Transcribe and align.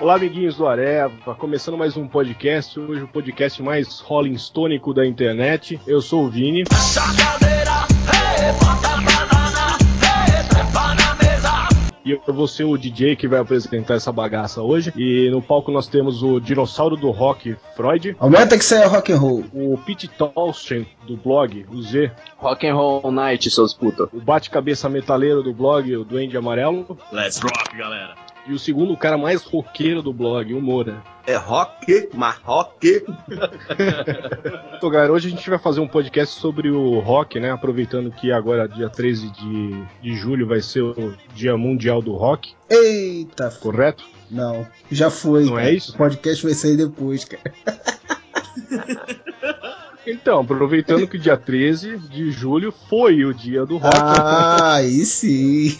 Olá, 0.00 0.14
amiguinhos 0.14 0.56
do 0.56 0.66
Areva, 0.66 1.34
começando 1.34 1.76
mais 1.76 1.94
um 1.94 2.08
podcast, 2.08 2.80
hoje 2.80 3.02
o 3.02 3.08
podcast 3.08 3.62
mais 3.62 4.00
Rolling 4.00 4.32
Stônico 4.32 4.94
da 4.94 5.06
internet. 5.06 5.78
Eu 5.86 6.00
sou 6.00 6.24
o 6.24 6.30
Vini. 6.30 6.64
E 12.02 12.12
eu 12.12 12.34
vou 12.34 12.48
ser 12.48 12.64
o 12.64 12.78
DJ 12.78 13.14
que 13.14 13.28
vai 13.28 13.40
apresentar 13.40 13.92
essa 13.92 14.10
bagaça 14.10 14.62
hoje. 14.62 14.90
E 14.96 15.28
no 15.30 15.42
palco 15.42 15.70
nós 15.70 15.86
temos 15.86 16.22
o 16.22 16.40
dinossauro 16.40 16.96
do 16.96 17.10
rock, 17.10 17.54
Freud. 17.76 18.16
Aumenta 18.18 18.56
que 18.56 18.64
você 18.64 18.76
é 18.76 18.86
rock 18.86 19.12
and 19.12 19.18
roll. 19.18 19.44
O 19.52 19.76
Pete 19.84 20.08
Tolsten, 20.08 20.86
do 21.06 21.18
blog, 21.18 21.66
o 21.70 21.82
Z. 21.82 22.10
Rock 22.38 22.66
and 22.66 22.74
Roll 22.74 23.12
Night, 23.12 23.50
seus 23.50 23.74
puta. 23.74 24.08
O 24.14 24.20
bate-cabeça 24.20 24.88
metaleiro 24.88 25.42
do 25.42 25.52
blog, 25.52 25.94
o 25.94 26.04
Duende 26.04 26.38
Amarelo. 26.38 26.98
Let's 27.12 27.38
rock, 27.38 27.76
galera. 27.76 28.29
E 28.50 28.52
o 28.52 28.58
segundo 28.58 28.96
cara 28.96 29.16
mais 29.16 29.44
roqueiro 29.44 30.02
do 30.02 30.12
blog, 30.12 30.52
o 30.52 30.60
Moura. 30.60 31.00
É 31.24 31.36
rock, 31.36 32.08
mas 32.12 32.36
rock. 32.38 33.04
Então, 34.76 34.90
galera, 34.90 35.12
hoje 35.12 35.28
a 35.28 35.30
gente 35.30 35.48
vai 35.48 35.58
fazer 35.58 35.78
um 35.78 35.86
podcast 35.86 36.40
sobre 36.40 36.70
o 36.70 36.98
rock, 37.00 37.38
né? 37.38 37.52
Aproveitando 37.52 38.10
que 38.10 38.32
agora, 38.32 38.66
dia 38.66 38.88
13 38.88 39.30
de, 39.30 39.84
de 40.02 40.16
julho, 40.16 40.48
vai 40.48 40.62
ser 40.62 40.80
o 40.80 41.14
Dia 41.34 41.54
Mundial 41.56 42.00
do 42.00 42.14
Rock, 42.14 42.54
Eita, 42.68 43.50
correto? 43.60 44.02
não. 44.30 44.66
Já 44.90 45.10
foi. 45.10 45.44
Não 45.44 45.58
é 45.58 45.64
cara. 45.64 45.74
isso? 45.74 45.92
O 45.92 45.96
podcast 45.98 46.42
vai 46.42 46.54
sair 46.54 46.78
depois, 46.78 47.26
cara. 47.26 47.42
Então, 50.06 50.40
aproveitando 50.40 51.06
que 51.06 51.18
dia 51.18 51.36
13 51.36 51.98
de 51.98 52.30
julho 52.30 52.72
foi 52.88 53.24
o 53.24 53.34
dia 53.34 53.66
do 53.66 53.76
rock. 53.76 53.94
Ah, 53.96 54.74
aí 54.76 55.04
sim. 55.04 55.78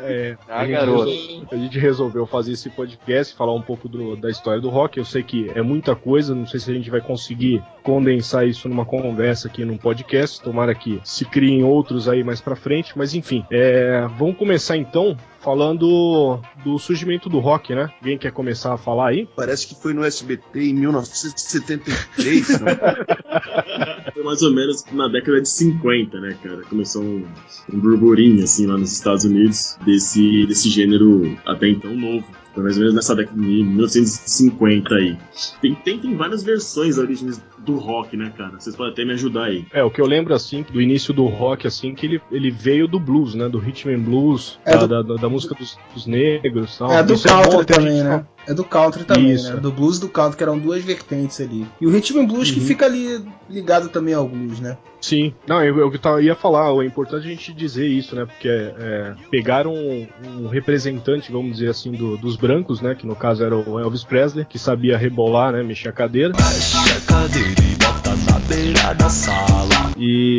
É, 0.00 0.36
Ah, 0.48 0.60
a, 0.60 0.66
gente 0.66 0.72
garoto. 0.72 1.04
resol- 1.10 1.46
a 1.52 1.56
gente 1.56 1.78
resolveu 1.78 2.26
fazer 2.26 2.52
esse 2.52 2.70
podcast, 2.70 3.34
falar 3.34 3.54
um 3.54 3.62
pouco 3.62 3.88
do- 3.88 4.16
da 4.16 4.30
história 4.30 4.60
do 4.60 4.68
rock. 4.68 4.98
Eu 4.98 5.04
sei 5.04 5.22
que 5.22 5.50
é 5.54 5.62
muita 5.62 5.94
coisa, 5.94 6.34
não 6.34 6.46
sei 6.46 6.58
se 6.60 6.70
a 6.70 6.74
gente 6.74 6.90
vai 6.90 7.00
conseguir 7.00 7.62
condensar 7.82 8.46
isso 8.46 8.68
numa 8.68 8.84
conversa 8.84 9.48
aqui 9.48 9.64
num 9.64 9.76
podcast. 9.76 10.40
Tomara 10.42 10.74
que 10.74 11.00
se 11.04 11.24
criem 11.24 11.64
outros 11.64 12.08
aí 12.08 12.24
mais 12.24 12.40
pra 12.40 12.56
frente, 12.56 12.92
mas 12.96 13.14
enfim. 13.14 13.44
é, 13.50 14.06
vamos 14.18 14.36
começar 14.36 14.76
então 14.76 15.16
falando 15.48 16.42
do 16.62 16.78
surgimento 16.78 17.30
do 17.30 17.38
rock, 17.38 17.74
né? 17.74 17.90
Alguém 18.02 18.18
quer 18.18 18.30
começar 18.30 18.74
a 18.74 18.76
falar 18.76 19.08
aí? 19.08 19.26
Parece 19.34 19.66
que 19.66 19.74
foi 19.74 19.94
no 19.94 20.04
SBT 20.04 20.60
em 20.60 20.74
1973, 20.74 22.60
né? 22.60 22.72
Foi 24.18 24.24
mais 24.24 24.42
ou 24.42 24.50
menos 24.52 24.84
na 24.90 25.06
década 25.06 25.40
de 25.40 25.48
50, 25.48 26.18
né, 26.18 26.36
cara? 26.42 26.62
Começou 26.68 27.04
um, 27.04 27.24
um 27.72 27.78
burburinho, 27.78 28.42
assim, 28.42 28.66
lá 28.66 28.76
nos 28.76 28.90
Estados 28.92 29.24
Unidos, 29.24 29.76
desse, 29.86 30.44
desse 30.44 30.68
gênero 30.68 31.38
até 31.46 31.68
então 31.68 31.94
novo. 31.94 32.24
Foi 32.52 32.64
mais 32.64 32.74
ou 32.76 32.80
menos 32.80 32.96
nessa 32.96 33.14
década 33.14 33.40
de 33.40 33.46
1950 33.46 34.92
aí. 34.92 35.16
Tem, 35.62 35.72
tem, 35.76 35.98
tem 36.00 36.16
várias 36.16 36.42
versões 36.42 36.96
da 36.96 37.02
origem 37.02 37.30
do 37.58 37.76
rock, 37.76 38.16
né, 38.16 38.32
cara? 38.36 38.58
Vocês 38.58 38.74
podem 38.74 38.92
até 38.92 39.04
me 39.04 39.12
ajudar 39.12 39.44
aí. 39.44 39.64
É, 39.72 39.84
o 39.84 39.90
que 39.90 40.00
eu 40.00 40.06
lembro, 40.06 40.34
assim, 40.34 40.64
do 40.68 40.80
início 40.82 41.14
do 41.14 41.26
rock, 41.26 41.68
assim, 41.68 41.94
que 41.94 42.04
ele, 42.04 42.20
ele 42.32 42.50
veio 42.50 42.88
do 42.88 42.98
blues, 42.98 43.34
né? 43.36 43.48
Do 43.48 43.58
rhythm 43.58 43.90
and 43.90 44.00
blues, 44.00 44.58
É 44.64 44.72
da, 44.72 44.78
do- 44.78 44.88
da, 44.88 45.02
da- 45.02 45.14
da 45.14 45.28
música 45.28 45.54
dos, 45.54 45.78
dos 45.94 46.06
negros 46.06 46.74
e 46.74 46.78
tal. 46.80 46.90
É 46.90 47.04
do 47.04 47.14
Isso 47.14 47.28
country 47.28 47.60
a 47.60 47.64
também, 47.64 47.92
gente 47.98 48.02
né? 48.04 48.26
É 48.48 48.54
do 48.54 48.64
country 48.64 49.04
também, 49.04 49.32
Isso. 49.32 49.52
né? 49.54 49.60
Do 49.60 49.70
blues 49.70 49.98
e 49.98 50.00
do 50.00 50.08
country, 50.08 50.38
que 50.38 50.42
eram 50.42 50.58
duas 50.58 50.82
vertentes 50.82 51.38
ali. 51.40 51.66
E 51.80 51.86
o 51.86 51.90
rhythm 51.90 52.24
blues 52.26 52.50
que 52.50 52.58
Uhum. 52.60 52.66
fica 52.66 52.86
ali 52.86 53.22
ligado 53.48 53.90
também 53.90 54.14
ao 54.14 54.26
blues, 54.26 54.58
né? 54.58 54.78
Sim, 55.00 55.32
não, 55.46 55.62
eu, 55.62 55.76
eu 55.78 56.20
ia 56.20 56.34
falar, 56.34 56.70
é 56.82 56.86
importante 56.86 57.26
a 57.26 57.30
gente 57.30 57.52
dizer 57.52 57.86
isso, 57.86 58.16
né? 58.16 58.24
Porque 58.24 58.48
é, 58.48 59.14
pegaram 59.30 59.72
um, 59.72 60.06
um 60.40 60.48
representante, 60.48 61.30
vamos 61.30 61.52
dizer 61.58 61.68
assim, 61.70 61.92
do- 61.92 62.16
dos 62.16 62.36
brancos, 62.36 62.80
né? 62.80 62.94
Que 62.96 63.06
no 63.06 63.14
caso 63.14 63.44
era 63.44 63.54
o 63.54 63.78
Elvis 63.78 64.02
Presley, 64.02 64.44
que 64.44 64.58
sabia 64.58 64.96
rebolar, 64.98 65.52
né? 65.52 65.62
Mexer 65.62 65.90
a 65.90 65.92
cadeira. 65.92 66.32
E 66.34 67.77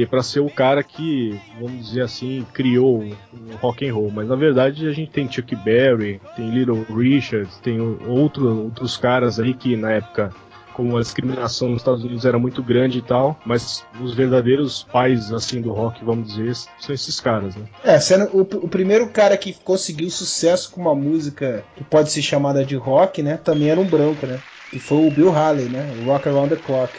pra 0.09 0.23
ser 0.23 0.39
o 0.39 0.49
cara 0.49 0.83
que, 0.83 1.39
vamos 1.59 1.87
dizer 1.87 2.01
assim, 2.01 2.45
criou 2.53 3.03
o 3.03 3.55
rock 3.61 3.87
and 3.87 3.93
roll. 3.93 4.11
Mas 4.11 4.27
na 4.27 4.35
verdade 4.35 4.87
a 4.87 4.91
gente 4.91 5.11
tem 5.11 5.31
Chuck 5.31 5.55
Berry, 5.55 6.19
tem 6.35 6.49
Little 6.49 6.85
Richard, 6.89 7.49
tem 7.61 7.79
outro, 7.79 8.63
outros 8.63 8.97
caras 8.97 9.39
aí 9.39 9.53
que 9.53 9.75
na 9.75 9.91
época 9.91 10.33
como 10.79 10.97
a 10.97 11.01
discriminação 11.01 11.67
nos 11.67 11.81
Estados 11.81 12.05
Unidos 12.05 12.23
era 12.23 12.39
muito 12.39 12.63
grande 12.63 12.99
e 12.99 13.01
tal, 13.01 13.37
mas 13.45 13.83
os 14.01 14.13
verdadeiros 14.13 14.87
pais 14.89 15.29
assim 15.33 15.59
do 15.59 15.73
rock, 15.73 16.05
vamos 16.05 16.29
dizer, 16.29 16.55
são 16.79 16.95
esses 16.95 17.19
caras, 17.19 17.53
né? 17.53 17.65
É, 17.83 17.99
sendo 17.99 18.29
o, 18.33 18.41
o 18.41 18.69
primeiro 18.69 19.09
cara 19.09 19.35
que 19.35 19.53
conseguiu 19.53 20.09
sucesso 20.09 20.71
com 20.71 20.79
uma 20.79 20.95
música 20.95 21.65
que 21.75 21.83
pode 21.83 22.09
ser 22.09 22.21
chamada 22.21 22.63
de 22.63 22.77
rock, 22.77 23.21
né? 23.21 23.35
Também 23.35 23.69
era 23.69 23.79
um 23.79 23.85
branco, 23.85 24.25
né? 24.25 24.39
Que 24.71 24.79
foi 24.79 24.97
o 24.99 25.11
Bill 25.11 25.31
Haley, 25.35 25.65
né? 25.69 25.91
O 26.01 26.05
Rock 26.05 26.27
Around 26.29 26.55
the 26.55 26.61
Clock. 26.61 26.93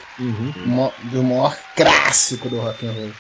Mo- 0.67 0.93
do 1.13 1.23
maior 1.23 1.57
clássico 1.77 2.49
do 2.49 2.59
rock 2.61 2.85
and 2.87 2.93
roll. 2.93 3.11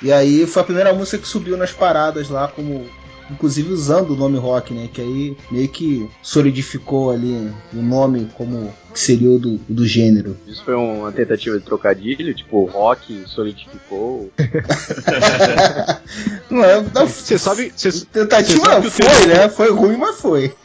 E 0.00 0.12
aí 0.12 0.46
foi 0.46 0.62
a 0.62 0.64
primeira 0.64 0.92
música 0.94 1.18
que 1.18 1.28
subiu 1.28 1.56
nas 1.56 1.72
paradas 1.72 2.28
lá, 2.30 2.48
como 2.48 2.88
inclusive 3.30 3.72
usando 3.72 4.10
o 4.12 4.16
nome 4.16 4.38
rock, 4.38 4.72
né? 4.74 4.88
Que 4.92 5.00
aí 5.00 5.36
meio 5.50 5.68
que 5.68 6.08
solidificou 6.22 7.10
ali 7.10 7.50
o 7.72 7.82
nome 7.82 8.28
como 8.34 8.72
que 8.92 9.00
seria 9.00 9.30
o 9.30 9.38
do, 9.38 9.58
do 9.68 9.86
gênero. 9.86 10.36
Isso 10.46 10.64
foi 10.64 10.74
uma 10.74 11.12
tentativa 11.12 11.58
de 11.58 11.64
trocadilho, 11.64 12.34
tipo, 12.34 12.64
rock 12.64 13.22
solidificou. 13.26 14.30
Não 16.50 16.64
é, 16.64 16.82
não, 16.94 17.06
Você 17.06 17.38
sabe, 17.38 17.72
você 17.76 18.04
tentativa 18.06 18.58
você 18.58 18.64
sabe 18.64 18.90
foi, 18.90 19.06
termo- 19.06 19.26
né? 19.34 19.48
Foi 19.48 19.70
ruim, 19.70 19.96
mas 19.96 20.20
foi. 20.20 20.52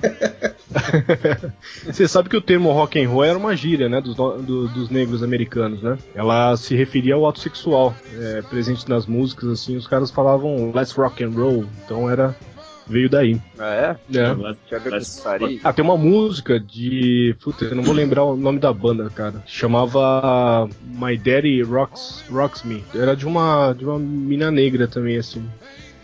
Você 1.85 2.07
sabe 2.07 2.29
que 2.29 2.37
o 2.37 2.41
termo 2.41 2.71
rock 2.71 2.99
and 2.99 3.07
roll 3.09 3.23
era 3.23 3.37
uma 3.37 3.55
gíria, 3.55 3.87
né, 3.89 4.01
dos, 4.01 4.15
do- 4.15 4.67
dos 4.69 4.89
negros 4.89 5.21
americanos, 5.21 5.81
né? 5.83 5.97
Ela 6.15 6.55
se 6.57 6.75
referia 6.75 7.13
ao 7.15 7.27
ato 7.27 7.39
sexual, 7.39 7.93
é, 8.17 8.41
presente 8.43 8.89
nas 8.89 9.05
músicas, 9.05 9.49
assim, 9.49 9.75
os 9.77 9.85
caras 9.87 10.09
falavam 10.09 10.71
let's 10.73 10.91
rock 10.93 11.23
and 11.23 11.29
roll, 11.29 11.65
então 11.85 12.09
era 12.09 12.35
veio 12.87 13.09
daí. 13.09 13.39
Ah, 13.57 13.73
é? 13.73 13.97
com 14.35 14.89
let's- 14.89 15.17
putaria? 15.17 15.59
Ah, 15.63 15.73
tem 15.73 15.83
uma 15.83 15.97
música 15.97 16.59
de. 16.59 17.35
Puta, 17.41 17.65
eu 17.65 17.75
não 17.75 17.83
vou 17.83 17.93
lembrar 17.93 18.23
o 18.23 18.35
nome 18.35 18.59
da 18.59 18.71
banda, 18.73 19.09
cara. 19.09 19.43
Chamava 19.45 20.67
My 20.83 21.17
Daddy 21.17 21.61
Rocks, 21.61 22.23
Rocks 22.29 22.63
Me. 22.63 22.83
Era 22.93 23.15
de 23.15 23.25
uma, 23.25 23.73
de 23.73 23.85
uma 23.85 23.97
mina 23.99 24.51
negra 24.51 24.87
também, 24.87 25.17
assim. 25.17 25.43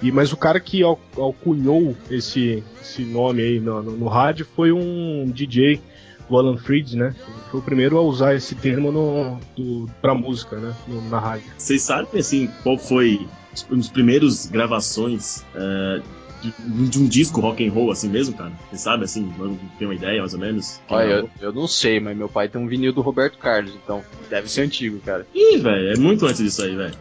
E, 0.02 0.12
mas 0.12 0.32
o 0.32 0.38
cara 0.38 0.60
que 0.60 0.82
al- 0.82 1.00
alcunhou 1.18 1.96
esse, 2.10 2.64
esse 2.82 3.04
nome 3.04 3.42
aí 3.42 3.60
no, 3.60 3.84
no, 3.84 3.92
no 3.98 4.08
rádio 4.08 4.48
foi 4.56 4.72
um 4.72 5.30
DJ, 5.30 5.82
o 6.30 6.38
Alan 6.38 6.56
Freed, 6.58 6.94
né? 6.96 7.14
Foi 7.52 7.60
o 7.60 7.64
primeiro 7.64 7.98
a 7.98 8.02
usar 8.02 8.34
esse 8.34 8.56
termo 8.56 8.92
no, 8.94 9.38
do, 9.58 9.90
pra 10.02 10.14
música, 10.16 10.56
né? 10.56 10.74
No- 10.88 11.02
na 11.10 11.20
rádio. 11.20 11.52
Vocês 11.58 11.82
sabem, 11.82 12.18
assim, 12.20 12.50
qual 12.64 12.78
foi 12.78 13.28
um 13.70 13.76
dos 13.78 13.90
primeiros 13.90 14.46
gravações 14.46 15.44
é, 15.54 16.02
de, 16.42 16.90
de 16.90 17.00
um 17.00 17.08
disco 17.08 17.42
rock 17.42 17.66
and 17.68 17.72
roll, 17.72 17.92
assim 17.92 18.10
mesmo, 18.10 18.36
cara? 18.36 18.52
Vocês 18.70 18.82
sabem, 18.82 19.04
assim, 19.06 19.32
tem 19.78 19.88
uma 19.88 19.96
ideia, 19.96 20.20
mais 20.22 20.34
ou 20.34 20.40
menos? 20.40 20.80
Olha, 20.90 21.08
gravou? 21.08 21.30
eu, 21.42 21.48
eu 21.50 21.54
não 21.54 21.68
sei, 21.68 22.00
mas 22.00 22.16
meu 22.18 22.30
pai 22.30 22.48
tem 22.50 22.62
um 22.62 22.68
vinil 22.68 22.94
do 22.94 23.02
Roberto 23.02 23.38
Carlos, 23.38 23.74
então 23.76 24.04
deve 24.30 24.50
ser 24.50 24.62
antigo, 24.62 25.00
cara. 25.00 25.26
Ih, 25.34 25.58
velho, 25.58 25.94
é 25.94 25.98
muito 25.98 26.26
antes 26.26 26.38
disso 26.42 26.62
aí, 26.64 26.76
velho. 26.76 26.96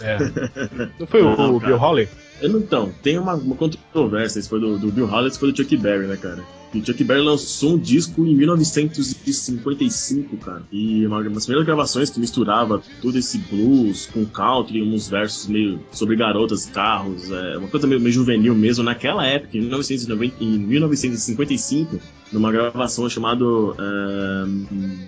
É. 0.00 0.16
Não 0.98 1.06
foi 1.06 1.20
o, 1.22 1.36
Não, 1.36 1.56
o 1.56 1.60
cara. 1.60 1.72
Bill 1.72 1.78
Holly? 1.78 2.08
Eu 2.40 2.50
não- 2.50 2.58
Então, 2.60 2.92
tem 3.02 3.18
uma, 3.18 3.34
uma 3.34 3.54
controvérsia, 3.56 4.38
esse 4.38 4.48
foi 4.48 4.60
do, 4.60 4.78
do 4.78 4.90
Bill 4.90 5.06
Haley, 5.06 5.28
esse 5.28 5.38
foi 5.38 5.52
do 5.52 5.56
Chuck 5.56 5.76
Berry, 5.76 6.06
né, 6.06 6.16
cara? 6.16 6.42
O 6.78 6.84
Chuck 6.84 7.02
Berry 7.04 7.22
lançou 7.22 7.74
um 7.74 7.78
disco 7.78 8.26
em 8.26 8.34
1955, 8.34 10.36
cara. 10.38 10.62
E 10.70 11.06
uma, 11.06 11.22
das 11.24 11.46
primeiras 11.46 11.66
gravações 11.66 12.10
que 12.10 12.20
misturava 12.20 12.82
todo 13.00 13.16
esse 13.18 13.38
blues 13.38 14.06
com 14.06 14.24
country, 14.26 14.82
uns 14.82 15.08
versos 15.08 15.46
meio 15.46 15.80
sobre 15.90 16.16
garotas, 16.16 16.66
carros, 16.66 17.30
é, 17.30 17.58
uma 17.58 17.68
coisa 17.68 17.86
meio, 17.86 18.00
meio 18.00 18.12
juvenil 18.12 18.54
mesmo. 18.54 18.84
Naquela 18.84 19.26
época, 19.26 19.56
em, 19.56 19.62
1990, 19.62 20.42
em 20.42 20.58
1955, 20.58 21.98
numa 22.32 22.52
gravação 22.52 23.08
chamada 23.08 23.44
é, 23.44 24.44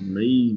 May, 0.02 0.56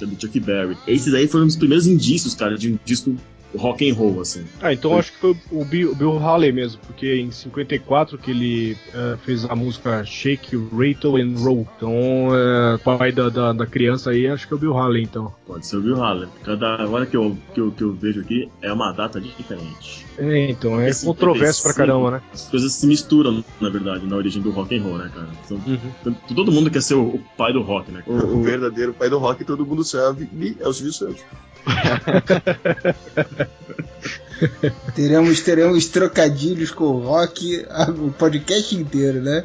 é 0.00 0.06
do 0.06 0.20
Chuck 0.20 0.38
Berry. 0.40 0.76
Esses 0.86 1.14
aí 1.14 1.26
foram 1.26 1.46
os 1.46 1.56
primeiros 1.56 1.86
indícios, 1.86 2.34
cara, 2.34 2.56
de 2.56 2.72
um 2.72 2.78
disco 2.84 3.16
rock 3.56 3.88
and 3.88 3.94
roll, 3.94 4.20
assim. 4.20 4.44
Ah, 4.60 4.72
então 4.72 4.96
acho 4.98 5.12
que 5.12 5.18
foi 5.18 5.36
o 5.50 5.64
Bill, 5.64 5.92
o 5.92 5.94
Bill 5.94 6.18
Haley 6.18 6.52
mesmo, 6.52 6.80
porque 6.86 7.16
em 7.16 7.30
54 7.30 8.18
que 8.18 8.30
ele 8.30 8.76
eh, 8.94 9.16
fez 9.24 9.44
a 9.44 9.54
música 9.54 10.04
Shake, 10.04 10.56
Rattle 10.56 11.20
and 11.20 11.38
Roll. 11.38 11.66
Então, 11.76 11.92
eh, 12.32 12.78
pai 12.84 13.12
da, 13.12 13.28
da, 13.28 13.52
da 13.52 13.66
criança 13.66 14.10
aí, 14.10 14.26
acho 14.26 14.46
que 14.46 14.54
é 14.54 14.56
o 14.56 14.60
Bill 14.60 14.76
Haley, 14.76 15.02
então. 15.02 15.32
Pode 15.46 15.66
ser 15.66 15.76
o 15.76 15.82
Bill 15.82 16.02
Haley. 16.02 16.28
Cada 16.44 16.86
hora 16.88 17.06
que 17.06 17.16
eu, 17.16 17.36
que, 17.54 17.60
eu, 17.60 17.72
que 17.72 17.82
eu 17.82 17.92
vejo 17.92 18.20
aqui 18.20 18.48
é 18.62 18.72
uma 18.72 18.92
data 18.92 19.20
diferente. 19.20 20.06
É, 20.20 20.50
então, 20.50 20.78
é 20.78 20.90
Esse 20.90 21.06
controverso 21.06 21.62
pra 21.62 21.72
55, 21.72 21.74
caramba, 21.74 22.10
né? 22.10 22.22
As 22.30 22.46
coisas 22.50 22.74
se 22.74 22.86
misturam, 22.86 23.42
na 23.58 23.70
verdade, 23.70 24.06
na 24.06 24.16
origem 24.16 24.42
do 24.42 24.50
rock 24.50 24.76
and 24.76 24.82
roll, 24.82 24.98
né, 24.98 25.10
cara? 25.14 25.28
Então, 25.46 25.58
Uhum. 25.66 26.14
todo 26.36 26.52
mundo 26.52 26.70
quer 26.70 26.82
ser 26.82 26.92
o, 26.94 27.04
o 27.06 27.18
pai 27.38 27.54
do 27.54 27.62
rock, 27.62 27.90
né? 27.90 28.02
O, 28.06 28.12
o 28.12 28.42
verdadeiro 28.42 28.92
pai 28.92 29.08
do 29.08 29.16
rock 29.18 29.46
todo 29.46 29.64
mundo 29.64 29.82
sabe 29.82 30.28
e 30.38 30.58
é 30.60 30.68
o 30.68 30.74
Silvio 30.74 30.92
Santos. 30.92 31.22
teremos, 34.94 35.40
teremos 35.40 35.86
trocadilhos 35.86 36.70
com 36.70 36.84
o 36.84 37.00
rock 37.00 37.66
o 37.98 38.10
podcast 38.12 38.74
inteiro, 38.76 39.20
né? 39.20 39.44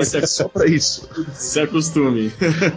Isso 0.00 0.16
é 0.16 0.26
só 0.26 0.48
pra 0.48 0.66
isso. 0.66 1.08
Se 1.34 1.60
acostume. 1.60 2.32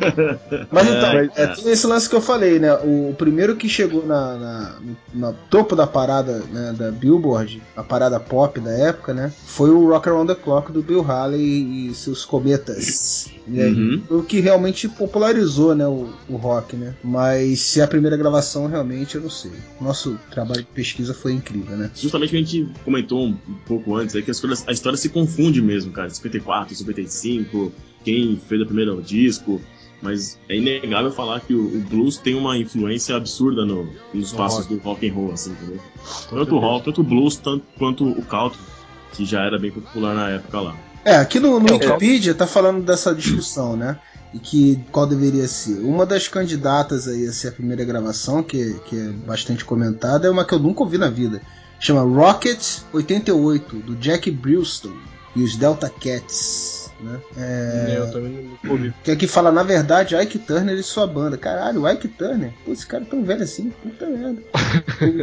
Mas 0.71 0.87
então, 0.87 1.09
é, 1.11 1.29
é, 1.35 1.47
tem 1.47 1.71
esse 1.71 1.87
lance 1.87 2.09
que 2.09 2.15
eu 2.15 2.21
falei, 2.21 2.59
né? 2.59 2.73
O, 2.75 3.09
o 3.11 3.15
primeiro 3.17 3.55
que 3.55 3.69
chegou 3.69 4.05
na, 4.05 4.37
na, 4.37 4.75
no 5.13 5.33
topo 5.49 5.75
da 5.75 5.87
parada 5.87 6.43
né, 6.51 6.73
da 6.77 6.91
Billboard, 6.91 7.61
a 7.75 7.83
parada 7.83 8.19
pop 8.19 8.59
da 8.59 8.71
época, 8.71 9.13
né? 9.13 9.31
Foi 9.45 9.69
o 9.69 9.87
Rock 9.87 10.09
Around 10.09 10.33
the 10.33 10.39
Clock 10.39 10.71
do 10.71 10.81
Bill 10.81 11.09
Haley 11.09 11.89
e 11.89 11.95
seus 11.95 12.25
cometas. 12.25 13.29
E 13.47 13.61
aí, 13.61 13.73
uhum. 13.73 14.01
o 14.09 14.23
que 14.23 14.39
realmente 14.39 14.87
popularizou 14.87 15.75
né, 15.75 15.85
o, 15.85 16.09
o, 16.29 16.35
rock, 16.35 16.75
né? 16.75 16.95
Mas 17.03 17.59
se 17.59 17.81
a 17.81 17.87
primeira 17.87 18.15
gravação, 18.15 18.67
realmente, 18.67 19.15
eu 19.15 19.21
não 19.21 19.29
sei. 19.29 19.51
Nosso 19.81 20.17
trabalho 20.31 20.61
de 20.61 20.67
pesquisa 20.67 21.13
foi 21.13 21.33
incrível, 21.33 21.75
né? 21.75 21.91
Justamente 21.93 22.29
que 22.29 22.37
a 22.37 22.39
gente 22.39 22.69
comentou 22.85 23.25
um 23.25 23.37
pouco 23.65 23.95
antes, 23.95 24.15
é 24.15 24.21
que 24.21 24.31
a 24.31 24.33
história, 24.33 24.55
a 24.67 24.71
história 24.71 24.97
se 24.97 25.09
confunde 25.09 25.61
mesmo, 25.61 25.91
cara. 25.91 26.09
54, 26.09 26.73
55, 26.73 27.71
quem 28.03 28.39
fez 28.47 28.61
o 28.61 28.65
primeiro 28.65 29.01
disco. 29.01 29.61
Mas 30.01 30.37
é 30.49 30.57
inegável 30.57 31.11
falar 31.11 31.39
que 31.39 31.53
o, 31.53 31.77
o 31.77 31.79
blues 31.79 32.17
tem 32.17 32.35
uma 32.35 32.57
influência 32.57 33.15
absurda 33.15 33.65
no, 33.65 33.87
nos 34.13 34.33
passos 34.33 34.65
do 34.65 34.77
rock 34.79 35.09
and 35.09 35.13
roll, 35.13 35.31
assim, 35.31 35.51
entendeu? 35.51 35.79
tanto 36.29 36.55
o 36.55 36.59
rock, 36.59 36.85
tanto 36.85 36.99
o 36.99 37.03
blues, 37.05 37.37
tanto 37.37 37.63
quanto 37.77 38.05
o 38.05 38.21
country, 38.25 38.59
que 39.13 39.23
já 39.23 39.45
era 39.45 39.57
bem 39.57 39.71
popular 39.71 40.13
na 40.13 40.29
época 40.29 40.59
lá. 40.59 40.92
É, 41.05 41.15
aqui 41.15 41.39
no, 41.39 41.59
no 41.59 41.69
é, 41.69 41.73
Wikipedia 41.73 42.33
tá 42.33 42.47
falando 42.47 42.83
dessa 42.83 43.13
discussão, 43.13 43.75
né? 43.75 43.97
E 44.33 44.39
que 44.39 44.83
qual 44.91 45.05
deveria 45.05 45.47
ser. 45.47 45.79
Uma 45.79 46.05
das 46.05 46.27
candidatas 46.27 47.07
aí 47.07 47.27
a 47.27 47.33
ser 47.33 47.49
a 47.49 47.51
primeira 47.51 47.83
gravação, 47.83 48.41
que, 48.41 48.79
que 48.85 48.97
é 48.97 49.09
bastante 49.09 49.63
comentada, 49.65 50.27
é 50.27 50.31
uma 50.31 50.45
que 50.45 50.53
eu 50.53 50.59
nunca 50.59 50.81
ouvi 50.81 50.97
na 50.97 51.09
vida. 51.09 51.41
Chama 51.79 52.01
Rocket 52.01 52.79
88, 52.93 53.75
do 53.77 53.95
Jack 53.95 54.31
Brewston 54.31 54.93
e 55.35 55.43
os 55.43 55.55
Delta 55.55 55.89
Cats. 55.89 56.83
Né? 57.03 57.19
É... 57.37 57.95
Eu 57.97 58.11
também 58.11 58.57
não 58.63 58.71
ouvi. 58.71 58.93
Que 59.03 59.11
aqui 59.11 59.27
fala, 59.27 59.51
na 59.51 59.63
verdade, 59.63 60.15
Ike 60.15 60.39
Turner 60.39 60.75
e 60.75 60.83
sua 60.83 61.05
banda. 61.05 61.37
Caralho, 61.37 61.87
Ike 61.89 62.07
Turner? 62.07 62.53
Pô, 62.65 62.71
esse 62.71 62.87
cara 62.87 63.03
é 63.03 63.07
tão 63.07 63.23
velho 63.23 63.43
assim, 63.43 63.71
puta 63.83 64.05
merda. 64.05 64.41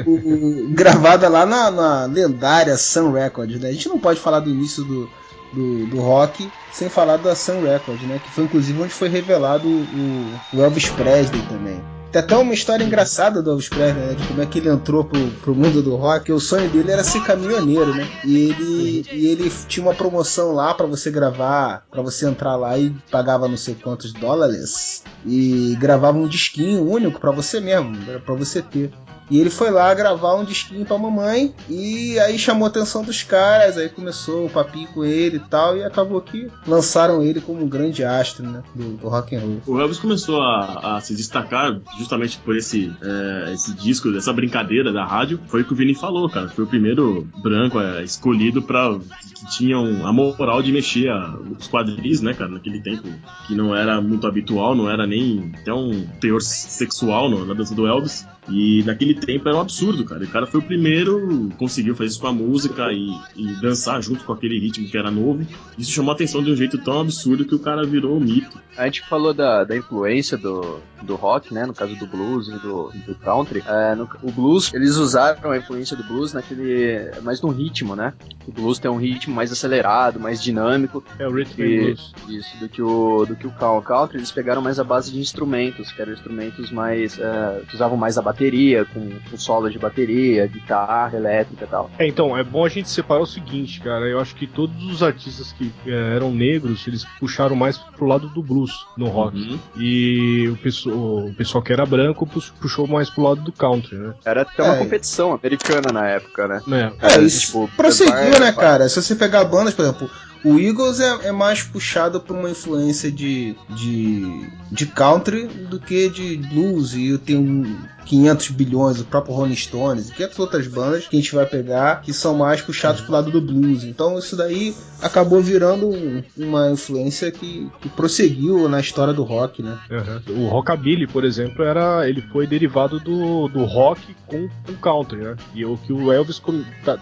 o, 0.07 0.11
o, 0.11 0.67
o, 0.67 0.69
gravada 0.75 1.29
lá 1.29 1.47
na, 1.47 1.71
na, 1.71 2.05
lendária 2.05 2.77
Sun 2.77 3.13
Records, 3.13 3.59
né? 3.59 3.71
A 3.71 3.73
gente 3.73 3.89
não 3.89 3.99
pode 3.99 4.21
falar 4.21 4.41
do 4.41 4.51
início 4.51 4.85
do, 4.85 5.11
do, 5.53 5.87
do 5.87 6.01
rock 6.01 6.51
sem 6.71 6.89
falar 6.89 7.17
da 7.17 7.35
Sun 7.35 7.63
Records, 7.63 8.07
né? 8.07 8.19
Que 8.19 8.31
foi 8.31 8.45
inclusive 8.45 8.81
onde 8.81 8.95
foi 8.95 9.09
revelado 9.09 9.69
o, 9.69 10.41
o 10.53 10.63
Elvis 10.63 10.89
Presley 10.91 11.43
também. 11.49 11.83
Tem 12.13 12.21
até 12.21 12.37
uma 12.37 12.53
história 12.53 12.83
engraçada 12.83 13.41
do 13.41 13.51
Elvis 13.51 13.69
Presley, 13.69 14.05
né? 14.07 14.15
De 14.15 14.27
como 14.27 14.43
é 14.43 14.47
que 14.47 14.59
ele 14.59 14.69
entrou 14.69 15.05
pro, 15.05 15.31
pro 15.43 15.55
mundo 15.55 15.81
do 15.83 15.95
rock. 15.95 16.33
O 16.33 16.41
sonho 16.41 16.69
dele 16.69 16.91
era 16.91 17.05
ser 17.05 17.23
caminhoneiro, 17.23 17.95
né? 17.95 18.09
E 18.25 18.37
ele, 18.51 19.07
e 19.13 19.27
ele 19.27 19.51
tinha 19.69 19.87
uma 19.87 19.95
promoção 19.95 20.53
lá 20.53 20.75
para 20.75 20.87
você 20.87 21.11
gravar, 21.11 21.85
para 21.91 22.03
você 22.03 22.27
entrar 22.27 22.57
lá 22.57 22.77
e 22.77 22.91
pagava 23.11 23.47
não 23.47 23.57
sei 23.57 23.77
quantos 23.77 24.13
dólares 24.13 25.05
e 25.25 25.77
gravava 25.79 26.19
um 26.19 26.27
disquinho 26.27 26.89
único 26.89 27.21
para 27.21 27.31
você 27.31 27.61
mesmo, 27.61 27.97
para 28.25 28.35
você 28.35 28.61
ter. 28.61 28.91
E 29.31 29.39
ele 29.39 29.51
foi 29.51 29.71
lá 29.71 29.93
gravar 29.95 30.35
um 30.35 30.45
disquinho 30.45 30.85
pra 30.85 30.99
mamãe 30.99 31.55
e 31.69 32.19
aí 32.19 32.39
chamou 32.39 32.67
a 32.67 32.69
atenção 32.69 33.05
dos 33.05 33.23
caras, 33.23 33.77
aí 33.77 33.89
começou 33.89 34.47
o 34.47 34.51
papinho 34.51 34.89
com 34.89 35.05
ele 35.05 35.37
e 35.37 35.41
tal, 35.41 35.77
e 35.77 35.85
acabou 35.85 36.21
que 36.21 36.49
lançaram 36.67 37.23
ele 37.23 37.41
como 37.41 37.63
um 37.63 37.69
grande 37.69 38.03
astro 38.03 38.45
né, 38.45 38.63
do, 38.75 38.97
do 38.97 39.09
rock 39.09 39.37
and 39.37 39.41
roll. 39.41 39.61
O 39.67 39.81
Elvis 39.81 39.99
começou 39.99 40.43
a, 40.43 40.97
a 40.97 41.01
se 41.01 41.15
destacar 41.15 41.81
justamente 41.99 42.39
por 42.39 42.57
esse, 42.57 42.93
é, 43.03 43.53
esse 43.53 43.73
disco, 43.75 44.15
essa 44.17 44.33
brincadeira 44.33 44.93
da 44.93 45.05
rádio. 45.05 45.41
Foi 45.47 45.63
o 45.63 45.65
que 45.65 45.73
o 45.73 45.77
Vini 45.77 45.95
falou, 45.95 46.29
cara. 46.29 46.49
Foi 46.49 46.65
o 46.65 46.67
primeiro 46.67 47.29
branco 47.43 47.81
é, 47.81 48.03
escolhido 48.03 48.63
para 48.63 48.99
que 49.35 49.47
tinham 49.51 50.07
a 50.07 50.13
moral 50.13 50.63
de 50.63 50.73
mexer 50.73 51.09
a, 51.09 51.37
os 51.59 51.69
quadris, 51.69 52.21
né, 52.21 52.35
cara, 52.35 52.51
naquele 52.51 52.81
tempo, 52.81 53.09
que 53.47 53.55
não 53.55 53.75
era 53.75 54.01
muito 54.01 54.27
habitual, 54.27 54.75
não 54.75 54.91
era 54.91 55.07
nem 55.07 55.53
até 55.61 55.73
um 55.73 56.07
teor 56.21 56.41
sexual 56.43 57.31
no, 57.31 57.45
na 57.45 57.55
dança 57.55 57.75
do 57.75 57.87
Elvis. 57.87 58.27
E 58.49 58.83
naquele 58.85 59.15
tempo 59.15 59.49
era 59.49 59.59
um 59.59 59.61
absurdo, 59.61 60.05
cara. 60.05 60.25
O 60.25 60.29
cara 60.29 60.47
foi 60.47 60.61
o 60.61 60.63
primeiro, 60.63 61.51
conseguiu 61.59 61.95
fazer 61.95 62.11
isso 62.11 62.21
com 62.21 62.27
a 62.27 62.33
música 62.33 62.91
e, 62.93 63.11
e, 63.37 63.61
dançar 63.61 64.03
junto 64.03 64.25
com 64.25 64.33
aquele 64.33 64.59
ritmo 64.59 64.89
que 64.89 64.97
era 64.97 65.11
novo. 65.11 65.47
Isso 65.79 65.91
chamou 65.91 66.13
a 66.13 66.15
atenção 66.15 66.43
de 66.43 66.51
um 66.51 66.57
jeito 66.57 66.79
tão 66.79 67.01
absurdo 67.01 67.45
que 67.45 67.55
o 67.55 67.59
cara 67.59 67.85
virou 67.85 68.17
um 68.17 68.21
mito. 68.21 68.61
A 68.77 68.85
gente 68.87 69.03
falou 69.03 69.35
da, 69.35 69.65
da 69.65 69.77
influência 69.77 70.39
do, 70.39 70.81
do 71.03 71.17
rock, 71.17 71.53
né? 71.53 71.67
No 71.67 71.75
caso 71.75 71.95
do 71.97 72.07
blues 72.07 72.49
e 72.49 72.59
do, 72.59 72.91
do 73.07 73.15
country. 73.17 73.63
É, 73.67 73.95
no, 73.95 74.09
o 74.23 74.31
blues, 74.31 74.73
eles 74.73 74.97
usaram 74.97 75.51
a 75.51 75.59
influência 75.59 75.97
do 75.97 76.05
blues 76.05 76.33
naquele. 76.33 77.11
mais 77.23 77.43
no 77.43 77.51
ritmo, 77.51 77.95
né? 77.95 78.15
O 78.47 78.53
blues 78.53 78.79
tem 78.79 78.91
um 78.91 78.97
ritmo 78.97 79.35
mais 79.35 79.53
acelerado, 79.53 80.19
mais 80.19 80.43
dinâmico. 80.43 81.05
É 81.19 81.27
o 81.27 81.33
rhythm 81.33 81.57
blues. 81.57 82.13
Isso, 82.29 82.59
do 82.59 82.69
que 82.69 82.81
o, 82.81 83.27
do 83.27 83.37
que 83.37 83.47
o 83.47 83.83
country. 83.83 84.19
Eles 84.19 84.31
pegaram 84.31 84.63
mais 84.63 84.79
a 84.79 84.85
base 84.85 85.13
de 85.13 85.19
instrumentos, 85.19 85.93
que 85.93 86.01
eram 86.01 86.13
instrumentos 86.13 86.71
mais. 86.71 87.19
É, 87.19 87.63
que 87.69 87.75
usavam 87.75 87.97
mais 87.97 88.17
a 88.17 88.23
bateria, 88.31 88.85
com, 88.85 89.11
com 89.29 89.37
solos 89.37 89.73
de 89.73 89.79
bateria, 89.79 90.47
guitarra 90.47 91.17
elétrica 91.17 91.65
e 91.65 91.69
tal. 91.69 91.91
É, 91.99 92.07
então, 92.07 92.37
é 92.37 92.43
bom 92.43 92.65
a 92.65 92.69
gente 92.69 92.89
separar 92.89 93.23
o 93.23 93.27
seguinte, 93.27 93.81
cara. 93.81 94.07
Eu 94.07 94.21
acho 94.21 94.35
que 94.35 94.47
todos 94.47 94.83
os 94.85 95.03
artistas 95.03 95.53
que 95.53 95.73
é, 95.87 96.15
eram 96.15 96.31
negros, 96.33 96.87
eles 96.87 97.05
puxaram 97.19 97.57
mais 97.57 97.79
pro 97.79 98.07
lado 98.07 98.29
do 98.29 98.43
blues 98.43 98.73
no 98.97 99.09
rock. 99.09 99.37
Uhum. 99.37 99.59
E 99.77 100.49
o 100.49 100.57
pessoal, 100.57 101.27
o 101.27 101.35
pessoal 101.35 101.63
que 101.63 101.73
era 101.73 101.85
branco 101.85 102.27
puxou 102.61 102.87
mais 102.87 103.11
pro 103.11 103.23
lado 103.23 103.43
do 103.43 103.53
country, 103.53 103.97
né? 103.97 104.15
Era 104.25 104.43
até 104.43 104.63
uma 104.63 104.77
é. 104.77 104.79
competição 104.79 105.33
americana 105.33 105.93
na 105.93 106.09
época, 106.09 106.47
né? 106.47 106.63
É, 107.01 107.15
é 107.15 107.21
isso 107.21 107.47
tipo, 107.47 107.69
prosseguiu, 107.77 108.39
né, 108.39 108.53
cara? 108.53 108.89
Se 108.89 109.03
você 109.03 109.15
pegar 109.17 109.45
bandas, 109.45 109.75
por 109.75 109.83
exemplo, 109.83 110.11
o 110.45 110.59
Eagles 110.59 111.01
é, 111.01 111.29
é 111.29 111.33
mais 111.33 111.63
puxado 111.63 112.21
por 112.21 112.37
uma 112.37 112.51
influência 112.51 113.11
de, 113.11 113.55
de, 113.69 114.49
de 114.71 114.87
country 114.87 115.47
do 115.47 115.79
que 115.79 116.09
de 116.09 116.37
blues. 116.37 116.95
E 116.95 117.09
eu 117.09 117.19
tenho 117.19 117.65
500 118.07 118.49
bilhões, 118.51 119.01
o 119.01 119.05
próprio 119.05 119.35
Rolling 119.35 119.55
Stones 119.55 120.09
e 120.09 120.15
500 120.15 120.39
outras 120.39 120.67
bandas 120.67 121.07
que 121.07 121.17
a 121.17 121.21
gente 121.21 121.35
vai 121.35 121.47
pegar 121.47 122.01
que 122.01 122.13
são 122.13 122.35
mais 122.35 122.61
puxados 122.61 123.01
pro 123.03 123.13
lado 123.13 123.31
do 123.31 123.41
blues. 123.41 123.85
Então 123.85 124.19
isso 124.19 124.37
daí 124.37 124.75
acabou 125.01 125.41
virando 125.41 125.89
um, 125.89 126.23
uma 126.37 126.71
influência 126.71 127.31
que, 127.31 127.71
que, 127.81 127.89
prosseguiu 127.89 128.69
na 128.69 128.81
história 128.81 129.13
do 129.13 129.23
rock, 129.23 129.63
né? 129.63 129.79
Uhum. 129.91 130.45
O 130.45 130.49
rockabilly, 130.49 131.07
por 131.07 131.25
exemplo, 131.25 131.63
era 131.65 132.09
ele 132.09 132.23
foi 132.33 132.47
derivado 132.47 132.99
do, 132.99 133.49
do 133.49 133.65
rock 133.65 134.15
com 134.27 134.49
o 134.69 134.77
country, 134.81 135.19
né? 135.19 135.37
E 135.55 135.65
o 135.65 135.77
que 135.77 135.93
o 135.93 136.13
Elvis 136.13 136.43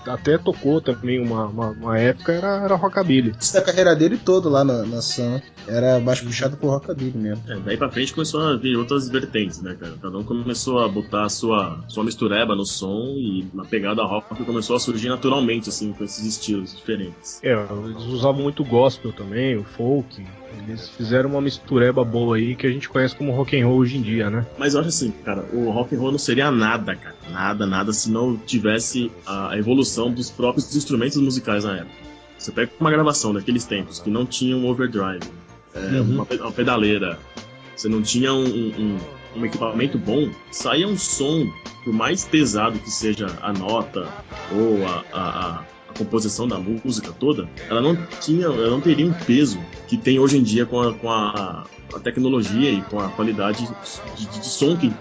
até 0.07 0.37
tocou 0.38 0.80
também 0.80 1.21
uma, 1.21 1.47
uma, 1.47 1.68
uma 1.71 1.99
época 1.99 2.33
era, 2.33 2.64
era 2.64 2.75
rockabilly. 2.75 3.27
Isso 3.38 3.52
da 3.52 3.62
carreira 3.62 3.94
dele 3.94 4.18
todo 4.18 4.49
lá 4.49 4.64
na, 4.64 4.85
na 4.85 5.02
Sun 5.02 5.40
era 5.66 5.99
mais 6.00 6.20
puxado 6.20 6.56
pro 6.56 6.68
rockabilly 6.68 7.16
mesmo. 7.16 7.42
É, 7.49 7.58
daí 7.61 7.76
pra 7.76 7.90
frente 7.90 8.12
começou 8.12 8.40
a 8.40 8.56
vir 8.56 8.76
outras 8.76 9.08
vertentes, 9.08 9.61
né, 9.61 9.76
cara? 9.78 9.94
Cada 10.00 10.16
um 10.18 10.25
começou 10.25 10.78
a 10.80 10.88
botar 10.88 11.25
a 11.25 11.28
sua, 11.28 11.85
sua 11.88 12.04
mistureba 12.04 12.54
no 12.54 12.64
som 12.64 13.14
e 13.16 13.47
na 13.52 13.64
pegada 13.64 14.02
rock 14.02 14.44
começou 14.44 14.76
a 14.76 14.80
surgir 14.80 15.08
naturalmente, 15.08 15.68
assim, 15.68 15.92
com 15.92 16.04
esses 16.04 16.25
estilos 16.25 16.75
diferentes. 16.75 17.40
É, 17.42 17.52
eles 17.52 18.04
usavam 18.04 18.42
muito 18.42 18.64
gospel 18.64 19.12
também, 19.12 19.56
o 19.56 19.64
folk. 19.64 20.25
Eles 20.66 20.88
fizeram 20.88 21.30
uma 21.30 21.40
mistureba 21.40 22.04
boa 22.04 22.37
aí 22.37 22.56
que 22.56 22.66
a 22.66 22.70
gente 22.70 22.88
conhece 22.88 23.14
como 23.14 23.32
rock 23.32 23.61
and 23.61 23.66
roll 23.66 23.78
hoje 23.78 23.99
em 23.99 24.02
dia, 24.02 24.30
né? 24.30 24.47
Mas 24.58 24.75
eu 24.75 24.80
acho 24.80 24.88
assim, 24.88 25.11
cara, 25.25 25.44
o 25.52 25.70
rock 25.70 25.94
and 25.94 25.99
roll 25.99 26.11
não 26.11 26.18
seria 26.18 26.50
nada, 26.50 26.97
cara. 26.97 27.14
Nada, 27.30 27.66
nada 27.66 27.92
se 27.92 28.11
não 28.11 28.37
tivesse 28.37 29.12
a 29.26 29.56
evolução 29.56 30.11
dos 30.11 30.30
próprios 30.30 30.75
instrumentos 30.75 31.18
musicais 31.18 31.64
na 31.64 31.76
época. 31.76 32.08
Você 32.38 32.52
pega 32.52 32.71
uma 32.78 32.90
gravação 32.90 33.35
daqueles 33.35 33.64
tempos 33.64 33.99
que 33.99 34.09
não 34.09 34.25
tinha 34.25 34.57
um 34.57 34.66
overdrive, 34.66 35.28
é, 35.75 35.78
uhum. 35.78 36.14
uma, 36.14 36.26
uma, 36.30 36.52
pedaleira, 36.52 37.18
você 37.76 37.88
não 37.88 38.00
tinha 38.00 38.33
um, 38.33 38.45
um, 38.45 38.99
um, 39.37 39.45
equipamento 39.45 39.99
bom, 39.99 40.30
saía 40.50 40.87
um 40.87 40.97
som, 40.97 41.47
por 41.85 41.92
mais 41.92 42.25
pesado 42.25 42.78
que 42.78 42.90
seja 42.90 43.26
a 43.42 43.52
nota 43.52 44.09
ou 44.52 44.87
a, 44.87 45.04
a, 45.12 45.64
a 45.88 45.92
composição 45.99 46.47
da 46.47 46.59
música 46.59 47.12
toda, 47.12 47.49
ela 47.68 47.80
não 47.80 47.97
tinha, 48.21 48.47
ela 48.47 48.71
não 48.71 48.80
teria 48.80 49.07
um 49.07 49.12
peso 49.12 49.59
que 49.88 49.97
tem 49.97 50.18
hoje 50.18 50.38
em 50.38 50.42
dia 50.42 50.64
com 50.64 50.80
a, 50.80 50.95
com 50.95 51.11
a, 51.11 51.66
a 51.92 51.99
tecnologia 51.99 52.71
e 52.71 52.83
com 52.83 53.00
a 53.00 53.09
qualidade 53.09 53.66
de, 54.16 54.26
de, 54.26 54.38
de 54.38 54.47
som 54.47 54.76
que 54.76 54.92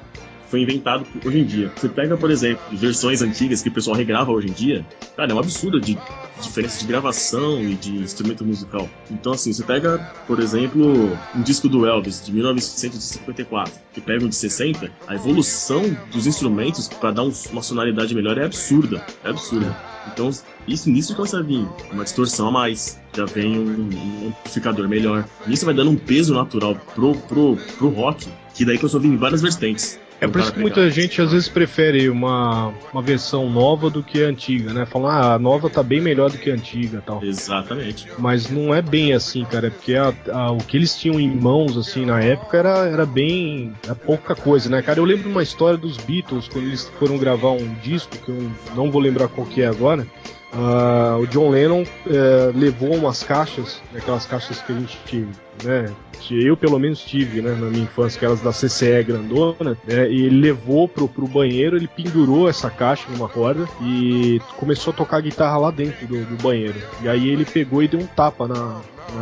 foi 0.49 0.61
inventado 0.61 1.05
hoje 1.25 1.39
em 1.39 1.45
dia. 1.45 1.71
Você 1.75 1.89
pega, 1.89 2.17
por 2.17 2.31
exemplo, 2.31 2.63
versões 2.71 3.21
antigas 3.21 3.61
que 3.61 3.69
o 3.69 3.71
pessoal 3.71 3.95
regrava 3.95 4.31
hoje 4.31 4.47
em 4.47 4.53
dia, 4.53 4.85
cara, 5.15 5.31
é 5.31 5.35
um 5.35 5.39
absurdo 5.39 5.79
de 5.79 5.97
diferença 6.41 6.79
de 6.79 6.85
gravação 6.85 7.61
e 7.61 7.75
de 7.75 7.97
instrumento 7.97 8.45
musical. 8.45 8.87
Então, 9.09 9.33
assim, 9.33 9.51
você 9.51 9.63
pega, 9.63 9.97
por 10.25 10.39
exemplo, 10.39 11.17
um 11.35 11.41
disco 11.41 11.67
do 11.67 11.85
Elvis 11.85 12.23
de 12.23 12.31
1954, 12.31 13.73
que 13.93 14.01
pega 14.01 14.23
um 14.23 14.29
de 14.29 14.35
60, 14.35 14.91
a 15.07 15.15
evolução 15.15 15.83
dos 16.11 16.27
instrumentos 16.27 16.87
para 16.87 17.11
dar 17.11 17.23
uma 17.23 17.61
sonoridade 17.61 18.13
melhor 18.13 18.37
é 18.37 18.45
absurda. 18.45 19.05
É 19.23 19.29
absurda. 19.29 19.75
Então, 20.13 20.29
isso 20.67 20.89
nisso 20.89 21.15
começa 21.15 21.39
a 21.39 21.41
vir 21.41 21.67
uma 21.91 22.03
distorção 22.03 22.47
a 22.47 22.51
mais, 22.51 22.99
já 23.13 23.25
vem 23.25 23.59
um, 23.59 23.89
um 23.89 24.27
amplificador 24.29 24.87
melhor. 24.87 25.27
Nisso 25.45 25.65
vai 25.65 25.73
dando 25.73 25.91
um 25.91 25.97
peso 25.97 26.33
natural 26.33 26.75
pro, 26.95 27.15
pro, 27.15 27.57
pro 27.77 27.89
rock 27.89 28.27
Que 28.53 28.63
daí 28.65 28.77
começou 28.77 28.99
a 28.99 29.01
vir 29.01 29.15
várias 29.17 29.41
vertentes. 29.41 29.99
É 30.19 30.27
por 30.27 30.41
isso 30.41 30.51
que 30.51 30.59
muita 30.59 30.89
gente 30.89 31.21
às 31.21 31.31
vezes 31.31 31.47
prefere 31.47 32.09
uma, 32.09 32.73
uma 32.91 33.01
versão 33.01 33.49
nova 33.49 33.89
do 33.89 34.01
que 34.01 34.23
a 34.23 34.27
antiga, 34.27 34.73
né? 34.73 34.85
Falam, 34.85 35.09
ah, 35.09 35.33
a 35.35 35.39
nova 35.39 35.69
tá 35.69 35.83
bem 35.83 36.01
melhor 36.01 36.31
do 36.31 36.37
que 36.37 36.49
a 36.49 36.53
antiga 36.53 37.03
tal. 37.05 37.23
Exatamente. 37.23 38.09
Mas 38.17 38.49
não 38.49 38.73
é 38.73 38.81
bem 38.81 39.13
assim, 39.13 39.45
cara, 39.45 39.67
é 39.67 39.69
porque 39.69 39.95
a, 39.95 40.13
a, 40.31 40.51
o 40.51 40.57
que 40.57 40.75
eles 40.75 40.97
tinham 40.97 41.19
em 41.19 41.29
mãos, 41.29 41.77
assim, 41.77 42.05
na 42.05 42.19
época 42.19 42.57
era, 42.57 42.87
era 42.87 43.05
bem. 43.05 43.73
Era 43.83 43.93
pouca 43.93 44.35
coisa, 44.35 44.69
né, 44.69 44.81
cara? 44.81 44.99
Eu 44.99 45.05
lembro 45.05 45.29
uma 45.29 45.43
história 45.43 45.77
dos 45.77 45.97
Beatles, 45.97 46.47
quando 46.47 46.65
eles 46.65 46.91
foram 46.97 47.17
gravar 47.17 47.51
um 47.51 47.75
disco, 47.83 48.17
que 48.17 48.29
eu 48.29 48.51
não 48.75 48.89
vou 48.89 49.01
lembrar 49.01 49.27
qual 49.27 49.45
que 49.45 49.61
é 49.61 49.67
agora. 49.67 50.07
Uh, 50.53 51.21
o 51.21 51.27
John 51.27 51.49
Lennon 51.49 51.83
uh, 51.83 52.57
levou 52.57 52.95
umas 52.95 53.21
caixas, 53.21 53.81
aquelas 53.95 54.25
caixas 54.25 54.61
que 54.61 54.71
a 54.71 54.75
gente 54.75 55.27
né, 55.63 55.91
eu 56.31 56.57
pelo 56.57 56.79
menos 56.79 56.99
tive, 57.01 57.41
né, 57.41 57.51
na 57.51 57.69
minha 57.69 57.83
infância, 57.83 58.17
aquelas 58.17 58.41
da 58.41 58.51
CCE 58.51 59.03
grandona, 59.03 59.77
né, 59.87 60.09
e 60.09 60.23
ele 60.23 60.41
levou 60.41 60.87
pro, 60.87 61.07
pro 61.07 61.27
banheiro, 61.27 61.77
ele 61.77 61.87
pendurou 61.87 62.49
essa 62.49 62.69
caixa 62.69 63.05
numa 63.09 63.29
corda 63.29 63.67
e 63.81 64.41
começou 64.57 64.91
a 64.91 64.95
tocar 64.95 65.21
guitarra 65.21 65.57
lá 65.57 65.71
dentro 65.71 66.05
do, 66.07 66.25
do 66.25 66.41
banheiro. 66.41 66.79
E 67.01 67.07
aí 67.07 67.29
ele 67.29 67.45
pegou 67.45 67.81
e 67.81 67.87
deu 67.87 67.99
um 67.99 68.07
tapa 68.07 68.47
na, 68.47 68.81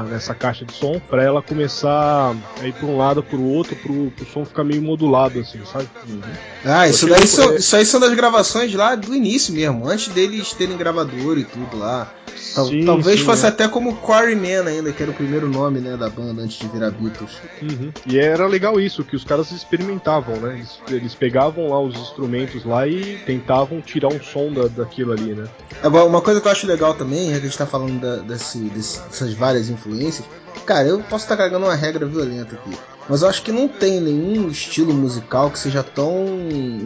nessa 0.10 0.34
caixa 0.34 0.66
de 0.66 0.74
som 0.74 1.00
para 1.10 1.24
ela 1.24 1.42
começar 1.42 2.36
a 2.62 2.68
ir 2.68 2.74
para 2.74 2.88
um 2.88 2.98
lado 2.98 3.22
para 3.22 3.38
o 3.38 3.52
outro, 3.52 3.76
pro, 3.76 4.12
pro 4.12 4.26
som 4.26 4.46
ficar 4.46 4.64
meio 4.64 4.82
modulado, 4.82 5.40
assim, 5.40 5.60
sabe? 5.66 5.88
Uhum. 6.08 6.22
Ah, 6.64 6.88
isso 6.88 7.08
daí 7.08 7.28
são, 7.28 7.52
é... 7.52 7.58
isso 7.58 7.76
aí 7.76 7.86
são 7.86 8.00
das 8.00 8.14
gravações 8.14 8.74
lá 8.74 8.96
do 8.96 9.14
início 9.14 9.54
mesmo, 9.54 9.88
antes 9.88 10.08
deles 10.10 10.54
terem 10.54 10.78
gravador 10.78 11.38
e 11.38 11.44
tudo 11.44 11.78
lá. 11.78 12.12
Sim, 12.36 12.86
Talvez 12.86 13.20
sim, 13.20 13.26
fosse 13.26 13.46
é. 13.46 13.50
até 13.50 13.68
como 13.68 13.96
Quarryman 13.98 14.68
ainda, 14.68 14.92
que 14.92 15.02
era 15.02 15.12
o 15.12 15.16
primeiro 15.16 15.48
nome 15.48 15.80
né, 15.80 15.96
da 15.98 16.10
banda 16.10 16.25
antes 16.30 16.58
de 16.58 16.68
virar 16.68 16.92
Beatles. 16.92 17.32
Uhum. 17.62 17.92
E 18.06 18.18
era 18.18 18.48
legal 18.48 18.80
isso, 18.80 19.04
que 19.04 19.16
os 19.16 19.24
caras 19.24 19.52
experimentavam, 19.52 20.36
né? 20.38 20.56
Eles, 20.56 20.80
eles, 20.90 21.16
pegavam 21.16 21.70
lá 21.70 21.80
os 21.80 21.96
instrumentos 21.96 22.64
lá 22.66 22.88
e 22.88 23.18
tentavam 23.26 23.82
tirar 23.82 24.10
um 24.10 24.22
som 24.22 24.52
da, 24.52 24.68
daquilo 24.68 25.12
ali, 25.12 25.34
né? 25.34 25.48
Agora, 25.84 26.06
uma 26.06 26.22
coisa 26.22 26.42
que 26.42 26.48
eu 26.48 26.52
acho 26.52 26.68
legal 26.68 26.94
também, 26.94 27.30
é 27.30 27.40
que 27.40 27.46
a 27.46 27.50
gente 27.50 27.58
tá 27.58 27.66
falando 27.66 28.00
da, 28.00 28.18
desse, 28.18 28.60
dessas 28.60 29.34
várias 29.34 29.70
influências. 29.70 30.28
Cara, 30.66 30.88
eu 30.88 31.00
posso 31.00 31.26
estar 31.26 31.38
cagando 31.38 31.66
uma 31.66 31.76
regra 31.76 32.06
violenta 32.06 32.56
aqui. 32.56 32.78
Mas 33.08 33.22
eu 33.22 33.30
acho 33.30 33.44
que 33.44 33.52
não 33.52 33.68
tem 33.68 34.02
nenhum 34.02 34.50
estilo 34.50 34.94
musical 34.94 35.52
que 35.52 35.60
seja 35.60 35.84
tão 35.84 36.26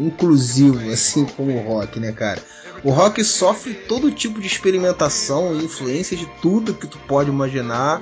inclusivo 0.01 0.91
assim 0.91 1.25
como 1.25 1.55
o 1.55 1.61
rock, 1.61 1.99
né, 1.99 2.11
cara? 2.11 2.41
O 2.83 2.91
rock 2.91 3.23
sofre 3.25 3.73
todo 3.73 4.09
tipo 4.11 4.39
de 4.39 4.47
experimentação 4.47 5.53
e 5.53 5.65
influência 5.65 6.15
de 6.15 6.25
tudo 6.41 6.73
que 6.73 6.87
tu 6.87 6.97
pode 6.99 7.29
imaginar. 7.29 8.01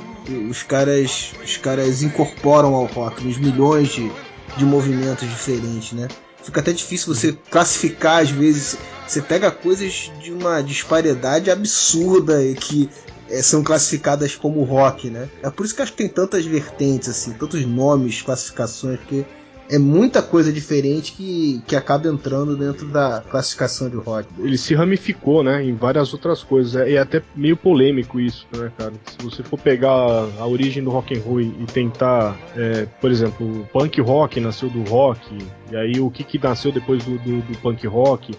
Os 0.50 0.62
caras, 0.62 1.34
os 1.44 1.58
caras 1.58 2.04
incorporam 2.04 2.76
ao 2.76 2.86
rock 2.86 3.24
nos 3.24 3.38
milhões 3.38 3.90
de, 3.90 4.12
de 4.56 4.66
movimentos 4.66 5.28
diferentes, 5.28 5.94
né? 5.94 6.08
Fica 6.44 6.60
até 6.60 6.72
difícil 6.72 7.14
você 7.14 7.38
classificar 7.50 8.22
às 8.22 8.30
vezes. 8.30 8.78
Você 9.08 9.22
pega 9.22 9.50
coisas 9.50 10.12
de 10.22 10.32
uma 10.32 10.62
disparidade 10.62 11.50
absurda 11.50 12.44
e 12.44 12.54
que 12.54 12.90
é, 13.30 13.42
são 13.42 13.64
classificadas 13.64 14.36
como 14.36 14.64
rock, 14.64 15.10
né? 15.10 15.28
É 15.42 15.50
por 15.50 15.66
isso 15.66 15.76
que 15.76 15.82
acho 15.82 15.92
que 15.92 15.98
tem 15.98 16.08
tantas 16.10 16.46
vertentes, 16.46 17.10
assim, 17.10 17.34
tantos 17.34 17.66
nomes, 17.66 18.22
classificações, 18.22 19.00
porque 19.00 19.26
é 19.70 19.78
muita 19.78 20.22
coisa 20.22 20.52
diferente 20.52 21.12
que, 21.14 21.62
que 21.68 21.76
acaba 21.76 22.08
entrando 22.08 22.56
dentro 22.56 22.88
da 22.88 23.24
classificação 23.30 23.90
de 23.90 23.98
rock. 23.98 24.28
Ele 24.40 24.58
se 24.58 24.74
ramificou, 24.74 25.44
né, 25.44 25.64
em 25.64 25.76
várias 25.76 26.14
outras 26.14 26.44
coisas. 26.44 26.76
É, 26.76 26.94
é 26.94 26.98
até 26.98 27.22
meio 27.36 27.58
polêmico 27.58 28.20
isso, 28.20 28.48
né, 28.56 28.72
cara? 28.78 28.94
Se 29.06 29.24
você 29.24 29.44
for 29.44 29.60
pegar 29.60 29.90
a 29.90 30.48
origem 30.48 30.84
do 30.84 30.90
rock 30.90 31.18
and 31.18 31.22
roll 31.22 31.42
e 31.42 31.66
tentar, 31.74 32.38
é, 32.56 32.88
por 33.00 33.12
exemplo, 33.12 33.62
o 33.62 33.66
punk 33.66 34.00
rock 34.02 34.40
nasceu 34.40 34.70
do 34.70 34.84
rock, 34.84 35.38
e 35.72 35.76
aí 35.76 36.00
o 36.00 36.10
que, 36.10 36.24
que 36.24 36.38
nasceu 36.42 36.72
depois 36.72 37.04
do, 37.04 37.18
do, 37.20 37.42
do 37.42 37.58
punk 37.60 37.86
rock, 37.88 38.34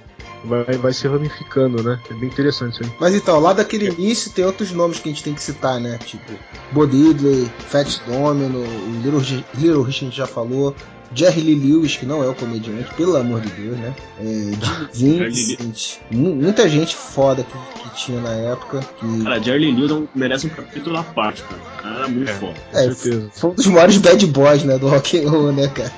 vai, 0.44 0.64
vai 0.64 0.92
se 0.92 1.06
ramificando, 1.06 1.82
né? 1.82 2.00
É 2.10 2.14
bem 2.14 2.28
interessante 2.28 2.74
isso 2.74 2.84
aí. 2.84 2.90
Mas 3.00 3.14
então, 3.14 3.38
lá 3.40 3.52
daquele 3.52 3.88
início 3.88 4.30
tem 4.30 4.44
outros 4.44 4.72
nomes 4.72 4.98
que 4.98 5.08
a 5.08 5.12
gente 5.12 5.24
tem 5.24 5.34
que 5.34 5.42
citar, 5.42 5.80
né? 5.80 5.98
Tipo, 6.04 6.32
Bo 6.72 6.86
Diddley, 6.86 7.50
Fat 7.68 8.00
Domino, 8.06 8.60
o 8.60 9.02
Little, 9.02 9.44
Little 9.54 9.82
Rich 9.82 10.04
a 10.04 10.04
gente 10.06 10.16
já 10.16 10.26
falou, 10.26 10.74
Jerry 11.14 11.40
Lee 11.40 11.54
Lewis, 11.54 11.96
que 11.96 12.04
não 12.04 12.22
é 12.22 12.28
o 12.28 12.34
comediante, 12.34 12.92
pelo 12.94 13.16
amor 13.16 13.40
de 13.40 13.48
Deus, 13.50 13.78
né? 13.78 13.94
É, 14.20 14.50
Vincent, 14.92 15.98
muita 16.10 16.68
gente 16.68 16.94
foda 16.94 17.42
que, 17.42 17.80
que, 17.80 17.96
tinha 17.96 18.20
na 18.20 18.32
época. 18.32 18.80
Que... 18.98 19.22
Cara, 19.22 19.42
Jerry 19.42 19.72
Lee 19.72 19.86
Lewis 19.86 20.08
merece 20.14 20.46
um 20.46 20.50
capítulo 20.50 20.98
à 20.98 21.02
parte, 21.02 21.42
cara. 21.42 21.60
cara 21.82 21.94
era 22.00 22.08
muito 22.08 22.30
é, 22.30 22.34
foda. 22.34 22.54
É, 22.74 22.90
foi 22.90 23.50
um 23.50 23.54
dos 23.54 23.66
maiores 23.66 23.98
bad 23.98 24.26
boys, 24.26 24.64
né, 24.64 24.78
do 24.78 24.88
rock 24.88 25.18
and 25.18 25.30
roll, 25.30 25.52
né, 25.52 25.68
cara? 25.68 25.92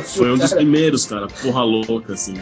Foi 0.00 0.32
um 0.32 0.36
dos 0.36 0.52
primeiros, 0.52 1.06
cara, 1.06 1.28
porra 1.28 1.62
louca, 1.62 2.12
assim. 2.12 2.34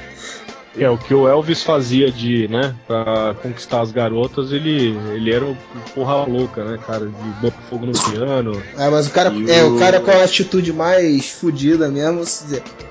É, 0.76 0.90
o 0.90 0.98
que 0.98 1.14
o 1.14 1.28
Elvis 1.28 1.62
fazia 1.62 2.10
de, 2.10 2.48
né, 2.48 2.74
pra 2.86 3.34
conquistar 3.42 3.80
as 3.80 3.92
garotas, 3.92 4.50
ele, 4.50 4.96
ele 5.14 5.32
era 5.32 5.44
o 5.44 5.56
porra 5.94 6.24
louca, 6.24 6.64
né, 6.64 6.78
cara, 6.84 7.06
de 7.06 7.30
botar 7.40 7.62
fogo 7.70 7.86
no 7.86 7.92
piano. 7.92 8.60
É, 8.76 8.90
mas 8.90 9.06
o 9.06 9.10
cara, 9.10 9.32
é, 9.48 9.62
o... 9.62 9.76
o 9.76 9.78
cara 9.78 10.00
com 10.00 10.10
a 10.10 10.24
atitude 10.24 10.72
mais 10.72 11.30
fodida 11.30 11.88
mesmo, 11.88 12.24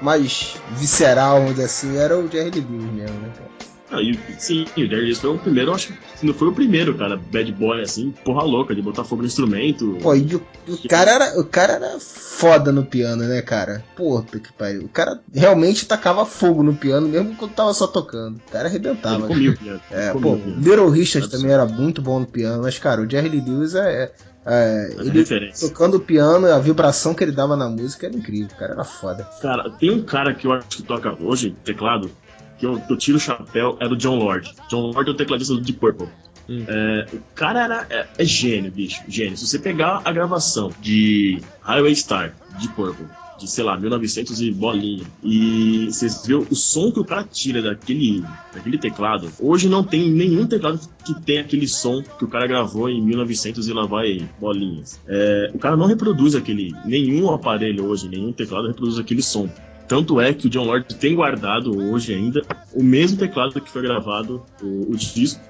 mais 0.02 0.56
visceral, 0.72 1.40
vamos 1.40 1.52
dizer 1.52 1.66
assim, 1.66 1.98
era 1.98 2.18
o 2.18 2.30
Jerry 2.30 2.62
Lee 2.62 2.92
mesmo, 2.92 3.20
né, 3.20 3.30
cara. 3.38 3.73
Ah, 3.94 4.02
e, 4.02 4.18
sim, 4.40 4.66
o 4.76 4.80
Jerry 4.80 5.14
foi 5.14 5.30
o 5.30 5.38
primeiro, 5.38 5.72
acho 5.72 5.94
que 5.94 6.26
não 6.26 6.34
foi 6.34 6.48
o 6.48 6.52
primeiro, 6.52 6.96
cara, 6.96 7.16
bad 7.16 7.52
boy, 7.52 7.80
assim, 7.80 8.12
porra 8.26 8.44
louca, 8.44 8.74
de 8.74 8.82
botar 8.82 9.04
fogo 9.04 9.22
no 9.22 9.28
instrumento. 9.28 9.98
Pô, 10.02 10.16
e 10.16 10.36
o, 10.36 10.42
o 10.68 10.88
cara 10.88 11.12
era, 11.12 11.40
o 11.40 11.44
cara 11.46 11.74
era 11.74 12.00
foda 12.00 12.72
no 12.72 12.84
piano, 12.84 13.24
né, 13.24 13.42
cara? 13.44 13.84
Puta 13.96 14.40
que 14.40 14.52
pariu. 14.52 14.86
O 14.86 14.90
cara 14.90 15.20
realmente 15.32 15.86
tacava 15.86 16.26
fogo 16.26 16.64
no 16.64 16.74
piano, 16.74 17.08
mesmo 17.08 17.36
quando 17.36 17.54
tava 17.54 17.72
só 17.74 17.86
tocando. 17.86 18.38
O 18.38 18.52
cara 18.52 18.68
arrebentava. 18.68 19.26
Ele 19.26 19.28
comia 19.28 19.52
o 19.52 19.58
piano. 19.58 19.82
É, 19.92 20.12
pô, 20.12 20.32
o 20.32 20.60
Little 20.60 20.90
Richard 20.90 21.30
também 21.30 21.52
era 21.52 21.68
muito 21.68 22.02
bom 22.02 22.20
no 22.20 22.26
piano, 22.26 22.64
mas, 22.64 22.80
cara, 22.80 23.02
o 23.02 23.10
Jerry 23.10 23.30
Lee 23.30 23.42
Lewis 23.46 23.76
é, 23.76 24.04
é 24.06 24.12
é, 24.46 24.94
ele 25.00 25.20
referência. 25.20 25.70
tocando 25.70 25.96
o 25.96 26.00
piano, 26.02 26.48
a 26.48 26.60
vibração 26.60 27.14
que 27.14 27.24
ele 27.24 27.32
dava 27.32 27.56
na 27.56 27.70
música 27.70 28.08
era 28.08 28.16
incrível, 28.16 28.50
o 28.54 28.60
cara 28.60 28.74
era 28.74 28.84
foda. 28.84 29.24
Cara, 29.42 29.70
tem 29.70 29.90
um 29.92 30.04
cara 30.04 30.34
que 30.34 30.46
eu 30.46 30.52
acho 30.52 30.68
que 30.68 30.84
toca 30.84 31.16
hoje, 31.22 31.56
teclado, 31.64 32.12
que 32.58 32.66
eu, 32.66 32.82
eu 32.90 32.98
tiro 32.98 33.18
o 33.18 33.22
chapéu 33.22 33.78
é 33.80 33.88
do 33.88 33.96
John 33.96 34.16
Lord. 34.16 34.54
John 34.70 34.92
Lord 34.92 35.10
é 35.10 35.14
o 35.14 35.16
tecladista 35.16 35.54
do 35.54 35.62
Deep 35.62 35.80
Purple. 35.80 36.08
Hum. 36.50 36.66
É, 36.68 37.08
o 37.14 37.22
cara 37.36 37.64
era, 37.64 37.88
é, 37.90 38.08
é, 38.18 38.26
gênio, 38.26 38.72
bicho, 38.72 39.02
gênio. 39.08 39.38
Se 39.38 39.48
você 39.48 39.60
pegar 39.60 40.02
a 40.04 40.12
gravação 40.12 40.72
de 40.82 41.40
Highway 41.62 41.96
Star, 41.96 42.36
de 42.60 42.68
Purple, 42.70 43.06
de 43.40 43.50
sei 43.50 43.64
lá, 43.64 43.78
1900 43.78 44.42
e 44.42 44.52
bolinha, 44.52 45.06
e 45.24 45.88
vocês 45.90 46.26
vê 46.26 46.36
o 46.36 46.56
som 46.56 46.92
que 46.92 47.00
o 47.00 47.06
cara 47.06 47.24
tira 47.24 47.62
daquele, 47.62 48.24
daquele 48.54 48.78
teclado, 48.78 49.32
hoje 49.40 49.70
não 49.70 49.84
tem 49.84 50.10
nenhum 50.10 50.46
teclado 50.46 50.80
que 51.04 51.14
tem 51.22 51.40
aquele 51.40 51.68
som 51.68 52.02
que 52.02 52.26
o 52.26 52.28
cara 52.28 52.46
gravou 52.46 52.90
em 52.90 53.02
1900 53.02 53.68
e 53.68 53.74
lá 53.74 53.86
vai 53.86 54.30
bolinhas. 54.40 55.00
É, 55.08 55.52
o 55.54 55.60
cara 55.60 55.78
não 55.78 55.88
reproduz 55.88 56.36
aquele, 56.36 56.74
nenhum 56.86 57.32
aparelho 57.32 57.86
hoje, 57.86 58.08
nenhum 58.08 58.32
teclado 58.32 58.68
reproduz 58.68 59.00
aquele 59.00 59.22
som. 59.22 59.50
Tanto 59.88 60.20
é 60.20 60.34
que 60.34 60.48
o 60.48 60.50
John 60.50 60.66
Lord 60.66 60.96
tem 60.96 61.16
guardado 61.16 61.78
hoje 61.78 62.14
ainda 62.14 62.42
o 62.74 62.84
mesmo 62.84 63.18
teclado 63.18 63.60
que 63.60 63.70
foi 63.70 63.82
gravado 63.82 64.44
o, 64.62 64.92
o 64.92 64.96
disco, 64.96 65.42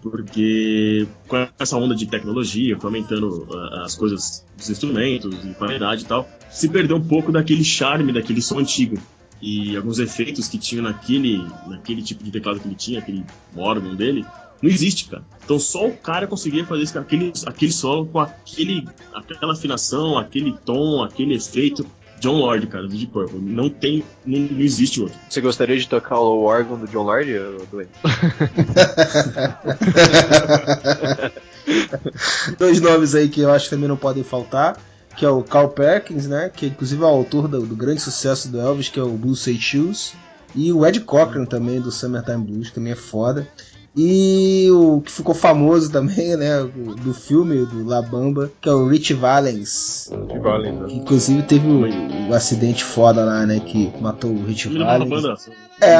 porque 0.00 1.06
com 1.26 1.48
essa 1.58 1.76
onda 1.76 1.94
de 1.94 2.06
tecnologia, 2.06 2.78
foi 2.78 2.88
aumentando 2.88 3.46
uh, 3.50 3.84
as 3.84 3.94
coisas 3.94 4.44
dos 4.56 4.68
instrumentos 4.68 5.34
e 5.44 5.54
qualidade 5.54 6.02
e 6.02 6.06
tal, 6.06 6.28
se 6.50 6.68
perdeu 6.68 6.96
um 6.96 7.04
pouco 7.04 7.32
daquele 7.32 7.64
charme 7.64 8.12
daquele 8.12 8.42
som 8.42 8.58
antigo. 8.58 8.98
E 9.40 9.76
alguns 9.76 9.98
efeitos 9.98 10.48
que 10.48 10.56
tinha 10.56 10.80
naquele, 10.80 11.44
naquele 11.66 12.02
tipo 12.02 12.22
de 12.22 12.30
teclado 12.30 12.60
que 12.60 12.68
ele 12.68 12.74
tinha, 12.74 12.98
aquele 13.00 13.24
órgão 13.56 13.94
dele, 13.94 14.24
não 14.62 14.70
existe, 14.70 15.06
cara. 15.08 15.22
Então 15.44 15.58
só 15.58 15.86
o 15.86 15.96
cara 15.96 16.26
conseguia 16.26 16.64
fazer 16.64 16.98
aquele, 16.98 17.32
aquele 17.44 17.72
solo 17.72 18.06
com 18.06 18.20
aquele, 18.20 18.86
aquela 19.12 19.52
afinação, 19.52 20.16
aquele 20.16 20.52
tom, 20.64 21.02
aquele 21.02 21.34
efeito. 21.34 21.86
John 22.24 22.38
Lord, 22.38 22.66
cara, 22.68 22.84
do 22.84 22.88
Deep 22.88 23.12
Purple. 23.12 23.38
Não 23.38 23.68
tem, 23.68 24.02
não, 24.24 24.38
não, 24.38 24.60
existe 24.60 24.98
outro. 24.98 25.14
Você 25.28 25.42
gostaria 25.42 25.76
de 25.76 25.86
tocar 25.86 26.18
o 26.18 26.44
órgão 26.44 26.78
do 26.78 26.88
John 26.88 27.02
Lord, 27.02 27.30
Duane? 27.70 27.90
Dois 32.58 32.80
nomes 32.80 33.14
aí 33.14 33.28
que 33.28 33.42
eu 33.42 33.52
acho 33.52 33.66
que 33.66 33.74
também 33.74 33.88
não 33.88 33.98
podem 33.98 34.24
faltar, 34.24 34.80
que 35.14 35.26
é 35.26 35.28
o 35.28 35.42
Carl 35.42 35.68
Perkins, 35.68 36.26
né, 36.26 36.48
que 36.48 36.68
inclusive 36.68 37.02
é 37.02 37.04
o 37.04 37.08
autor 37.08 37.46
do, 37.46 37.66
do 37.66 37.76
grande 37.76 38.00
sucesso 38.00 38.48
do 38.48 38.58
Elvis, 38.58 38.88
que 38.88 38.98
é 38.98 39.02
o 39.02 39.10
Blue 39.10 39.36
Suede 39.36 39.60
Shoes, 39.60 40.14
e 40.54 40.72
o 40.72 40.86
Ed 40.86 41.00
Cochran 41.00 41.44
também, 41.44 41.78
do 41.78 41.92
Summertime 41.92 42.42
Blues, 42.42 42.70
que 42.70 42.76
também 42.76 42.94
é 42.94 42.96
foda. 42.96 43.46
E 43.96 44.68
o 44.72 45.00
que 45.00 45.12
ficou 45.12 45.34
famoso 45.34 45.90
também, 45.90 46.36
né, 46.36 46.62
do 47.02 47.14
filme 47.14 47.64
do 47.64 47.84
La 47.84 48.02
Bamba, 48.02 48.50
que 48.60 48.68
é 48.68 48.72
o 48.72 48.88
Rich 48.88 49.14
Valens. 49.14 50.10
Rich 50.10 50.38
Valens, 50.40 50.80
né? 50.80 50.86
Inclusive 50.90 51.42
teve 51.42 51.68
o, 51.68 52.28
o, 52.28 52.34
acidente 52.34 52.82
foda 52.82 53.24
lá, 53.24 53.46
né, 53.46 53.60
que 53.60 53.92
matou 54.00 54.32
o 54.32 54.44
Rich 54.44 54.68
Valens. 54.76 55.08
Banda, 55.08 55.34
é, 55.80 55.96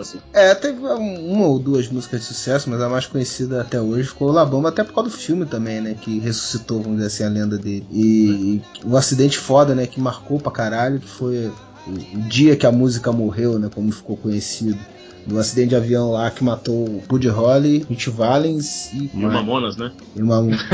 assim. 0.00 0.18
é, 0.32 0.54
teve 0.54 0.80
uma 0.80 1.46
ou 1.46 1.58
duas 1.58 1.88
músicas 1.88 2.20
de 2.20 2.26
sucesso, 2.26 2.68
mas 2.68 2.80
a 2.80 2.88
mais 2.88 3.06
conhecida 3.06 3.60
até 3.60 3.80
hoje 3.80 4.08
ficou 4.08 4.28
o 4.28 4.32
La 4.32 4.44
Bamba, 4.44 4.70
até 4.70 4.82
por 4.82 4.94
causa 4.94 5.10
do 5.10 5.16
filme 5.16 5.46
também, 5.46 5.80
né, 5.80 5.94
que 6.00 6.18
ressuscitou, 6.18 6.80
vamos 6.80 6.98
dizer 6.98 7.06
assim, 7.06 7.24
a 7.24 7.28
lenda 7.28 7.56
dele. 7.56 7.86
E, 7.92 8.60
e 8.60 8.62
o 8.84 8.96
acidente 8.96 9.38
foda, 9.38 9.72
né, 9.72 9.86
que 9.86 10.00
marcou 10.00 10.40
pra 10.40 10.50
caralho, 10.50 10.98
que 10.98 11.08
foi 11.08 11.52
o 11.86 12.20
dia 12.28 12.56
que 12.56 12.66
a 12.66 12.72
música 12.72 13.12
morreu, 13.12 13.58
né, 13.58 13.70
como 13.72 13.92
ficou 13.92 14.16
conhecido 14.16 14.78
do 15.26 15.38
acidente 15.38 15.70
de 15.70 15.76
avião 15.76 16.12
lá 16.12 16.30
que 16.30 16.44
matou 16.44 16.84
o 16.84 17.02
Buddy 17.08 17.28
Holly, 17.28 17.84
Rich 17.90 18.10
Valens 18.10 18.92
e. 18.92 19.10
E 19.12 19.24
o 19.24 19.32
Mamonas, 19.32 19.76
né? 19.76 19.90
E 20.14 20.22
o 20.22 20.26
Mamonas. 20.26 20.62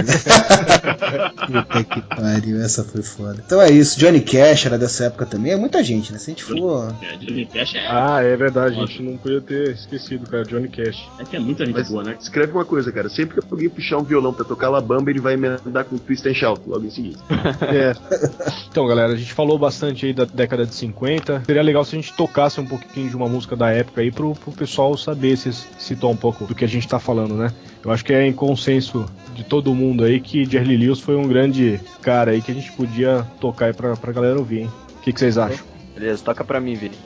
Puta 1.46 1.84
que 1.84 2.02
pariu, 2.02 2.60
essa 2.60 2.84
foi 2.84 3.02
foda. 3.02 3.42
Então 3.44 3.60
é 3.60 3.70
isso, 3.70 3.98
Johnny 3.98 4.20
Cash 4.20 4.66
era 4.66 4.78
dessa 4.78 5.04
época 5.04 5.24
também, 5.24 5.52
é 5.52 5.56
muita 5.56 5.82
gente, 5.82 6.12
né? 6.12 6.18
Se 6.18 6.30
a 6.30 6.34
gente 6.34 6.44
for. 6.44 6.94
É, 7.00 7.16
Johnny 7.16 7.46
Cash 7.46 7.74
é. 7.74 7.86
Ah, 7.88 8.22
é 8.22 8.36
verdade, 8.36 8.78
a 8.78 8.86
gente 8.86 9.02
não 9.02 9.16
podia 9.16 9.40
ter 9.40 9.70
esquecido, 9.70 10.28
cara, 10.28 10.44
Johnny 10.44 10.68
Cash. 10.68 11.02
É 11.18 11.24
que 11.24 11.36
é 11.36 11.40
muita 11.40 11.64
gente 11.64 11.74
Mas, 11.74 11.88
boa, 11.88 12.04
né? 12.04 12.16
Escreve 12.20 12.52
uma 12.52 12.64
coisa, 12.64 12.92
cara, 12.92 13.08
sempre 13.08 13.40
que 13.40 13.46
alguém 13.50 13.70
puxar 13.70 13.98
um 13.98 14.04
violão 14.04 14.34
pra 14.34 14.44
tocar 14.44 14.72
Bamba, 14.82 15.10
ele 15.10 15.20
vai 15.20 15.34
emendar 15.34 15.84
com 15.84 15.96
Twist 15.98 16.26
and 16.28 16.34
Shout 16.34 16.62
logo 16.66 16.84
em 16.84 16.90
seguida. 16.90 17.18
é. 17.62 17.92
Então, 18.72 18.86
galera, 18.86 19.12
a 19.12 19.16
gente 19.16 19.34
falou 19.34 19.58
bastante 19.58 20.06
aí 20.06 20.14
da 20.14 20.24
década 20.24 20.64
de 20.64 20.74
50. 20.74 21.01
Seria 21.44 21.62
legal 21.62 21.84
se 21.84 21.96
a 21.96 22.00
gente 22.00 22.12
tocasse 22.14 22.60
um 22.60 22.66
pouquinho 22.66 23.08
de 23.08 23.16
uma 23.16 23.28
música 23.28 23.56
da 23.56 23.70
época 23.70 24.00
aí 24.00 24.12
pro, 24.12 24.34
pro 24.34 24.52
pessoal 24.52 24.96
saber 24.96 25.36
se 25.36 25.52
citar 25.52 26.08
um 26.08 26.16
pouco 26.16 26.46
do 26.46 26.54
que 26.54 26.64
a 26.64 26.68
gente 26.68 26.86
tá 26.86 26.98
falando, 27.00 27.34
né? 27.34 27.52
Eu 27.84 27.90
acho 27.90 28.04
que 28.04 28.12
é 28.12 28.24
em 28.24 28.32
consenso 28.32 29.06
de 29.34 29.42
todo 29.42 29.74
mundo 29.74 30.04
aí 30.04 30.20
que 30.20 30.44
Jerry 30.44 30.76
Lewis 30.76 31.00
foi 31.00 31.16
um 31.16 31.26
grande 31.26 31.80
cara 32.00 32.30
aí 32.30 32.40
que 32.40 32.52
a 32.52 32.54
gente 32.54 32.70
podia 32.72 33.26
tocar 33.40 33.66
aí 33.66 33.72
pra, 33.72 33.96
pra 33.96 34.12
galera 34.12 34.38
ouvir, 34.38 34.60
hein? 34.60 34.70
O 34.96 35.00
que, 35.00 35.12
que 35.12 35.18
vocês 35.18 35.36
acham? 35.36 35.64
Beleza, 35.94 36.22
toca 36.22 36.44
pra 36.44 36.60
mim, 36.60 36.74
Vini. 36.74 36.96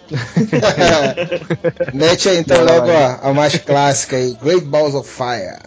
Mete 1.92 2.28
aí 2.28 2.38
então 2.38 2.62
logo 2.64 2.90
a, 2.90 3.30
a 3.30 3.34
mais 3.34 3.56
clássica 3.56 4.16
aí, 4.16 4.34
Great 4.34 4.66
Balls 4.66 4.94
of 4.94 5.10
Fire. 5.10 5.58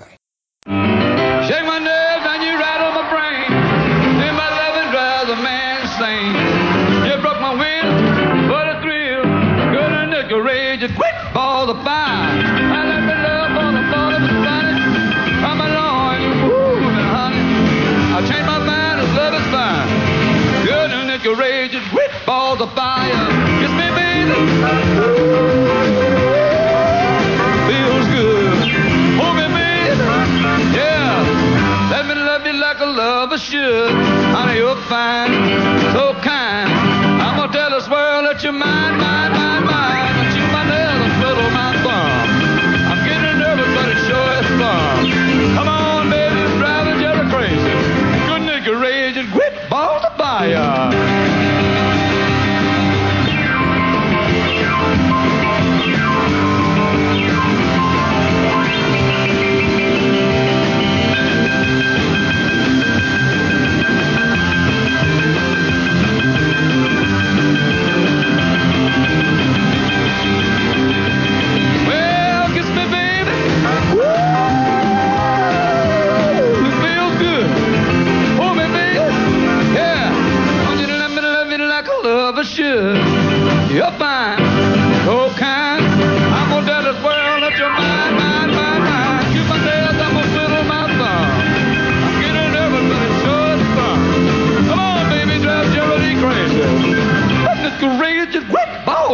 love 33.00 33.32
I 33.32 33.38
should. 33.38 33.91
Honey, 34.36 34.58
you'll 34.58 34.75
find 34.75 35.69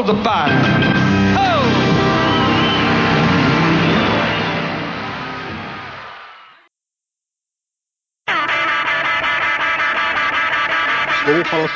whip 0.07 0.13
balls 0.13 0.17
of 0.17 0.23
fire. 0.23 0.64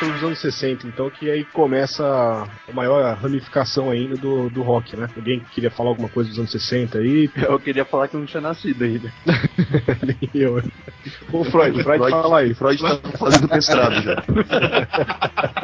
falar 0.00 0.10
sobre 0.10 0.16
os 0.16 0.22
anos 0.24 0.40
60, 0.40 0.86
então, 0.86 1.10
que 1.10 1.30
aí 1.30 1.44
começa 1.44 2.04
a 2.04 2.72
maior 2.72 3.14
ramificação 3.16 3.90
ainda 3.90 4.16
do, 4.16 4.48
do 4.48 4.62
rock, 4.62 4.96
né? 4.96 5.08
Alguém 5.14 5.40
queria 5.52 5.70
falar 5.70 5.90
alguma 5.90 6.08
coisa 6.08 6.30
dos 6.30 6.38
anos 6.38 6.50
60 6.50 6.98
aí? 6.98 7.30
Eu 7.36 7.58
queria 7.58 7.84
falar 7.84 8.08
que 8.08 8.14
eu 8.14 8.20
não 8.20 8.26
tinha 8.26 8.40
nascido 8.40 8.84
ainda. 8.84 9.12
Nem 10.02 10.30
eu. 10.34 10.62
Ô, 11.32 11.44
Freud, 11.44 11.82
Freud, 11.82 11.98
Freud 11.98 12.10
fala 12.10 12.38
aí. 12.38 12.54
Freud 12.54 12.82
tá 12.82 13.18
fazendo 13.18 13.48
mestrado 13.48 14.02
já. 14.02 14.24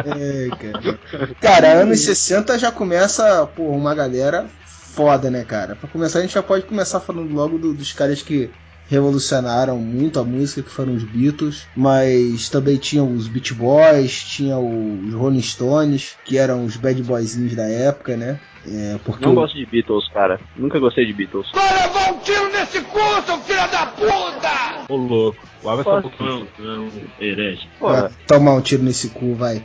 é, 0.05 0.49
cara. 0.51 1.35
cara, 1.41 1.73
anos 1.81 2.01
60 2.01 2.59
já 2.59 2.73
começa, 2.73 3.47
pô, 3.47 3.65
uma 3.71 3.95
galera 3.95 4.47
foda, 4.65 5.31
né, 5.31 5.45
cara? 5.45 5.77
Pra 5.77 5.89
começar, 5.89 6.19
a 6.19 6.23
gente 6.23 6.35
já 6.35 6.43
pode 6.43 6.65
começar 6.65 7.01
falando 7.01 7.33
logo 7.33 7.59
do, 7.59 7.73
dos 7.73 7.93
caras 7.93 8.23
que 8.23 8.51
revolucionaram 8.89 9.79
muito 9.79 10.19
a 10.19 10.25
música, 10.25 10.63
que 10.63 10.71
foram 10.71 10.95
os 10.95 11.05
Beatles, 11.05 11.67
mas 11.77 12.49
também 12.49 12.77
tinham 12.77 13.13
os 13.13 13.29
Beach 13.29 13.55
Boys, 13.55 14.25
tinha 14.25 14.59
os 14.59 15.15
Rolling 15.15 15.43
Stones, 15.43 16.17
que 16.25 16.39
eram 16.39 16.65
os 16.65 16.77
bad 16.77 17.03
boyzinhos 17.03 17.55
da 17.55 17.69
época, 17.69 18.17
né? 18.17 18.39
É, 18.69 18.99
porque 19.05 19.25
não 19.25 19.35
gosto 19.35 19.57
de 19.57 19.65
Beatles, 19.65 20.09
cara. 20.09 20.41
Nunca 20.57 20.79
gostei 20.79 21.07
de 21.07 21.13
Beatles. 21.13 21.49
Vai 21.53 21.87
levar 21.87 22.13
um 22.13 22.19
tiro 22.19 22.51
nesse 22.51 22.81
cu, 22.83 22.99
seu 23.25 23.39
filho 23.39 23.71
da 23.71 23.87
puta! 23.87 24.47
Ô 24.89 24.97
louco, 24.97 25.39
essa 25.63 26.01
boca 26.01 26.25
não, 26.25 26.47
não, 26.59 26.89
herege. 27.21 27.69
Vai 27.81 28.11
tomar 28.27 28.55
um 28.55 28.61
tiro 28.61 28.83
nesse 28.83 29.11
cu, 29.11 29.35
vai. 29.35 29.65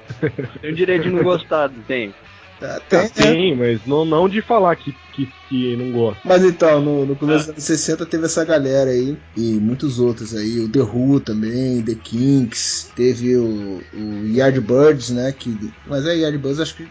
Tem 0.62 0.72
o 0.72 0.76
direito 0.76 1.04
de 1.04 1.10
não 1.10 1.24
gostar, 1.24 1.70
tem. 1.88 2.14
Tá, 2.62 2.80
tem, 2.88 3.10
tem, 3.10 3.58
mas 3.58 3.84
não, 3.88 4.06
não 4.06 4.30
de 4.30 4.40
falar 4.40 4.76
que, 4.76 4.96
que, 5.14 5.28
que 5.50 5.76
não 5.76 5.92
gosta. 5.92 6.22
Mas 6.24 6.44
então, 6.44 6.80
no, 6.80 7.08
no 7.08 7.16
começo 7.16 7.50
ah. 7.50 7.54
dos 7.54 7.68
anos 7.68 7.80
60 7.80 8.06
teve 8.06 8.26
essa 8.26 8.46
galera 8.46 8.92
aí, 8.92 9.18
e 9.36 9.54
muitos 9.54 10.00
outros 10.00 10.36
aí, 10.36 10.60
o 10.60 10.70
The 10.70 10.82
Who 10.82 11.20
também, 11.22 11.82
The 11.82 11.96
Kinks, 11.96 12.92
teve 12.96 13.36
o, 13.36 13.82
o 13.96 14.28
Yardbirds, 14.28 15.10
né, 15.10 15.32
que, 15.32 15.58
mas 15.88 16.06
é 16.06 16.18
Yardbirds 16.18 16.60
acho 16.60 16.76
que 16.76 16.88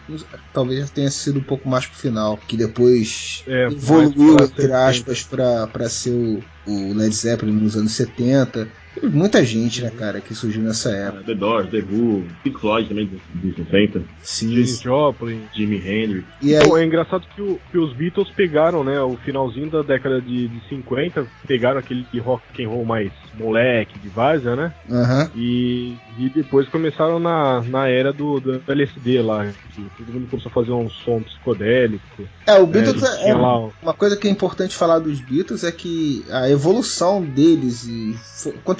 talvez 0.51 0.89
tenha 0.89 1.09
sido 1.09 1.39
um 1.39 1.43
pouco 1.43 1.69
mais 1.69 1.85
pro 1.85 1.97
final, 1.97 2.37
que 2.45 2.57
depois 2.57 3.41
é, 3.47 3.67
evoluiu, 3.67 4.35
entre 4.41 4.73
aspas, 4.73 5.23
pra, 5.23 5.67
pra 5.67 5.87
ser 5.87 6.11
o, 6.11 6.43
o 6.67 6.93
Led 6.93 7.15
Zeppelin 7.15 7.53
nos 7.53 7.77
anos 7.77 7.93
70, 7.93 8.67
muita 9.03 9.43
gente, 9.43 9.81
né, 9.81 9.91
cara, 9.91 10.19
que 10.19 10.35
surgiu 10.35 10.61
nessa 10.61 10.89
época. 10.91 11.23
The 11.23 11.35
Doors, 11.35 11.69
The 11.69 11.79
Who, 11.79 12.25
Pink 12.43 12.59
Floyd 12.59 12.89
também 12.89 13.09
dos 13.33 13.55
60. 13.55 14.03
Sim. 14.21 14.53
James 14.53 14.81
Joplin. 14.81 15.41
Jimi 15.53 15.77
Hendrix. 15.77 16.25
E 16.41 16.55
aí... 16.55 16.61
Então, 16.61 16.77
é 16.77 16.85
engraçado 16.85 17.25
que, 17.35 17.41
o, 17.41 17.59
que, 17.71 17.77
os 17.77 17.93
Beatles 17.93 18.29
pegaram, 18.29 18.83
né, 18.83 18.99
o 19.01 19.15
finalzinho 19.17 19.69
da 19.69 19.81
década 19.81 20.21
de, 20.21 20.47
de 20.47 20.69
50, 20.69 21.25
pegaram 21.47 21.79
aquele 21.79 22.05
rock 22.19 22.63
and 22.63 22.67
roll 22.67 22.85
mais 22.85 23.11
moleque, 23.37 23.97
de 23.99 24.09
várzea, 24.09 24.55
né? 24.55 24.73
Uhum. 24.89 25.29
E, 25.35 25.97
e 26.17 26.29
depois 26.29 26.67
começaram 26.67 27.19
na, 27.19 27.61
na 27.61 27.87
era 27.87 28.11
do, 28.11 28.39
do 28.39 28.61
LSD 28.67 29.21
lá, 29.21 29.47
que 29.73 29.81
todo 29.97 30.13
mundo 30.13 30.27
começou 30.29 30.49
a 30.49 30.53
fazer 30.53 30.71
um 30.71 30.89
som 30.89 31.21
psicodélico. 31.21 32.23
É, 32.45 32.59
o 32.59 32.67
Beatles 32.67 33.03
é, 33.03 33.29
é 33.29 33.35
uma 33.35 33.93
coisa 33.97 34.17
que 34.17 34.27
é 34.27 34.31
importante 34.31 34.75
falar 34.75 34.99
dos 34.99 35.19
Beatles 35.21 35.63
é 35.63 35.71
que 35.71 36.25
a 36.29 36.49
evolução 36.49 37.21
deles 37.21 37.85
e 37.85 38.15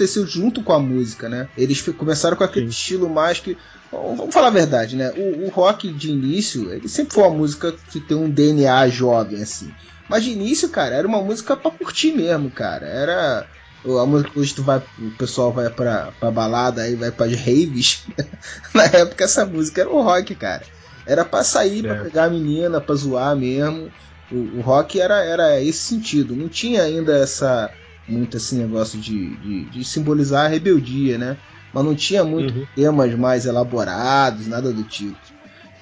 aconteceu 0.01 0.25
junto 0.25 0.63
com 0.63 0.73
a 0.73 0.79
música, 0.79 1.29
né? 1.29 1.47
Eles 1.55 1.81
começaram 1.81 2.35
com 2.35 2.43
aquele 2.43 2.65
Sim. 2.67 2.71
estilo 2.71 3.09
mais 3.09 3.39
que. 3.39 3.57
Vamos 3.91 4.33
falar 4.33 4.47
a 4.47 4.51
verdade, 4.51 4.95
né? 4.95 5.11
O, 5.15 5.45
o, 5.45 5.49
rock 5.49 5.91
de 5.91 6.09
início, 6.09 6.71
ele 6.73 6.87
sempre 6.87 7.13
foi 7.13 7.23
uma 7.23 7.37
música 7.37 7.73
que 7.91 7.99
tem 7.99 8.17
um 8.17 8.29
DNA 8.29 8.87
jovem, 8.87 9.41
assim. 9.41 9.71
Mas 10.09 10.23
de 10.23 10.31
início, 10.31 10.69
cara, 10.69 10.95
era 10.95 11.07
uma 11.07 11.21
música 11.21 11.55
pra 11.55 11.71
curtir 11.71 12.13
mesmo, 12.13 12.49
cara. 12.49 12.85
Era. 12.85 13.47
A 13.83 14.05
música 14.05 14.39
hoje 14.39 14.53
tu 14.53 14.61
vai, 14.61 14.81
o 14.99 15.11
pessoal 15.17 15.51
vai 15.51 15.67
pra, 15.69 16.11
pra 16.19 16.29
balada 16.29 16.83
aí, 16.83 16.95
vai 16.95 17.11
pras 17.11 17.33
raves. 17.35 18.05
Na 18.73 18.83
época 18.83 19.23
essa 19.23 19.45
música 19.45 19.81
era 19.81 19.89
o 19.89 20.01
rock, 20.01 20.35
cara. 20.35 20.63
Era 21.05 21.25
pra 21.25 21.43
sair, 21.43 21.85
é. 21.85 21.93
pra 21.93 22.03
pegar 22.03 22.25
a 22.25 22.29
menina, 22.29 22.79
pra 22.79 22.93
zoar 22.93 23.35
mesmo. 23.35 23.91
O, 24.31 24.59
o, 24.59 24.61
rock 24.61 25.01
era, 25.01 25.23
era 25.25 25.59
esse 25.59 25.79
sentido. 25.79 26.35
Não 26.35 26.47
tinha 26.47 26.83
ainda 26.83 27.17
essa 27.17 27.71
muito 28.11 28.37
esse 28.37 28.55
negócio 28.55 28.99
de, 28.99 29.35
de, 29.37 29.65
de 29.65 29.85
simbolizar 29.85 30.45
a 30.45 30.49
rebeldia, 30.49 31.17
né? 31.17 31.37
Mas 31.73 31.85
não 31.85 31.95
tinha 31.95 32.23
muito 32.23 32.53
uhum. 32.53 32.67
temas 32.75 33.15
mais 33.15 33.45
elaborados, 33.45 34.47
nada 34.47 34.73
do 34.73 34.83
tipo. 34.83 35.17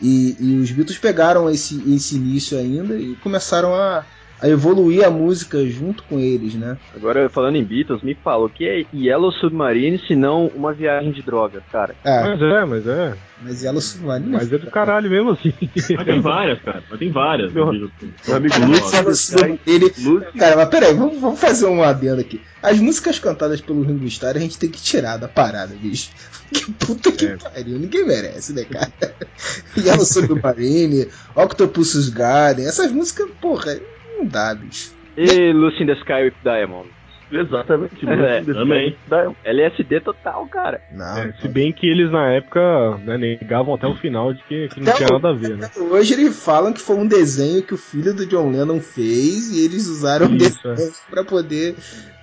E, 0.02 0.38
e 0.40 0.56
os 0.58 0.72
Beatles 0.72 1.00
pegaram 1.00 1.50
esse, 1.50 1.82
esse 1.94 2.16
início 2.16 2.58
ainda 2.58 2.96
e 2.96 3.16
começaram 3.16 3.76
a, 3.76 4.06
a 4.42 4.48
evoluir 4.48 5.06
a 5.06 5.10
música 5.10 5.66
junto 5.66 6.04
com 6.04 6.20
eles, 6.20 6.56
né? 6.56 6.78
Agora, 6.96 7.30
falando 7.30 7.58
em 7.58 7.64
Beatles, 7.64 8.02
me 8.02 8.16
fala, 8.16 8.46
o 8.46 8.50
que 8.50 8.68
é 8.68 8.86
Yellow 8.94 9.32
Submarine 9.32 10.00
se 10.00 10.16
não 10.16 10.48
uma 10.48 10.74
viagem 10.74 11.12
de 11.12 11.22
drogas, 11.22 11.62
cara? 11.72 11.96
É. 12.04 12.22
Mas 12.24 12.42
é, 12.42 12.66
mas 12.66 12.88
é. 12.88 13.14
Mas 13.42 13.64
Yellow 13.64 13.82
Submarine... 13.82 14.32
Mas 14.32 14.52
é 14.52 14.58
do 14.58 14.72
caralho 14.72 15.10
mesmo, 15.10 15.32
assim. 15.32 15.54
Mas 15.96 16.06
tem 16.06 16.22
várias, 16.22 16.62
cara. 16.62 16.84
Mas 16.90 17.00
tem 17.00 17.12
várias. 17.12 17.52
Meu, 17.52 17.66
meu 17.72 17.90
amigo 18.36 18.56
Lutz, 18.66 19.34
ele... 19.66 19.90
Cara, 20.38 20.56
mas 20.56 20.70
peraí, 20.70 20.94
vamos, 20.94 21.20
vamos 21.20 21.40
fazer 21.40 21.66
um 21.66 21.84
adendo 21.84 22.22
aqui. 22.22 22.42
As 22.62 22.80
músicas 22.80 23.20
cantadas 23.20 23.62
pelo 23.62 23.84
Ringo 23.84 24.06
Starr 24.06 24.38
a 24.38 24.40
gente 24.40 24.58
tem 24.58 24.70
que 24.70 24.82
tirar 24.82 25.18
da 25.18 25.28
parada, 25.28 25.74
bicho. 25.76 26.12
Que 26.52 26.72
puta 26.72 27.12
que 27.12 27.26
é. 27.26 27.38
pariu, 27.38 27.78
ninguém 27.78 28.06
merece, 28.06 28.54
né, 28.54 28.64
cara? 28.64 28.92
Yellow 29.78 30.06
Submarine, 30.06 31.08
Octopus's 31.36 32.10
Garden, 32.10 32.66
essas 32.66 32.92
músicas, 32.92 33.30
porra, 33.40 33.80
não 34.20 34.26
dá, 34.28 34.54
bicho. 34.54 34.94
E 35.18 35.52
Lucy 35.52 35.84
in 35.84 35.88
the 35.88 35.94
Sky 35.94 36.24
with 36.24 36.34
Diamonds. 36.44 37.00
Exatamente, 37.32 37.94
é, 38.10 38.42
também. 38.42 38.96
LSD 39.44 40.00
total, 40.00 40.48
cara. 40.48 40.82
Não, 40.92 41.18
é, 41.18 41.32
se 41.40 41.48
bem 41.48 41.72
que 41.72 41.88
eles 41.88 42.12
na 42.12 42.28
época 42.34 42.98
né, 43.06 43.18
negavam 43.18 43.76
até 43.76 43.86
o 43.86 43.94
final 43.94 44.34
de 44.34 44.42
que, 44.44 44.68
que 44.70 44.82
não 44.82 44.92
tinha 44.94 45.10
nada 45.10 45.30
a 45.30 45.34
ver, 45.34 45.56
né? 45.56 45.70
Hoje 45.78 46.14
eles 46.14 46.44
falam 46.44 46.74
que 46.74 46.82
foi 46.82 46.96
um 46.96 47.06
desenho 47.06 47.62
que 47.62 47.74
o 47.76 47.78
filho 47.78 48.16
do 48.16 48.26
John 48.26 48.50
Lennon 48.50 48.80
fez 48.80 49.52
e 49.52 49.64
eles 49.64 49.88
usaram 49.88 50.26
o 50.26 50.38
desenho 50.38 50.74
é. 50.76 50.92
pra 51.12 51.24
poder 51.24 51.76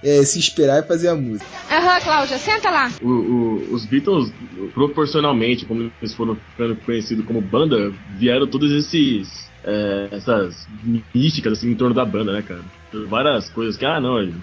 é, 0.03 0.23
se 0.25 0.39
inspirar 0.39 0.81
e 0.81 0.89
fazer 0.89 1.09
a 1.09 1.15
música. 1.15 1.47
Aham, 1.71 1.95
uhum, 1.95 2.01
Cláudia, 2.01 2.39
senta 2.39 2.71
lá. 2.71 2.91
O, 3.01 3.09
o, 3.09 3.75
os 3.75 3.87
Beatles, 3.87 4.33
proporcionalmente, 4.75 5.65
como 5.67 5.91
eles 6.03 6.15
foram 6.15 6.35
ficando 6.35 6.75
conhecidos 6.77 7.25
como 7.25 7.41
banda, 7.41 7.93
vieram 8.19 8.47
todos 8.49 8.73
esses 8.73 9.46
é, 9.67 10.09
essas 10.13 10.67
místicas 11.13 11.55
assim 11.55 11.73
em 11.73 11.75
torno 11.75 11.95
da 11.95 12.05
banda, 12.05 12.33
né, 12.33 12.43
cara? 12.43 12.61
Várias 13.09 13.51
coisas 13.51 13.77
que, 13.77 13.85
ah, 13.85 14.01
não, 14.01 14.21
ele 14.21 14.35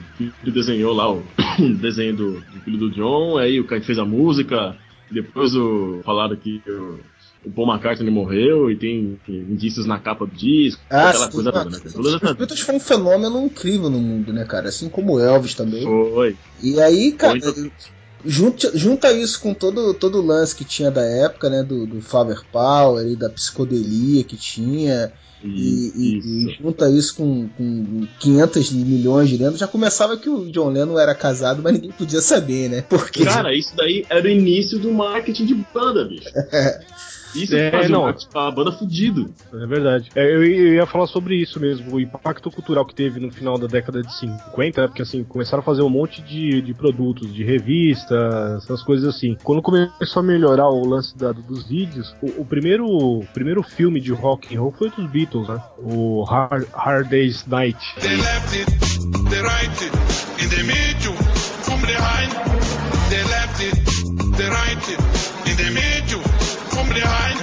desenhou 0.45 0.93
lá 0.93 1.11
o 1.11 1.23
desenho 1.79 2.15
do, 2.15 2.31
do, 2.33 2.61
filho 2.61 2.77
do 2.77 2.91
John, 2.91 3.37
aí 3.37 3.59
o 3.59 3.65
cara 3.65 3.81
fez 3.81 3.97
a 3.97 4.05
música, 4.05 4.75
depois 5.09 5.55
o, 5.55 6.01
falaram 6.03 6.35
que 6.35 6.61
o, 6.67 6.99
o 7.45 7.51
Paul 7.51 7.71
McCartney 7.71 8.11
morreu 8.11 8.69
e 8.69 8.75
tem 8.75 9.17
indícios 9.27 9.85
na 9.85 9.97
capa 9.97 10.25
do 10.25 10.35
disco, 10.35 10.81
ah, 10.89 11.09
aquela 11.09 11.25
sim, 11.27 11.31
coisa 11.31 11.51
toda, 11.51 11.69
né? 11.69 11.77
Os 11.95 12.33
Beatles 12.33 12.59
foi 12.59 12.75
um 12.75 12.79
fenômeno 12.79 13.45
incrível 13.45 13.89
no 13.89 13.99
mundo, 13.99 14.33
né, 14.33 14.43
cara? 14.43 14.67
Assim 14.67 14.89
como 14.89 15.13
o 15.13 15.19
Elvis 15.19 15.55
também. 15.55 15.83
Foi. 15.83 16.35
E 16.61 16.79
aí, 16.81 17.13
cara, 17.13 17.39
foi. 17.39 17.71
Junta, 18.25 18.71
junta 18.77 19.11
isso 19.11 19.39
com 19.39 19.53
todo, 19.53 19.93
todo 19.93 20.19
o 20.19 20.25
lance 20.25 20.55
que 20.55 20.63
tinha 20.63 20.89
da 20.89 21.03
época, 21.03 21.49
né? 21.49 21.63
Do, 21.63 21.85
do 21.85 22.01
Flower 22.01 22.41
Power 22.51 23.05
e 23.05 23.15
da 23.15 23.29
psicodelia 23.29 24.23
que 24.23 24.37
tinha. 24.37 25.11
E, 25.43 25.91
e, 25.93 26.47
e, 26.47 26.57
junta 26.57 26.89
isso 26.89 27.15
com, 27.15 27.49
com 27.49 28.07
500 28.19 28.71
milhões 28.71 29.29
de 29.29 29.35
lendas, 29.35 29.59
já 29.59 29.67
começava 29.67 30.15
que 30.15 30.29
o 30.29 30.49
John 30.49 30.69
Lennon 30.69 30.97
era 30.97 31.13
casado, 31.13 31.61
mas 31.61 31.73
ninguém 31.73 31.91
podia 31.91 32.21
saber, 32.21 32.69
né? 32.69 32.81
Porque... 32.81 33.25
Cara, 33.25 33.53
isso 33.53 33.75
daí 33.75 34.05
era 34.09 34.25
o 34.25 34.29
início 34.29 34.79
do 34.79 34.93
marketing 34.93 35.45
de 35.45 35.55
banda, 35.73 36.05
bicho. 36.05 36.29
Isso 37.35 37.55
é, 37.55 37.87
não. 37.87 38.07
a 38.07 38.51
banda 38.51 38.71
fudido. 38.71 39.33
É 39.53 39.65
verdade. 39.65 40.09
É, 40.15 40.23
eu, 40.23 40.43
eu, 40.43 40.73
ia 40.73 40.85
falar 40.85 41.07
sobre 41.07 41.35
isso 41.35 41.59
mesmo, 41.59 41.95
o 41.95 41.99
impacto 41.99 42.49
cultural 42.51 42.85
que 42.85 42.95
teve 42.95 43.19
no 43.19 43.31
final 43.31 43.57
da 43.57 43.67
década 43.67 44.01
de 44.01 44.13
50, 44.17 44.81
né? 44.81 44.87
Porque 44.87 45.01
assim, 45.01 45.23
começaram 45.23 45.61
a 45.61 45.65
fazer 45.65 45.81
um 45.81 45.89
monte 45.89 46.21
de, 46.21 46.61
de 46.61 46.73
produtos, 46.73 47.33
de 47.33 47.43
revistas, 47.43 48.63
essas 48.63 48.83
coisas 48.83 49.15
assim. 49.15 49.35
Quando 49.43 49.61
começou 49.61 50.19
a 50.19 50.23
melhorar 50.23 50.69
o 50.69 50.85
lance 50.85 51.17
da, 51.17 51.31
dos 51.31 51.67
vídeos, 51.67 52.15
o, 52.21 52.41
o, 52.41 52.45
primeiro, 52.45 52.85
o 52.85 53.25
primeiro 53.33 53.63
filme 53.63 53.99
de 53.99 54.11
rock 54.11 54.55
and 54.55 54.61
roll 54.61 54.71
foi 54.71 54.89
dos 54.89 55.09
Beatles, 55.09 55.47
né? 55.47 55.61
O 55.77 56.23
Hard, 56.23 56.67
Hard 56.73 57.09
Day's 57.09 57.45
Night. 57.47 57.77
They 57.99 58.15
left 58.15 58.57
it, 58.57 58.71
they 59.29 59.41
right 59.41 59.71
it, 59.83 60.43
in 60.43 60.49
the 60.49 60.63
middle, 60.63 61.15
from 61.63 61.81
behind. 61.81 62.62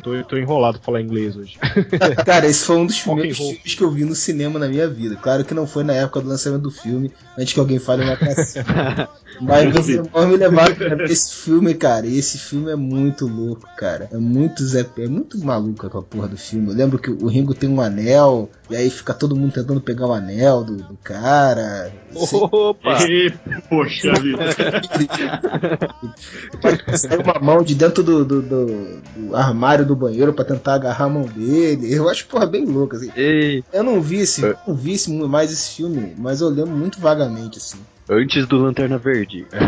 tô, 0.00 0.22
tô 0.24 0.36
enrolado 0.36 0.78
pra 0.78 0.86
falar 0.86 1.00
inglês 1.00 1.36
hoje. 1.36 1.58
Cara, 2.24 2.46
esse 2.46 2.64
foi 2.64 2.76
um 2.76 2.86
dos 2.86 3.00
primeiros 3.00 3.36
filmes 3.36 3.74
que 3.74 3.82
eu 3.82 3.90
vi 3.90 4.04
no 4.04 4.14
cinema 4.14 4.58
na 4.58 4.68
minha 4.68 4.88
vida. 4.88 5.16
Claro 5.16 5.44
que 5.44 5.54
não 5.54 5.66
foi 5.66 5.84
na 5.84 5.94
época 5.94 6.20
do 6.20 6.28
lançamento 6.28 6.62
do 6.62 6.70
filme, 6.70 7.12
antes 7.38 7.52
que 7.52 7.60
alguém 7.60 7.78
fale 7.78 8.04
uma 8.04 8.16
peça. 8.16 8.64
Mas 9.40 9.72
meus 9.72 9.88
irmãos 9.88 10.26
me 10.26 10.36
levaram 10.36 10.74
pra 10.74 11.04
esse 11.04 11.32
filme, 11.32 11.74
cara. 11.74 12.06
E 12.06 12.18
esse 12.18 12.38
filme 12.38 12.70
é 12.70 12.76
muito 12.76 13.26
louco, 13.26 13.68
cara. 13.76 14.08
É 14.12 14.16
muito 14.16 14.64
Zé, 14.64 14.86
é 14.98 15.06
muito 15.06 15.38
maluco 15.38 15.86
aquela 15.86 16.02
porra 16.02 16.28
do 16.28 16.36
filme. 16.36 16.70
Eu 16.70 16.74
lembro 16.74 16.98
que 16.98 17.10
o 17.10 17.26
Ringo 17.26 17.54
tem 17.54 17.68
um 17.68 17.80
anel, 17.80 18.50
e 18.68 18.76
aí 18.76 18.90
fica 18.90 19.14
todo 19.14 19.36
mundo 19.36 19.52
tentando 19.52 19.80
pegar 19.80 20.06
o 20.06 20.12
anel 20.12 20.64
do, 20.64 20.76
do 20.76 20.96
cara. 21.02 21.92
Opa! 22.14 22.98
E, 23.08 23.32
poxa 23.68 24.12
vida. 24.14 24.44
Saiu 26.96 27.20
uma 27.20 27.38
mão 27.40 27.62
de 27.62 27.74
dentro 27.74 28.02
do, 28.02 28.24
do, 28.24 28.42
do, 28.42 29.00
do 29.16 29.36
armário 29.36 29.84
do 29.88 29.96
banheiro 29.96 30.32
para 30.32 30.44
tentar 30.44 30.74
agarrar 30.74 31.06
a 31.06 31.08
mão 31.08 31.22
dele. 31.22 31.92
Eu 31.92 32.08
acho, 32.08 32.26
porra, 32.26 32.46
bem 32.46 32.64
louco, 32.64 32.94
assim. 32.94 33.10
Ei. 33.16 33.64
Eu 33.72 33.82
não 33.82 34.00
vi 34.00 34.18
esse, 34.20 34.42
não 34.66 34.74
vi 34.74 34.92
esse, 34.92 35.10
mais 35.10 35.50
esse 35.50 35.76
filme, 35.76 36.14
mas 36.16 36.40
eu 36.40 36.48
lembro 36.48 36.76
muito 36.76 37.00
vagamente, 37.00 37.58
assim. 37.58 37.78
Antes 38.10 38.46
do 38.46 38.56
Lanterna 38.56 38.96
Verde. 38.96 39.46
É. 39.52 39.58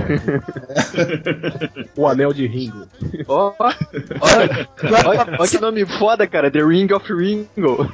o 1.95 2.09
Anel 2.09 2.33
de 2.33 2.47
Ringo. 2.47 2.89
Ó, 3.29 3.53
oh, 3.59 3.65
oh, 5.39 5.47
que 5.47 5.59
nome 5.61 5.85
foda, 5.85 6.27
cara. 6.27 6.51
The 6.51 6.65
Ring 6.65 6.91
of 6.91 7.13
Ringo. 7.13 7.93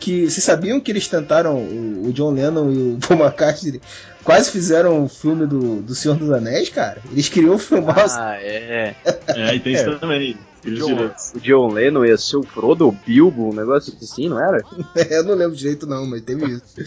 que, 0.00 0.28
vocês 0.28 0.42
sabiam 0.42 0.80
que 0.80 0.90
eles 0.90 1.06
tentaram, 1.06 1.54
o, 1.54 2.08
o 2.08 2.12
John 2.12 2.32
Lennon 2.32 2.72
e 2.72 2.94
o 2.94 2.98
Paul 2.98 3.20
McCartney 3.20 3.80
quase 4.24 4.50
fizeram 4.50 5.00
o 5.00 5.04
um 5.04 5.08
filme 5.08 5.46
do, 5.46 5.82
do 5.82 5.94
Senhor 5.94 6.16
dos 6.16 6.30
Anéis, 6.30 6.68
cara? 6.68 7.02
Eles 7.10 7.28
queriam 7.28 7.58
filmar... 7.58 8.06
Ah, 8.10 8.36
é. 8.40 8.94
É, 9.28 9.54
e 9.54 9.60
tem 9.60 9.74
isso 9.74 9.90
é. 9.90 9.94
também. 9.96 10.36
O 10.64 10.70
John, 10.70 11.10
o 11.34 11.40
John 11.40 11.72
Lennon 11.72 12.04
ia 12.04 12.18
ser 12.18 12.36
o 12.36 12.42
Frodo 12.42 12.84
ou 12.86 12.92
Bilbo, 12.92 13.48
um 13.48 13.54
negócio 13.54 13.94
assim, 14.00 14.28
não 14.28 14.38
era? 14.38 14.62
eu 15.10 15.24
não 15.24 15.34
lembro 15.34 15.56
direito 15.56 15.86
não, 15.86 16.06
mas 16.06 16.22
teve 16.22 16.44
isso. 16.46 16.80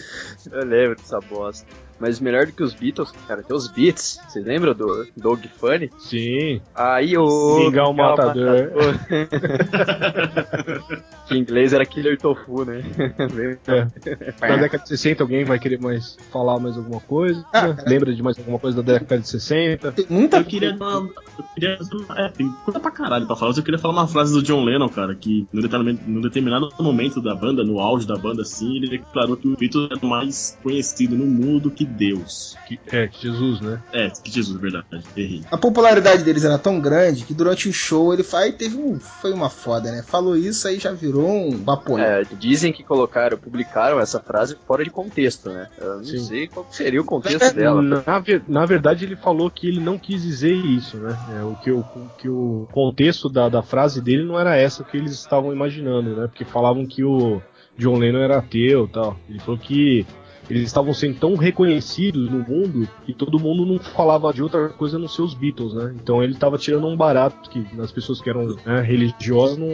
eu 0.50 0.64
lembro 0.64 0.96
dessa 0.96 1.18
bosta. 1.20 1.66
Mas 1.98 2.18
melhor 2.20 2.46
do 2.46 2.52
que 2.52 2.62
os 2.62 2.74
Beatles, 2.74 3.12
cara, 3.26 3.42
tem 3.42 3.56
os 3.56 3.68
Beats. 3.68 4.20
Vocês 4.28 4.44
lembram 4.44 4.74
do 4.74 5.06
Dog 5.16 5.48
Funny? 5.58 5.90
Sim. 5.98 6.60
Aí 6.74 7.16
o. 7.16 7.58
Mingau 7.58 7.94
Matador. 7.94 8.72
matador. 8.74 8.94
que 11.26 11.34
em 11.34 11.38
inglês 11.38 11.72
era 11.72 11.86
Killer 11.86 12.18
Tofu, 12.18 12.64
né? 12.64 12.82
é. 13.68 14.48
Na 14.48 14.56
década 14.56 14.82
de 14.82 14.88
60 14.88 15.22
alguém 15.22 15.44
vai 15.44 15.58
querer 15.58 15.80
mais 15.80 16.16
falar 16.32 16.58
mais 16.58 16.76
alguma 16.76 17.00
coisa? 17.00 17.44
Ah, 17.52 17.74
Lembra 17.86 18.12
de 18.12 18.22
mais 18.22 18.38
alguma 18.38 18.58
coisa 18.58 18.82
da 18.82 18.92
década 18.92 19.20
de 19.20 19.28
60? 19.28 19.92
Tem 19.92 20.06
muita 20.10 20.38
eu 20.38 20.44
queria 20.44 20.76
eu 20.76 21.44
queria, 21.54 21.78
é, 22.16 22.28
tem 22.28 22.50
coisa 22.64 22.80
pra 22.80 22.90
caralho 22.90 23.26
pra 23.26 23.36
falar, 23.36 23.52
eu 23.56 23.63
queria 23.64 23.78
falar 23.78 23.94
uma 23.94 24.08
frase 24.08 24.32
do 24.32 24.42
John 24.42 24.64
Lennon, 24.64 24.88
cara, 24.88 25.14
que 25.14 25.46
no 25.52 25.62
determinado, 25.62 26.00
no 26.06 26.22
determinado 26.22 26.70
momento 26.80 27.20
da 27.20 27.34
banda, 27.34 27.64
no 27.64 27.80
auge 27.80 28.06
da 28.06 28.16
banda, 28.16 28.42
assim, 28.42 28.76
ele 28.76 28.88
declarou 28.88 29.36
que 29.36 29.48
o 29.48 29.56
Beatles 29.56 29.88
era 29.90 30.06
mais 30.06 30.58
conhecido 30.62 31.16
no 31.16 31.26
mundo 31.26 31.70
que 31.70 31.84
Deus. 31.84 32.56
Que, 32.66 32.78
é, 32.92 33.08
que 33.08 33.22
Jesus, 33.22 33.60
né? 33.60 33.82
É, 33.92 34.08
que 34.10 34.30
Jesus, 34.30 34.60
verdade. 34.60 34.86
Errei. 35.16 35.42
A 35.50 35.56
popularidade 35.56 36.22
deles 36.22 36.44
era 36.44 36.58
tão 36.58 36.80
grande 36.80 37.24
que 37.24 37.34
durante 37.34 37.68
o 37.68 37.72
show 37.72 38.12
ele 38.12 38.22
foi, 38.22 38.52
teve 38.52 38.76
um, 38.76 38.98
foi 38.98 39.32
uma 39.32 39.50
foda, 39.50 39.90
né? 39.90 40.02
Falou 40.02 40.36
isso 40.36 40.66
aí 40.68 40.78
já 40.78 40.92
virou 40.92 41.28
um 41.28 41.64
vapor. 41.64 42.00
É, 42.00 42.22
dizem 42.38 42.72
que 42.72 42.82
colocaram, 42.82 43.38
publicaram 43.38 44.00
essa 44.00 44.20
frase 44.20 44.56
fora 44.66 44.84
de 44.84 44.90
contexto, 44.90 45.50
né? 45.50 45.68
Eu 45.78 45.96
não 45.96 46.04
Sim. 46.04 46.18
sei 46.18 46.48
qual 46.48 46.66
seria 46.70 47.00
o 47.00 47.04
contexto 47.04 47.42
é, 47.42 47.52
dela. 47.52 47.82
Na, 47.82 48.02
na, 48.48 48.66
verdade, 48.66 49.04
ele 49.04 49.16
falou 49.16 49.50
que 49.50 49.66
ele 49.66 49.80
não 49.80 49.98
quis 49.98 50.22
dizer 50.22 50.54
isso, 50.54 50.96
né? 50.96 51.16
É, 51.38 51.42
o 51.42 51.54
que 51.56 51.70
o, 51.70 51.84
que 52.18 52.28
o 52.28 52.68
contexto 52.72 53.28
da, 53.28 53.48
da 53.54 53.62
frase 53.62 54.02
dele 54.02 54.24
não 54.24 54.38
era 54.38 54.56
essa 54.56 54.82
que 54.82 54.96
eles 54.96 55.12
estavam 55.12 55.52
imaginando, 55.52 56.16
né? 56.16 56.26
Porque 56.26 56.44
falavam 56.44 56.84
que 56.84 57.04
o 57.04 57.40
John 57.78 57.98
Lennon 57.98 58.18
era 58.18 58.38
ateu 58.38 58.88
tal. 58.88 59.16
Ele 59.28 59.38
falou 59.38 59.58
que 59.58 60.04
eles 60.48 60.64
estavam 60.64 60.92
sendo 60.92 61.18
tão 61.18 61.36
reconhecidos 61.36 62.30
no 62.30 62.38
mundo 62.38 62.88
que 63.04 63.14
todo 63.14 63.38
mundo 63.38 63.64
não 63.64 63.78
falava 63.78 64.32
de 64.32 64.42
outra 64.42 64.68
coisa 64.68 64.98
nos 64.98 65.14
seus 65.14 65.34
Beatles, 65.34 65.74
né? 65.74 65.94
Então 66.00 66.22
ele 66.22 66.32
estava 66.32 66.58
tirando 66.58 66.86
um 66.86 66.96
barato 66.96 67.48
que 67.50 67.66
as 67.80 67.92
pessoas 67.92 68.20
que 68.20 68.28
eram 68.28 68.56
né, 68.64 68.80
religiosas 68.80 69.56
não 69.56 69.68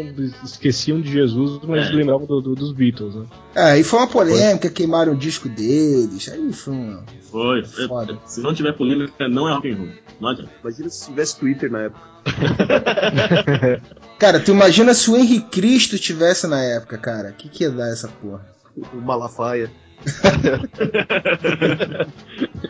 esqueciam 0.45 1.01
de 1.01 1.11
Jesus, 1.11 1.61
mas 1.67 1.89
é. 1.89 1.93
lembravam 1.93 2.27
do, 2.27 2.41
do, 2.41 2.55
dos 2.55 2.73
Beatles, 2.73 3.15
né? 3.15 3.27
É, 3.55 3.79
e 3.79 3.85
foi 3.85 3.99
uma 4.01 4.09
polêmica, 4.09 4.69
foi. 4.69 4.71
queimaram 4.71 5.13
o 5.13 5.17
disco 5.17 5.49
deles, 5.49 6.29
aí 6.29 6.53
foi 6.53 6.75
uma... 6.75 7.05
Foi, 7.31 7.65
foda. 7.65 8.19
Se 8.27 8.41
não 8.41 8.53
tiver 8.55 8.73
polêmica, 8.73 9.29
não 9.29 9.49
é 9.49 9.55
rock 9.55 9.71
and 9.71 9.77
roll. 9.77 9.89
Não 10.21 10.29
adianta. 10.29 10.51
Imagina 10.63 10.89
se 10.91 11.07
tivesse 11.07 11.39
Twitter 11.39 11.71
na 11.71 11.83
época. 11.83 12.01
cara, 14.19 14.41
tu 14.41 14.51
imagina 14.51 14.93
se 14.95 15.11
o 15.11 15.17
Henrique 15.17 15.49
Cristo 15.49 15.99
tivesse 15.99 16.47
na 16.47 16.63
época, 16.63 16.99
cara. 16.99 17.31
O 17.31 17.33
que, 17.33 17.49
que 17.49 17.65
ia 17.65 17.71
dar 17.71 17.89
essa 17.89 18.09
porra? 18.09 18.45
O 18.93 18.97
Malafaia. 18.97 19.71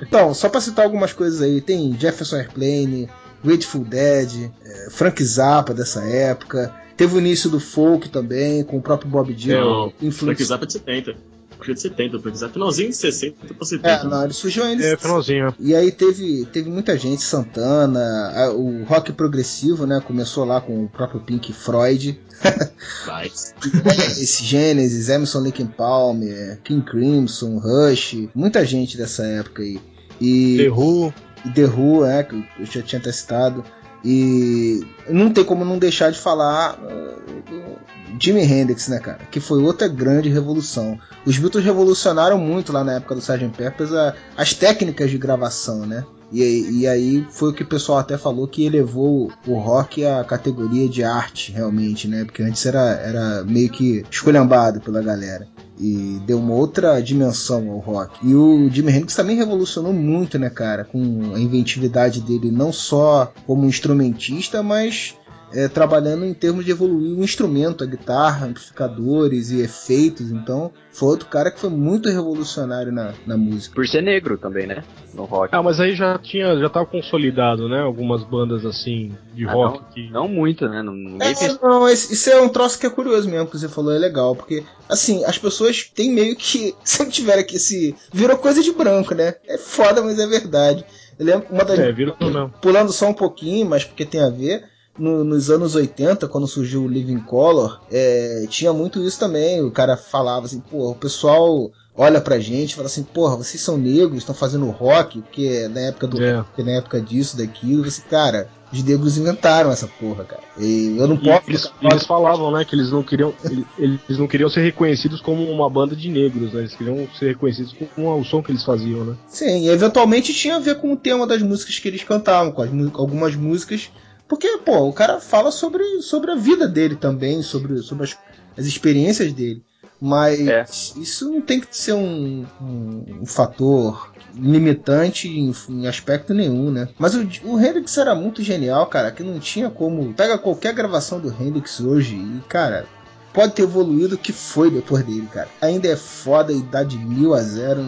Então, 0.02 0.34
só 0.34 0.48
pra 0.48 0.60
citar 0.60 0.84
algumas 0.84 1.12
coisas 1.12 1.40
aí, 1.42 1.60
tem 1.60 1.96
Jefferson 1.98 2.36
Airplane, 2.36 3.08
Grateful 3.44 3.84
Dead, 3.84 4.50
é, 4.64 4.90
Frank 4.90 5.24
Zappa 5.24 5.72
dessa 5.72 6.02
época. 6.02 6.74
Teve 6.96 7.16
o 7.16 7.18
início 7.18 7.48
do 7.48 7.60
folk 7.60 8.08
também, 8.08 8.62
com 8.64 8.76
o 8.78 8.82
próprio 8.82 9.10
Bob 9.10 9.32
Dylan. 9.32 9.90
É, 10.02 10.10
Frank 10.10 10.42
Zappa 10.44 10.66
de 10.66 10.72
70 10.74 11.39
época 11.60 11.74
de 11.74 11.80
70, 11.80 12.18
Frank 12.18 12.38
Zappa. 12.38 12.52
Finalzinho 12.54 12.88
de 12.88 12.96
60 12.96 13.54
pra 13.54 13.66
70. 13.66 13.88
É, 13.88 14.04
não, 14.04 14.24
ele 14.24 14.32
surgiu 14.32 14.64
ainda. 14.64 14.84
É, 14.84 14.96
finalzinho. 14.96 15.54
E 15.60 15.74
aí 15.74 15.92
teve, 15.92 16.46
teve 16.46 16.70
muita 16.70 16.96
gente, 16.96 17.22
Santana, 17.22 18.00
a, 18.34 18.50
o 18.52 18.84
rock 18.84 19.12
progressivo, 19.12 19.86
né? 19.86 20.02
Começou 20.04 20.44
lá 20.44 20.60
com 20.60 20.84
o 20.84 20.88
próprio 20.88 21.20
Pink 21.20 21.52
Floyd. 21.52 22.18
Esse 24.18 24.42
Genesis, 24.44 25.08
Emerson 25.10 25.40
Lake 25.40 25.64
Palmer, 25.76 26.58
King 26.64 26.84
Crimson, 26.84 27.58
Rush, 27.58 28.28
muita 28.34 28.64
gente 28.64 28.96
dessa 28.96 29.24
época 29.24 29.62
aí. 29.62 29.78
E 30.20 30.56
The 30.56 30.70
Who. 30.70 31.14
The 31.54 31.64
Who, 31.66 32.04
é, 32.04 32.22
que 32.22 32.34
eu 32.58 32.66
já 32.66 32.82
tinha 32.82 33.00
testado. 33.00 33.64
E 34.04 34.80
não 35.08 35.30
tem 35.30 35.44
como 35.44 35.64
não 35.64 35.78
deixar 35.78 36.10
de 36.10 36.18
falar 36.18 36.78
uh, 36.78 37.78
Jimi 38.18 38.42
Hendrix, 38.42 38.88
né, 38.88 38.98
cara? 38.98 39.20
Que 39.30 39.40
foi 39.40 39.62
outra 39.62 39.88
grande 39.88 40.28
revolução. 40.28 40.98
Os 41.24 41.38
Beatles 41.38 41.64
revolucionaram 41.64 42.38
muito 42.38 42.72
lá 42.72 42.82
na 42.82 42.94
época 42.94 43.14
do 43.14 43.20
Sgt. 43.20 43.48
Peppers 43.56 43.92
a, 43.92 44.14
as 44.36 44.54
técnicas 44.54 45.10
de 45.10 45.18
gravação, 45.18 45.86
né? 45.86 46.04
E, 46.32 46.82
e, 46.82 46.86
aí 46.86 47.26
foi 47.28 47.50
o 47.50 47.52
que 47.52 47.64
o 47.64 47.66
pessoal 47.66 47.98
até 47.98 48.16
falou 48.16 48.46
que 48.46 48.64
elevou 48.64 49.32
o 49.46 49.58
rock 49.58 50.04
à 50.06 50.22
categoria 50.22 50.88
de 50.88 51.02
arte, 51.02 51.50
realmente, 51.50 52.06
né? 52.06 52.24
Porque 52.24 52.42
antes 52.42 52.64
era, 52.64 52.80
era 52.80 53.44
meio 53.44 53.68
que 53.68 54.04
esculhambado 54.08 54.80
pela 54.80 55.02
galera. 55.02 55.48
E 55.80 56.20
deu 56.26 56.38
uma 56.38 56.54
outra 56.54 57.00
dimensão 57.00 57.70
ao 57.70 57.78
rock. 57.78 58.18
E 58.22 58.34
o 58.34 58.68
Jimi 58.70 58.92
Hendrix 58.92 59.14
também 59.14 59.36
revolucionou 59.36 59.92
muito, 59.92 60.38
né, 60.38 60.50
cara? 60.50 60.84
Com 60.84 61.32
a 61.34 61.40
inventividade 61.40 62.20
dele, 62.20 62.50
não 62.50 62.70
só 62.72 63.32
como 63.46 63.64
instrumentista, 63.64 64.62
mas 64.62 65.14
é, 65.52 65.68
trabalhando 65.68 66.24
em 66.24 66.34
termos 66.34 66.64
de 66.64 66.70
evoluir 66.70 67.18
o 67.18 67.24
instrumento, 67.24 67.84
a 67.84 67.86
guitarra, 67.86 68.46
amplificadores 68.46 69.50
e 69.50 69.60
efeitos. 69.60 70.30
Então, 70.30 70.70
foi 70.92 71.08
outro 71.08 71.28
cara 71.28 71.50
que 71.50 71.60
foi 71.60 71.70
muito 71.70 72.08
revolucionário 72.08 72.92
na, 72.92 73.12
na 73.26 73.36
música. 73.36 73.74
Por 73.74 73.86
ser 73.86 74.02
negro 74.02 74.36
também, 74.36 74.66
né? 74.66 74.82
No 75.14 75.24
rock. 75.24 75.54
Ah, 75.54 75.62
mas 75.62 75.80
aí 75.80 75.94
já 75.94 76.18
tinha, 76.18 76.56
já 76.58 76.68
tava 76.68 76.86
consolidado, 76.86 77.68
né? 77.68 77.80
Algumas 77.80 78.22
bandas 78.24 78.64
assim 78.64 79.12
de 79.34 79.46
ah, 79.46 79.52
rock. 79.52 79.78
Não, 79.78 79.84
que... 79.90 80.10
não 80.10 80.28
muito, 80.28 80.68
né? 80.68 80.82
Não, 80.82 81.18
é, 81.20 81.34
fez... 81.34 81.60
não, 81.60 81.88
isso 81.88 82.30
é 82.30 82.40
um 82.40 82.48
troço 82.48 82.78
que 82.78 82.86
é 82.86 82.90
curioso 82.90 83.28
mesmo 83.28 83.46
que 83.46 83.58
você 83.58 83.68
falou, 83.68 83.94
é 83.94 83.98
legal, 83.98 84.34
porque 84.34 84.64
assim, 84.88 85.24
as 85.24 85.38
pessoas 85.38 85.84
têm 85.84 86.12
meio 86.12 86.36
que 86.36 86.74
sempre 86.84 87.12
tiveram 87.12 87.40
aqui 87.40 87.56
esse 87.56 87.94
virou 88.12 88.36
coisa 88.36 88.62
de 88.62 88.72
branco, 88.72 89.14
né? 89.14 89.34
É 89.46 89.58
foda, 89.58 90.02
mas 90.02 90.18
é 90.18 90.26
verdade. 90.26 90.84
Eu 91.18 91.26
lembro 91.26 91.46
uma 91.50 91.64
das 91.64 91.78
é, 91.78 91.92
virou, 91.92 92.16
pulando 92.62 92.92
só 92.92 93.08
um 93.08 93.14
pouquinho, 93.14 93.68
mas 93.68 93.84
porque 93.84 94.06
tem 94.06 94.22
a 94.22 94.30
ver 94.30 94.64
no, 95.00 95.24
nos 95.24 95.50
anos 95.50 95.74
80, 95.74 96.28
quando 96.28 96.46
surgiu 96.46 96.84
o 96.84 96.88
Living 96.88 97.20
Color, 97.20 97.80
é, 97.90 98.46
tinha 98.48 98.72
muito 98.72 99.02
isso 99.02 99.18
também. 99.18 99.62
O 99.62 99.70
cara 99.70 99.96
falava 99.96 100.46
assim, 100.46 100.60
pô, 100.60 100.90
o 100.90 100.94
pessoal 100.94 101.70
olha 101.96 102.20
pra 102.20 102.38
gente 102.38 102.72
e 102.72 102.74
fala 102.74 102.86
assim, 102.86 103.02
porra, 103.02 103.36
vocês 103.36 103.62
são 103.62 103.76
negros, 103.76 104.18
estão 104.18 104.34
fazendo 104.34 104.70
rock, 104.70 105.20
porque 105.22 105.68
na 105.68 105.80
época 105.80 106.06
do 106.06 106.22
é. 106.22 106.44
na 106.58 106.72
época 106.72 107.00
disso, 107.00 107.36
daquilo, 107.36 107.84
você, 107.84 108.00
cara, 108.02 108.48
os 108.72 108.82
negros 108.82 109.18
inventaram 109.18 109.70
essa 109.70 109.86
porra, 109.86 110.24
cara. 110.24 110.42
E 110.56 110.96
eu 110.96 111.08
não 111.08 111.16
posso. 111.16 111.42
Eles, 111.48 111.72
eles, 111.82 112.06
falavam, 112.06 112.52
né, 112.52 112.64
que 112.64 112.74
eles 112.74 112.90
não 112.90 113.02
queriam. 113.02 113.34
Eles 113.76 114.18
não 114.18 114.28
queriam 114.28 114.48
ser 114.48 114.62
reconhecidos 114.62 115.20
como 115.20 115.42
uma 115.50 115.68
banda 115.68 115.96
de 115.96 116.08
negros, 116.08 116.52
né? 116.52 116.60
Eles 116.60 116.74
queriam 116.74 117.08
ser 117.18 117.28
reconhecidos 117.28 117.74
com 117.94 118.20
o 118.20 118.24
som 118.24 118.42
que 118.42 118.52
eles 118.52 118.64
faziam, 118.64 119.04
né? 119.04 119.16
Sim, 119.26 119.66
e 119.66 119.68
eventualmente 119.68 120.32
tinha 120.32 120.56
a 120.56 120.60
ver 120.60 120.76
com 120.76 120.92
o 120.92 120.96
tema 120.96 121.26
das 121.26 121.42
músicas 121.42 121.78
que 121.78 121.88
eles 121.88 122.04
cantavam, 122.04 122.52
com 122.52 122.62
as, 122.62 122.70
algumas 122.94 123.34
músicas 123.34 123.90
porque, 124.30 124.58
pô, 124.58 124.86
o 124.86 124.92
cara 124.92 125.18
fala 125.18 125.50
sobre, 125.50 125.82
sobre 126.02 126.30
a 126.30 126.36
vida 126.36 126.68
dele 126.68 126.94
também, 126.94 127.42
sobre, 127.42 127.78
sobre 127.82 128.04
as, 128.04 128.16
as 128.56 128.64
experiências 128.64 129.32
dele. 129.32 129.60
Mas 130.00 130.46
é. 130.46 130.64
isso 130.96 131.28
não 131.28 131.40
tem 131.40 131.58
que 131.60 131.76
ser 131.76 131.94
um, 131.94 132.46
um, 132.62 133.04
um 133.22 133.26
fator 133.26 134.12
limitante 134.32 135.28
em, 135.28 135.52
em, 135.68 135.88
aspecto 135.88 136.32
nenhum, 136.32 136.70
né? 136.70 136.88
Mas 136.96 137.16
o, 137.16 137.28
o 137.42 137.58
Hendrix 137.58 137.98
era 137.98 138.14
muito 138.14 138.40
genial, 138.40 138.86
cara, 138.86 139.10
que 139.10 139.24
não 139.24 139.40
tinha 139.40 139.68
como. 139.68 140.14
Pega 140.14 140.38
qualquer 140.38 140.72
gravação 140.74 141.18
do 141.18 141.28
Hendrix 141.28 141.80
hoje 141.80 142.14
e, 142.14 142.40
cara, 142.48 142.86
pode 143.32 143.54
ter 143.54 143.62
evoluído 143.62 144.14
o 144.14 144.18
que 144.18 144.32
foi 144.32 144.70
depois 144.70 145.04
dele, 145.04 145.28
cara. 145.32 145.48
Ainda 145.60 145.88
é 145.88 145.96
foda 145.96 146.52
e 146.52 146.62
dá 146.62 146.82
de 146.82 146.98
mil 146.98 147.34
a 147.34 147.40
zero 147.40 147.80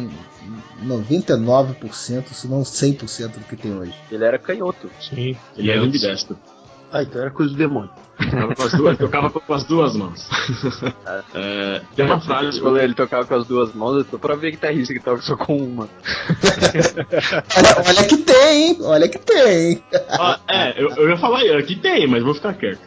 99%, 0.85 2.33
se 2.33 2.49
não 2.49 2.63
100% 2.63 3.33
do 3.33 3.41
que 3.41 3.57
tem 3.57 3.75
hoje. 3.75 3.95
Ele 4.11 4.25
era 4.25 4.39
canhoto. 4.39 4.91
Sim, 5.01 5.37
ele 5.57 5.71
era 5.71 5.81
ambidestro. 5.81 6.37
Ah, 6.93 7.03
então 7.03 7.23
era 7.23 7.31
coisa 7.31 7.51
do 7.51 7.57
demônio. 7.57 7.91
Tocava 8.19 8.55
com 8.55 8.63
as 8.63 8.73
duas, 8.73 8.99
tocava 8.99 9.31
com 9.31 9.55
as 9.55 9.65
duas 9.65 9.97
mãos. 9.97 10.29
É, 11.35 11.81
tem 11.97 12.05
uma 12.05 12.21
frase. 12.21 12.61
Quando 12.61 12.79
ele 12.79 12.95
tocava 12.95 13.25
com 13.27 13.35
as 13.35 13.47
duas 13.47 13.75
mãos, 13.75 13.99
eu 13.99 14.05
tô 14.05 14.19
pra 14.19 14.35
ver 14.35 14.53
guitarrista 14.53 14.93
que 14.93 15.01
toca 15.01 15.23
só 15.23 15.37
com 15.37 15.57
uma. 15.57 15.89
olha, 17.57 17.89
olha 17.89 18.05
que 18.07 18.17
tem, 18.19 18.69
hein? 18.69 18.79
Olha 18.83 19.09
que 19.09 19.19
tem. 19.19 19.83
Ah, 20.11 20.39
é, 20.49 20.83
eu, 20.83 20.91
eu 20.91 21.09
ia 21.09 21.17
falar, 21.17 21.41
que 21.63 21.77
tem, 21.77 22.07
mas 22.07 22.23
vou 22.23 22.35
ficar 22.35 22.55
quieto. 22.55 22.81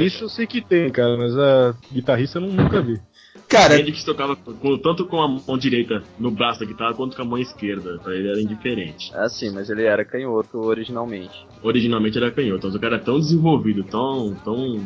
Isso 0.00 0.24
eu 0.24 0.28
sei 0.28 0.46
que 0.46 0.60
tem, 0.60 0.90
cara, 0.90 1.16
mas 1.16 1.36
a 1.36 1.74
guitarrista 1.92 2.38
eu 2.38 2.42
nunca 2.42 2.80
vi. 2.80 3.00
Cara, 3.48 3.78
ele 3.78 3.92
que 3.92 4.04
tocava 4.04 4.36
com, 4.36 4.78
tanto 4.78 5.06
com 5.06 5.22
a 5.22 5.26
mão 5.26 5.56
direita 5.56 6.02
no 6.18 6.30
braço 6.30 6.60
da 6.60 6.66
guitarra 6.66 6.92
quanto 6.92 7.16
com 7.16 7.22
a 7.22 7.24
mão 7.24 7.38
esquerda. 7.38 7.98
Pra 7.98 8.14
ele 8.14 8.28
era 8.28 8.40
indiferente. 8.40 9.10
Ah, 9.14 9.28
sim, 9.28 9.50
mas 9.50 9.70
ele 9.70 9.84
era 9.84 10.04
canhoto 10.04 10.58
originalmente. 10.58 11.46
Originalmente 11.62 12.18
era 12.18 12.30
canhoto, 12.30 12.66
mas 12.66 12.76
o 12.76 12.80
cara 12.80 12.96
era 12.96 13.04
tão 13.04 13.18
desenvolvido, 13.18 13.82
tão, 13.84 14.34
tão 14.44 14.78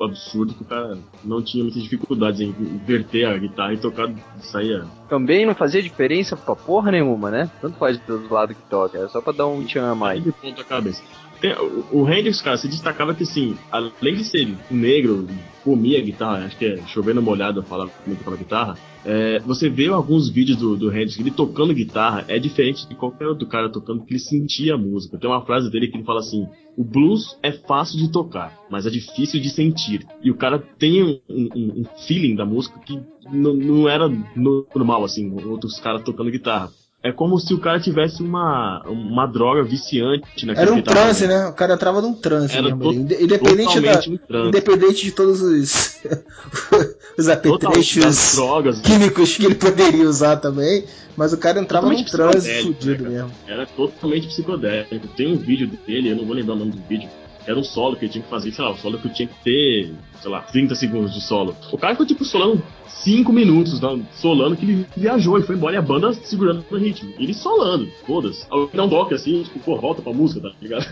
absurdo 0.00 0.54
que 0.54 0.62
o 0.62 0.66
cara 0.66 0.98
não 1.24 1.40
tinha 1.40 1.62
muitas 1.62 1.82
dificuldades 1.82 2.40
em 2.40 2.48
inverter 2.48 3.28
a 3.28 3.38
guitarra 3.38 3.74
e 3.74 3.78
tocar, 3.78 4.12
saía. 4.40 4.84
Também 5.08 5.46
não 5.46 5.54
fazia 5.54 5.80
diferença 5.80 6.36
pra 6.36 6.56
porra 6.56 6.90
nenhuma, 6.90 7.30
né? 7.30 7.48
Tanto 7.60 7.78
faz 7.78 7.96
do 8.00 8.32
lado 8.32 8.54
que 8.54 8.62
toca, 8.68 8.98
era 8.98 9.08
só 9.08 9.20
pra 9.20 9.32
dar 9.32 9.46
um 9.46 9.64
tchan 9.64 9.88
a 9.88 9.94
mais. 9.94 10.22
De 10.24 10.32
ponta 10.32 10.64
cabeça. 10.64 11.00
Tem, 11.40 11.52
o, 11.52 12.02
o 12.02 12.08
Hendrix, 12.08 12.42
cara, 12.42 12.56
se 12.56 12.68
destacava 12.68 13.14
que 13.14 13.22
assim, 13.22 13.56
além 13.70 14.16
de 14.16 14.24
ser 14.24 14.48
negro, 14.70 15.26
comia 15.64 16.00
guitarra, 16.00 16.44
acho 16.44 16.56
que 16.56 16.66
é 16.66 16.76
chovendo 16.86 17.22
molhado 17.22 17.62
falar 17.62 17.88
como 17.88 18.16
tocava 18.16 18.36
guitarra. 18.36 18.78
É, 19.04 19.38
você 19.40 19.70
vê 19.70 19.88
alguns 19.88 20.28
vídeos 20.28 20.58
do, 20.58 20.76
do 20.76 20.90
Hendrix, 20.90 21.18
ele 21.18 21.30
tocando 21.30 21.72
guitarra 21.72 22.24
é 22.28 22.38
diferente 22.38 22.86
de 22.86 22.94
qualquer 22.94 23.26
outro 23.26 23.46
cara 23.46 23.70
tocando, 23.70 24.00
porque 24.00 24.12
ele 24.12 24.20
sentia 24.20 24.74
a 24.74 24.78
música. 24.78 25.18
Tem 25.18 25.30
uma 25.30 25.44
frase 25.44 25.70
dele 25.70 25.88
que 25.88 25.96
ele 25.96 26.04
fala 26.04 26.20
assim: 26.20 26.46
o 26.76 26.84
blues 26.84 27.38
é 27.42 27.52
fácil 27.52 27.98
de 27.98 28.12
tocar, 28.12 28.58
mas 28.70 28.86
é 28.86 28.90
difícil 28.90 29.40
de 29.40 29.48
sentir. 29.48 30.06
E 30.22 30.30
o 30.30 30.36
cara 30.36 30.58
tem 30.58 31.02
um, 31.02 31.18
um, 31.28 31.80
um 31.80 31.84
feeling 32.06 32.36
da 32.36 32.44
música 32.44 32.78
que 32.80 33.00
não, 33.32 33.54
não 33.54 33.88
era 33.88 34.06
normal, 34.36 35.04
assim, 35.04 35.32
outros 35.46 35.80
caras 35.80 36.02
tocando 36.02 36.30
guitarra. 36.30 36.70
É 37.02 37.10
como 37.10 37.38
se 37.38 37.54
o 37.54 37.58
cara 37.58 37.80
tivesse 37.80 38.22
uma, 38.22 38.82
uma 38.86 39.26
droga 39.26 39.62
viciante 39.62 40.44
naquele 40.44 40.66
Era 40.68 40.74
um 40.74 40.82
transe, 40.82 41.26
né? 41.26 41.46
O 41.46 41.54
cara 41.54 41.72
entrava 41.72 42.02
num 42.02 42.12
transe 42.12 42.54
Era 42.54 42.76
mesmo. 42.76 42.92
independente, 42.92 43.80
da, 43.80 44.38
um 44.38 44.48
independente 44.48 45.04
de 45.04 45.12
todos 45.12 45.40
os, 45.40 45.98
os 47.16 47.28
apetrechos 47.28 48.34
drogas, 48.36 48.80
químicos 48.82 49.34
que 49.34 49.46
ele 49.46 49.54
poderia 49.54 50.06
usar 50.06 50.36
também. 50.36 50.84
Mas 51.16 51.32
o 51.32 51.38
cara 51.38 51.58
entrava 51.58 51.88
num 51.88 52.04
transe 52.04 52.62
fudido 52.62 53.04
né, 53.04 53.10
mesmo. 53.10 53.32
Era 53.48 53.66
totalmente 53.66 54.26
psicodélico. 54.26 55.08
Tem 55.16 55.32
um 55.32 55.36
vídeo 55.36 55.70
dele, 55.86 56.10
eu 56.10 56.16
não 56.16 56.26
vou 56.26 56.34
lembrar 56.34 56.54
o 56.54 56.58
nome 56.58 56.72
do 56.72 56.82
vídeo, 56.86 57.08
Era 57.46 57.58
um 57.58 57.64
solo 57.64 57.96
que 57.96 58.04
ele 58.04 58.12
tinha 58.12 58.22
que 58.22 58.30
fazer, 58.30 58.52
sei 58.52 58.64
lá, 58.64 58.72
um 58.72 58.76
solo 58.76 58.98
que 58.98 59.06
eu 59.06 59.12
tinha 59.12 59.28
que 59.28 59.44
ter, 59.44 59.92
sei 60.20 60.30
lá, 60.30 60.40
30 60.42 60.74
segundos 60.74 61.14
de 61.14 61.20
solo. 61.20 61.54
O 61.72 61.78
cara 61.78 61.94
ficou 61.94 62.06
tipo 62.06 62.24
solando 62.24 62.62
5 63.02 63.32
minutos 63.32 63.80
não, 63.80 64.02
solando 64.12 64.56
que 64.56 64.64
ele 64.64 64.86
viajou 64.96 65.38
e 65.38 65.42
foi 65.42 65.56
embora 65.56 65.74
e 65.74 65.78
a 65.78 65.82
banda 65.82 66.12
segurando 66.12 66.64
no 66.70 66.78
ritmo. 66.78 67.12
E 67.18 67.24
ele 67.24 67.34
solando, 67.34 67.88
foda-se. 68.06 68.44
Alguém 68.50 68.70
dá 68.74 68.84
um 68.84 68.88
toque 68.88 69.14
assim, 69.14 69.42
tipo, 69.42 69.58
pô, 69.60 69.76
volta 69.76 70.02
pra 70.02 70.12
música, 70.12 70.40
tá 70.40 70.54
ligado? 70.60 70.86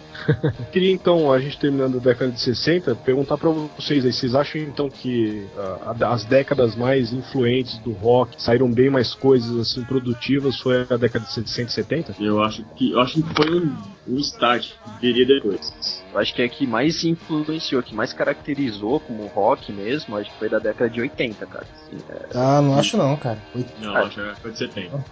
Queria 0.72 0.92
então, 0.92 1.32
a 1.32 1.38
gente 1.38 1.58
terminando 1.58 1.96
a 1.96 2.00
década 2.00 2.30
de 2.30 2.40
60, 2.40 2.94
perguntar 2.96 3.36
pra 3.36 3.50
vocês 3.50 4.04
aí, 4.04 4.12
vocês 4.12 4.34
acham 4.34 4.60
então 4.62 4.88
que 4.88 5.46
uh, 5.56 6.04
as 6.06 6.24
décadas 6.24 6.74
mais 6.74 7.12
influentes 7.12 7.78
do 7.78 7.92
rock 7.92 8.40
saíram 8.42 8.70
bem 8.70 8.88
mais 8.88 9.14
coisas 9.14 9.56
assim 9.58 9.82
produtivas 9.84 10.58
foi 10.60 10.86
a 10.88 10.96
década 10.96 11.26
de 11.26 11.32
60 11.32 11.68
e 11.68 11.72
70? 11.72 12.14
Eu 12.20 12.42
acho 12.42 12.64
que 12.76 12.92
eu 12.92 13.00
acho 13.00 13.22
que 13.22 13.34
foi 13.34 13.60
um, 13.60 13.74
um 14.06 14.18
start, 14.18 14.72
viria 15.00 15.26
depois. 15.26 16.02
Eu 16.12 16.18
acho 16.18 16.34
que 16.34 16.42
é 16.42 16.48
que 16.48 16.66
mais 16.66 17.04
influenciou, 17.04 17.82
que 17.82 17.94
mais 17.94 18.12
caracterizou 18.12 19.00
como 19.00 19.26
rock 19.26 19.72
mesmo, 19.72 20.16
acho 20.16 20.30
que 20.30 20.38
foi 20.38 20.48
da 20.48 20.58
década 20.58 20.90
de 20.90 21.00
80, 21.00 21.46
cara. 21.46 21.66
Assim, 21.72 21.98
é... 22.08 22.26
Ah, 22.34 22.60
não 22.60 22.78
acho 22.78 22.96
não, 22.96 23.16
cara. 23.16 23.38
Não, 23.80 23.96
acho 23.96 24.20
que 24.20 24.40
foi 24.40 24.50
de 24.50 24.58
70. 24.58 25.04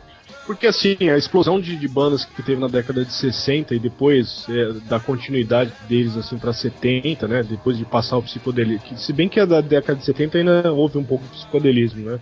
Porque 0.46 0.66
assim, 0.66 0.96
a 1.08 1.16
explosão 1.16 1.60
de, 1.60 1.76
de, 1.76 1.86
bandas 1.86 2.24
que 2.24 2.42
teve 2.42 2.60
na 2.60 2.66
década 2.66 3.04
de 3.04 3.12
60 3.12 3.74
e 3.74 3.78
depois 3.78 4.46
é, 4.48 4.72
da 4.88 4.98
continuidade 4.98 5.72
deles 5.88 6.16
assim 6.16 6.38
para 6.38 6.52
70, 6.52 7.28
né? 7.28 7.42
Depois 7.42 7.78
de 7.78 7.84
passar 7.84 8.16
o 8.16 8.22
psicodelismo. 8.22 8.98
Se 8.98 9.12
bem 9.12 9.28
que 9.28 9.38
a 9.38 9.44
da 9.44 9.60
década 9.60 9.98
de 9.98 10.04
70 10.04 10.38
ainda 10.38 10.72
houve 10.72 10.98
um 10.98 11.04
pouco 11.04 11.24
de 11.24 11.30
psicodelismo, 11.30 12.10
né? 12.10 12.20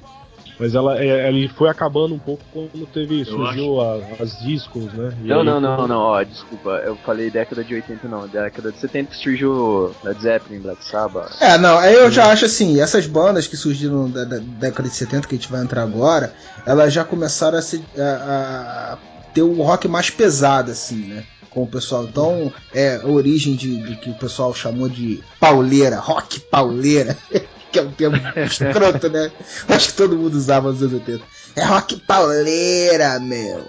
Mas 0.58 0.74
ela, 0.74 0.98
é, 0.98 1.28
ela 1.28 1.48
foi 1.50 1.68
acabando 1.68 2.14
um 2.14 2.18
pouco 2.18 2.42
quando 2.52 2.86
teve, 2.86 3.24
surgiu 3.24 3.80
a, 3.80 4.00
as 4.20 4.38
discos, 4.40 4.92
né? 4.92 5.12
E 5.22 5.28
não, 5.28 5.40
aí, 5.40 5.46
não, 5.46 5.60
não, 5.60 5.88
não, 5.88 5.98
ó, 5.98 6.22
desculpa, 6.22 6.70
eu 6.84 6.96
falei 6.96 7.30
década 7.30 7.62
de 7.62 7.74
80 7.74 8.08
não, 8.08 8.26
década 8.26 8.72
de 8.72 8.78
70 8.78 9.14
surgiu 9.14 9.94
Led 10.02 10.20
Zeppelin, 10.20 10.60
Black 10.60 10.84
Sabbath. 10.84 11.40
É, 11.40 11.56
não, 11.58 11.78
aí 11.78 11.94
eu 11.94 12.10
já 12.10 12.30
acho 12.30 12.44
assim, 12.44 12.80
essas 12.80 13.06
bandas 13.06 13.46
que 13.46 13.56
surgiram 13.56 14.10
da, 14.10 14.24
da 14.24 14.38
década 14.38 14.88
de 14.88 14.94
70 14.94 15.28
que 15.28 15.34
a 15.34 15.38
gente 15.38 15.50
vai 15.50 15.62
entrar 15.62 15.82
agora, 15.82 16.34
elas 16.66 16.92
já 16.92 17.04
começaram 17.04 17.58
a, 17.58 17.62
se, 17.62 17.84
a, 17.96 18.94
a 18.94 18.98
ter 19.32 19.42
o 19.42 19.62
rock 19.62 19.86
mais 19.86 20.10
pesado, 20.10 20.72
assim, 20.72 21.06
né? 21.06 21.24
com 21.50 21.62
o 21.62 21.66
pessoal. 21.66 22.04
Então, 22.04 22.52
é 22.74 22.96
a 22.96 23.06
origem 23.06 23.54
de, 23.56 23.80
de, 23.82 23.96
que 23.96 24.10
o 24.10 24.14
pessoal 24.14 24.54
chamou 24.54 24.88
de 24.88 25.20
pauleira, 25.40 25.98
rock 25.98 26.40
pauleira. 26.40 27.16
que 27.70 27.78
é 27.78 27.82
um 27.82 27.90
termo 27.90 28.16
escroto, 28.36 29.08
né? 29.08 29.30
Acho 29.68 29.88
que 29.88 29.94
todo 29.94 30.16
mundo 30.16 30.34
usava 30.34 30.70
nos 30.70 30.82
anos 30.82 30.94
80. 30.94 31.24
É 31.56 31.64
rock 31.64 31.96
pauleira, 32.00 33.18
meu. 33.20 33.66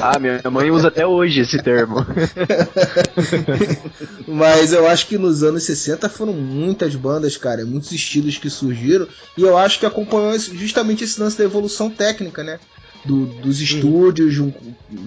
Ah, 0.00 0.18
minha 0.18 0.40
mãe 0.50 0.70
usa 0.70 0.88
até 0.88 1.06
hoje 1.06 1.40
esse 1.40 1.62
termo. 1.62 2.04
Mas 4.26 4.72
eu 4.72 4.88
acho 4.88 5.06
que 5.06 5.18
nos 5.18 5.42
anos 5.42 5.62
60 5.64 6.08
foram 6.08 6.32
muitas 6.32 6.96
bandas, 6.96 7.36
cara, 7.36 7.64
muitos 7.64 7.92
estilos 7.92 8.38
que 8.38 8.50
surgiram. 8.50 9.06
E 9.36 9.42
eu 9.42 9.56
acho 9.56 9.78
que 9.78 9.86
acompanhou 9.86 10.36
justamente 10.38 11.04
esse 11.04 11.20
lance 11.20 11.38
da 11.38 11.44
evolução 11.44 11.88
técnica, 11.90 12.42
né? 12.42 12.58
Do, 13.04 13.26
dos 13.26 13.60
estúdios 13.60 14.38
um, 14.38 14.52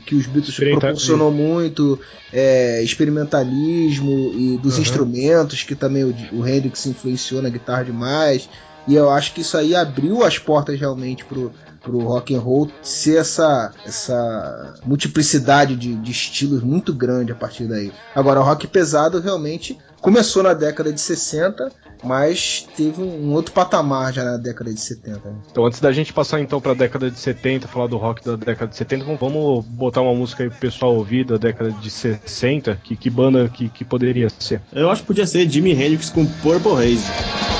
que 0.05 0.15
os 0.15 0.27
Beatles 0.27 0.55
proporcionou 0.55 1.31
muito, 1.31 1.99
é, 2.31 2.81
experimentalismo 2.83 4.31
e 4.33 4.57
dos 4.61 4.75
uhum. 4.75 4.81
instrumentos 4.81 5.63
que 5.63 5.75
também 5.75 6.03
o, 6.03 6.15
o 6.33 6.47
Hendrix 6.47 6.85
influenciou 6.85 7.41
na 7.41 7.49
guitarra 7.49 7.85
demais. 7.85 8.49
E 8.87 8.95
eu 8.95 9.09
acho 9.09 9.33
que 9.33 9.41
isso 9.41 9.57
aí 9.57 9.75
abriu 9.75 10.23
as 10.23 10.39
portas 10.39 10.79
realmente 10.79 11.25
pro, 11.25 11.51
pro 11.81 11.99
rock 11.99 12.33
and 12.33 12.39
roll 12.39 12.69
ser 12.81 13.17
essa, 13.19 13.71
essa 13.85 14.75
multiplicidade 14.85 15.75
de, 15.75 15.95
de 15.95 16.11
estilos 16.11 16.63
muito 16.63 16.93
grande 16.93 17.31
a 17.31 17.35
partir 17.35 17.65
daí. 17.65 17.91
Agora, 18.15 18.39
o 18.39 18.43
rock 18.43 18.65
pesado 18.65 19.19
realmente 19.19 19.77
começou 19.99 20.41
na 20.43 20.53
década 20.53 20.93
de 20.93 21.01
60 21.01 21.69
mas 22.03 22.67
teve 22.75 23.01
um 23.01 23.33
outro 23.33 23.53
patamar 23.53 24.13
já 24.13 24.23
na 24.23 24.37
década 24.37 24.73
de 24.73 24.79
70. 24.79 25.29
Né? 25.29 25.35
Então, 25.51 25.65
antes 25.65 25.79
da 25.79 25.91
gente 25.91 26.13
passar 26.13 26.39
então 26.39 26.61
para 26.61 26.71
a 26.71 26.75
década 26.75 27.09
de 27.09 27.19
70, 27.19 27.67
falar 27.67 27.87
do 27.87 27.97
rock 27.97 28.23
da 28.23 28.35
década 28.35 28.67
de 28.67 28.75
70, 28.75 29.05
vamos 29.19 29.65
botar 29.65 30.01
uma 30.01 30.13
música 30.13 30.43
aí 30.43 30.49
pro 30.49 30.59
pessoal 30.59 30.95
ouvir 30.95 31.25
da 31.25 31.37
década 31.37 31.71
de 31.71 31.89
60, 31.89 32.79
que, 32.83 32.95
que 32.95 33.09
banda 33.09 33.49
que, 33.49 33.69
que 33.69 33.83
poderia 33.83 34.29
ser? 34.29 34.61
Eu 34.71 34.89
acho 34.89 35.01
que 35.01 35.07
podia 35.07 35.27
ser 35.27 35.49
Jimi 35.49 35.71
Hendrix 35.71 36.09
com 36.09 36.25
Purple 36.25 36.73
Haze. 36.73 37.56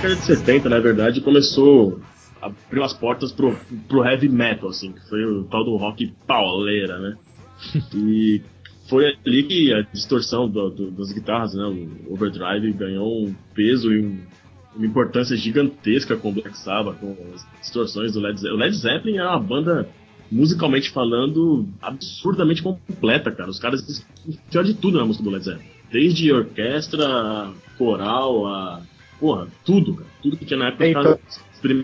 Década 0.00 0.16
de 0.16 0.24
70, 0.24 0.68
na 0.70 0.78
verdade, 0.78 1.20
começou 1.20 2.00
abriu 2.40 2.82
as 2.82 2.94
portas 2.94 3.32
pro, 3.32 3.54
pro 3.86 4.02
heavy 4.02 4.30
metal, 4.30 4.70
assim, 4.70 4.92
que 4.92 5.08
foi 5.10 5.22
o 5.26 5.44
tal 5.44 5.62
do 5.62 5.76
rock 5.76 6.10
pauleira, 6.26 6.98
né? 6.98 7.16
E 7.94 8.40
foi 8.88 9.04
ali 9.06 9.42
que 9.42 9.74
a 9.74 9.82
distorção 9.82 10.48
do, 10.48 10.70
do, 10.70 10.90
das 10.90 11.12
guitarras, 11.12 11.52
né, 11.52 11.62
o 12.06 12.14
overdrive 12.14 12.72
ganhou 12.72 13.26
um 13.26 13.34
peso 13.54 13.92
e 13.92 14.00
um, 14.00 14.18
uma 14.74 14.86
importância 14.86 15.36
gigantesca 15.36 16.16
com 16.16 16.30
o 16.30 16.32
Black 16.32 16.56
Sabbath, 16.56 16.98
com 16.98 17.14
as 17.34 17.46
distorções 17.60 18.14
do 18.14 18.20
Led 18.20 18.40
Zeppelin. 18.40 18.56
O 18.56 18.58
Led 18.58 18.76
Zeppelin 18.76 19.18
era 19.18 19.30
uma 19.30 19.40
banda 19.40 19.88
musicalmente 20.32 20.90
falando 20.90 21.68
absurdamente 21.82 22.62
completa, 22.62 23.30
cara. 23.30 23.50
Os 23.50 23.60
caras 23.60 23.84
tinham 24.48 24.64
de 24.64 24.74
tudo 24.74 24.98
na 24.98 25.04
música 25.04 25.22
do 25.22 25.30
Led 25.30 25.44
Zeppelin. 25.44 25.68
Desde 25.92 26.32
orquestra, 26.32 27.52
coral, 27.76 28.46
a 28.46 28.80
porra, 29.20 29.46
tudo, 29.64 29.94
cara. 29.94 30.10
Tudo 30.22 30.36
que 30.36 30.44
tinha 30.44 30.58
na 30.58 30.68
época. 30.68 30.84
É, 30.84 30.90
então, 30.90 31.18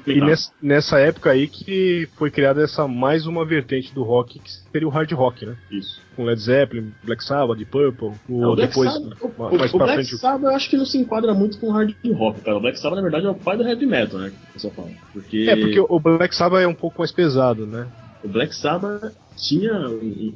e 0.07 0.21
nessa, 0.23 0.53
nessa, 0.63 0.99
época 0.99 1.31
aí 1.31 1.47
que 1.47 2.09
foi 2.17 2.31
criada 2.31 2.63
essa 2.63 2.89
mais 2.89 3.27
uma 3.27 3.45
vertente 3.45 3.95
do 3.95 4.03
rock, 4.03 4.39
que 4.39 4.51
seria 4.51 4.89
o 4.89 4.91
hard 4.91 5.13
rock, 5.13 5.45
né? 5.45 5.55
Isso. 5.71 6.01
Com 6.17 6.25
Led 6.25 6.41
Zeppelin, 6.41 6.93
Black 7.05 7.23
Sabbath, 7.23 7.59
Purple, 7.67 8.13
o, 8.27 8.41
não, 8.41 8.53
o 8.53 8.57
depois 8.57 8.91
Sabbath, 8.91 9.19
o, 9.21 9.59
mais 9.59 9.75
o, 9.75 9.77
pra 9.77 9.87
Black 9.87 10.07
frente. 10.07 10.17
Sabbath 10.17 10.51
eu 10.51 10.57
acho 10.57 10.71
que 10.71 10.77
não 10.79 10.87
se 10.87 10.97
enquadra 10.97 11.35
muito 11.35 11.59
com 11.59 11.71
hard 11.71 11.95
rock, 12.15 12.41
cara. 12.41 12.57
O 12.57 12.61
Black 12.61 12.79
Sabbath, 12.79 12.97
na 12.97 13.03
verdade, 13.03 13.27
é 13.27 13.31
o 13.31 13.35
pai 13.35 13.59
do 13.59 13.69
heavy 13.69 13.85
metal, 13.85 14.19
né? 14.19 14.31
Que 14.31 14.51
o 14.51 14.53
pessoal 14.55 14.73
fala. 14.73 14.91
Porque... 15.13 15.47
É, 15.47 15.57
porque 15.57 15.81
o 15.81 16.01
Black 16.01 16.35
Sabbath 16.35 16.63
é 16.63 16.67
um 16.67 16.75
pouco 16.75 16.99
mais 17.01 17.13
pesado, 17.13 17.67
né? 17.67 17.87
O 18.25 18.29
Black 18.29 18.55
Sabbath 18.55 19.13
tinha. 19.37 19.73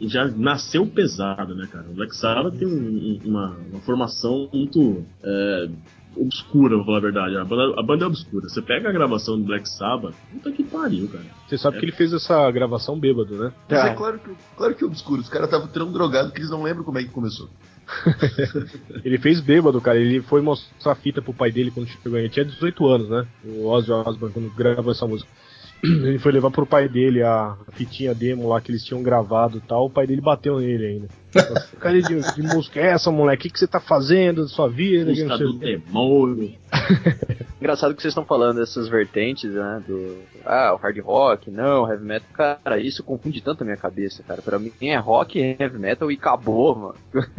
já 0.02 0.26
nasceu 0.26 0.86
pesado, 0.86 1.54
né, 1.54 1.66
cara? 1.70 1.86
O 1.88 1.94
Black 1.94 2.14
Sabbath 2.14 2.56
tem 2.56 2.68
um, 2.68 3.18
uma, 3.24 3.56
uma, 3.72 3.80
formação 3.80 4.48
muito. 4.52 5.04
É, 5.22 5.68
obscura, 6.16 6.76
vou 6.76 6.84
falar 6.84 6.98
a 6.98 7.00
verdade. 7.00 7.36
A 7.36 7.44
banda, 7.44 7.80
a 7.80 7.82
banda 7.82 8.04
é 8.04 8.08
obscura. 8.08 8.48
Você 8.48 8.62
pega 8.62 8.88
a 8.88 8.92
gravação 8.92 9.38
do 9.38 9.44
Black 9.44 9.68
Sabbath, 9.68 10.14
puta 10.32 10.52
que 10.52 10.64
pariu, 10.64 11.08
cara. 11.08 11.24
Você 11.48 11.58
sabe 11.58 11.76
é. 11.76 11.80
que 11.80 11.86
ele 11.86 11.92
fez 11.92 12.12
essa 12.12 12.50
gravação 12.50 12.98
bêbado, 12.98 13.36
né? 13.36 13.52
Mas 13.68 13.84
é, 13.84 13.88
é 13.88 13.94
claro 13.94 14.18
que, 14.18 14.30
claro 14.56 14.74
que 14.74 14.84
é 14.84 14.86
obscuro. 14.86 15.20
Os 15.20 15.28
caras 15.28 15.48
estavam 15.48 15.68
tão 15.68 15.90
drogados 15.92 16.32
que 16.32 16.38
eles 16.38 16.50
não 16.50 16.62
lembram 16.62 16.84
como 16.84 16.98
é 16.98 17.02
que 17.02 17.10
começou. 17.10 17.48
ele 19.04 19.18
fez 19.18 19.40
bêbado, 19.40 19.80
cara. 19.80 19.98
Ele 19.98 20.20
foi 20.20 20.40
mostrar 20.40 20.92
a 20.92 20.96
fita 20.96 21.20
pro 21.20 21.34
pai 21.34 21.50
dele 21.50 21.70
quando 21.70 21.88
chegou. 21.88 22.18
Ele 22.18 22.28
tinha 22.28 22.44
18 22.44 22.86
anos, 22.86 23.08
né? 23.08 23.26
O 23.44 23.66
Ozzy 23.66 23.90
Osbourne, 23.90 24.32
quando 24.32 24.54
gravou 24.54 24.92
essa 24.92 25.06
música. 25.06 25.28
ele 25.82 26.18
foi 26.18 26.32
levar 26.32 26.50
pro 26.50 26.66
pai 26.66 26.88
dele 26.88 27.22
a 27.22 27.56
fitinha 27.72 28.14
demo 28.14 28.48
lá 28.48 28.60
que 28.60 28.70
eles 28.70 28.84
tinham 28.84 29.02
gravado 29.02 29.58
e 29.58 29.60
tal. 29.60 29.86
O 29.86 29.90
pai 29.90 30.06
dele 30.06 30.20
bateu 30.20 30.58
nele 30.58 30.86
ainda. 30.86 31.08
Cara 31.78 32.00
de, 32.00 32.34
de 32.34 32.42
música 32.42 32.80
é 32.80 32.88
essa, 32.88 33.10
moleque? 33.10 33.40
O 33.40 33.42
que, 33.44 33.50
que 33.50 33.58
você 33.58 33.66
tá 33.66 33.80
fazendo 33.80 34.42
da 34.42 34.48
sua 34.48 34.68
vida? 34.68 35.10
Música 35.10 35.38
do 35.38 35.52
demônio. 35.54 36.54
Engraçado 37.60 37.94
que 37.94 38.00
vocês 38.00 38.12
estão 38.12 38.24
falando 38.24 38.56
dessas 38.56 38.88
vertentes, 38.88 39.52
né? 39.52 39.82
Do. 39.86 40.16
Ah, 40.46 40.72
o 40.72 40.76
hard 40.76 40.98
rock, 41.00 41.50
não, 41.50 41.86
heavy 41.88 42.04
metal. 42.04 42.58
Cara, 42.64 42.80
isso 42.80 43.02
confunde 43.02 43.42
tanto 43.42 43.62
a 43.62 43.64
minha 43.64 43.76
cabeça, 43.76 44.22
cara. 44.26 44.40
Pra 44.40 44.58
mim 44.58 44.72
é 44.80 44.96
rock, 44.96 45.38
heavy 45.38 45.78
metal 45.78 46.10
e 46.10 46.14
acabou, 46.14 46.74
mano. 46.74 46.94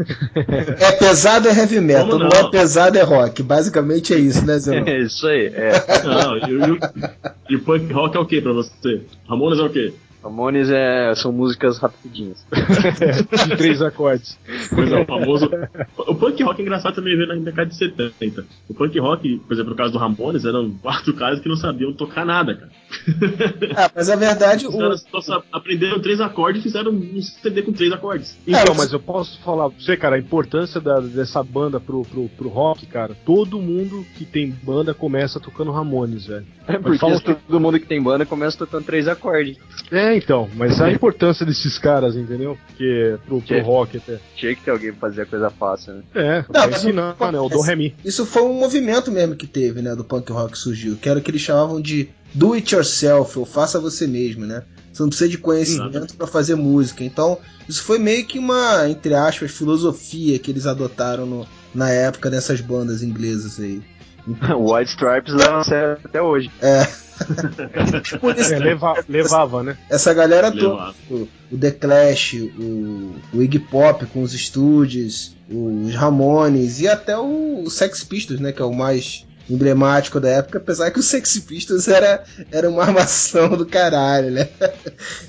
É 0.79 0.91
pesado 0.93 1.47
é 1.47 1.57
heavy 1.57 1.79
metal, 1.79 2.19
não? 2.19 2.19
não? 2.19 2.27
é 2.27 2.49
pesado 2.51 2.97
é 2.97 3.01
rock. 3.01 3.41
Basicamente 3.41 4.13
é 4.13 4.19
isso, 4.19 4.45
né, 4.45 4.59
Zé? 4.59 4.77
É 4.77 5.01
isso 5.01 5.25
aí, 5.27 5.47
é. 5.47 5.71
Não, 6.03 6.37
e, 6.37 6.41
e, 6.41 7.53
e 7.53 7.55
o 7.55 7.63
punk 7.63 7.91
rock 7.91 8.15
é 8.15 8.19
o 8.19 8.25
que 8.25 8.41
pra 8.41 8.53
você? 8.53 9.01
Ramones 9.27 9.59
é 9.59 9.63
o 9.63 9.69
quê? 9.69 9.93
Ramones 10.23 10.69
é, 10.69 11.13
são 11.15 11.31
músicas 11.31 11.79
rapidinhas. 11.79 12.45
de 13.47 13.57
três 13.57 13.81
acordes. 13.81 14.37
Pois 14.73 14.91
é, 14.91 14.99
o 14.99 15.05
famoso. 15.05 15.49
O 15.97 16.15
punk 16.15 16.43
rock 16.43 16.61
é 16.61 16.63
engraçado 16.63 16.95
também 16.95 17.17
ver 17.17 17.27
na 17.27 17.35
década 17.35 17.69
de 17.69 17.75
70. 17.75 18.45
O 18.69 18.73
punk 18.73 18.99
rock, 18.99 19.39
por 19.39 19.53
exemplo, 19.53 19.71
no 19.71 19.75
caso 19.75 19.91
do 19.91 19.97
Ramones, 19.97 20.45
eram 20.45 20.69
quatro 20.81 21.13
caras 21.15 21.39
que 21.39 21.49
não 21.49 21.55
sabiam 21.55 21.91
tocar 21.93 22.25
nada, 22.25 22.55
cara. 22.55 22.71
Ah, 23.75 23.89
mas 23.95 24.09
a 24.09 24.15
verdade. 24.15 24.67
Os 24.67 24.75
caras 24.75 25.05
o... 25.13 25.21
só 25.21 25.43
aprenderam 25.51 25.99
três 25.99 26.19
acordes 26.19 26.61
e 26.61 26.63
fizeram 26.63 26.91
um 26.91 27.21
CD 27.21 27.61
com 27.61 27.71
três 27.71 27.91
acordes. 27.91 28.37
Então, 28.45 28.75
mas 28.75 28.91
eu 28.91 28.99
posso 28.99 29.39
falar 29.41 29.69
pra 29.69 29.79
você, 29.79 29.95
cara, 29.95 30.15
a 30.17 30.19
importância 30.19 30.81
da, 30.81 30.99
dessa 30.99 31.41
banda 31.41 31.79
pro, 31.79 32.03
pro, 32.03 32.27
pro 32.29 32.49
rock, 32.49 32.85
cara. 32.85 33.15
Todo 33.25 33.61
mundo 33.61 34.05
que 34.17 34.25
tem 34.25 34.49
banda 34.49 34.93
começa 34.93 35.39
tocando 35.39 35.71
Ramones, 35.71 36.27
velho. 36.27 36.45
É 36.67 36.77
porque 36.77 36.99
todo 36.99 37.59
mundo 37.59 37.79
que 37.79 37.85
tem 37.85 38.01
banda 38.01 38.25
começa 38.25 38.57
tocando 38.57 38.85
três 38.85 39.07
acordes. 39.07 39.57
É, 39.91 40.01
é, 40.01 40.15
então, 40.17 40.49
mas 40.55 40.81
a 40.81 40.91
importância 40.91 41.45
desses 41.45 41.77
caras, 41.77 42.15
entendeu? 42.15 42.57
Porque 42.67 43.17
pro, 43.25 43.39
pro 43.39 43.61
rock 43.61 43.97
até. 43.97 44.19
Tinha 44.35 44.55
que 44.55 44.61
ter 44.63 44.71
alguém 44.71 44.91
pra 44.91 45.09
fazer 45.09 45.21
a 45.21 45.25
coisa 45.27 45.49
fácil, 45.51 45.93
né? 45.93 46.03
É, 46.15 46.37
não, 46.39 46.67
pra 46.67 46.69
ensinar, 46.69 47.15
né? 47.31 47.39
O 47.39 47.47
do 47.47 47.61
Remy. 47.61 47.95
Isso 48.03 48.25
foi 48.25 48.41
um 48.41 48.53
movimento 48.53 49.11
mesmo 49.11 49.35
que 49.35 49.45
teve, 49.45 49.81
né? 49.81 49.95
Do 49.95 50.03
punk 50.03 50.31
rock 50.31 50.57
surgiu, 50.57 50.97
que 50.97 51.07
era 51.07 51.19
o 51.19 51.21
que 51.21 51.29
eles 51.29 51.41
chamavam 51.41 51.79
de 51.79 52.09
do 52.33 52.53
it 52.53 52.73
yourself, 52.73 53.37
ou 53.37 53.45
faça 53.45 53.79
você 53.79 54.07
mesmo, 54.07 54.45
né? 54.45 54.63
Você 54.91 55.03
não 55.03 55.09
precisa 55.09 55.29
de 55.29 55.37
conhecimento 55.37 56.15
para 56.15 56.27
fazer 56.27 56.55
música. 56.55 57.03
Então, 57.03 57.37
isso 57.67 57.83
foi 57.83 57.97
meio 57.97 58.25
que 58.25 58.37
uma, 58.37 58.89
entre 58.89 59.13
aspas, 59.13 59.51
filosofia 59.51 60.37
que 60.37 60.51
eles 60.51 60.65
adotaram 60.65 61.25
no, 61.25 61.47
na 61.73 61.89
época 61.89 62.29
dessas 62.29 62.59
bandas 62.61 63.01
inglesas 63.01 63.59
aí. 63.59 63.81
White 64.27 64.91
Stripes 64.91 65.33
leva 65.33 65.97
até 66.03 66.21
hoje. 66.21 66.51
É. 66.61 66.87
é, 68.51 68.59
leva, 68.59 69.03
levava, 69.07 69.63
né? 69.63 69.77
Essa 69.89 70.13
galera 70.13 70.51
toda, 70.51 70.93
o, 71.09 71.27
o, 71.51 71.57
The 71.57 71.71
Clash, 71.71 72.33
o, 72.33 73.15
o 73.33 73.41
Iggy 73.41 73.59
Pop 73.59 74.05
com 74.07 74.23
os 74.23 74.33
estúdios, 74.33 75.35
os 75.49 75.93
Ramones 75.95 76.79
e 76.81 76.87
até 76.87 77.17
o, 77.17 77.63
o 77.63 77.69
Sex 77.69 78.03
Pistols, 78.03 78.39
né? 78.39 78.51
Que 78.51 78.61
é 78.61 78.65
o 78.65 78.73
mais 78.73 79.25
emblemático 79.49 80.19
da 80.19 80.29
época, 80.29 80.57
apesar 80.57 80.91
que 80.91 80.99
o 80.99 81.03
Sex 81.03 81.39
Pistols 81.39 81.87
era, 81.87 82.23
era 82.51 82.69
uma 82.69 82.83
armação 82.83 83.49
do 83.49 83.65
caralho, 83.65 84.31
né? 84.31 84.49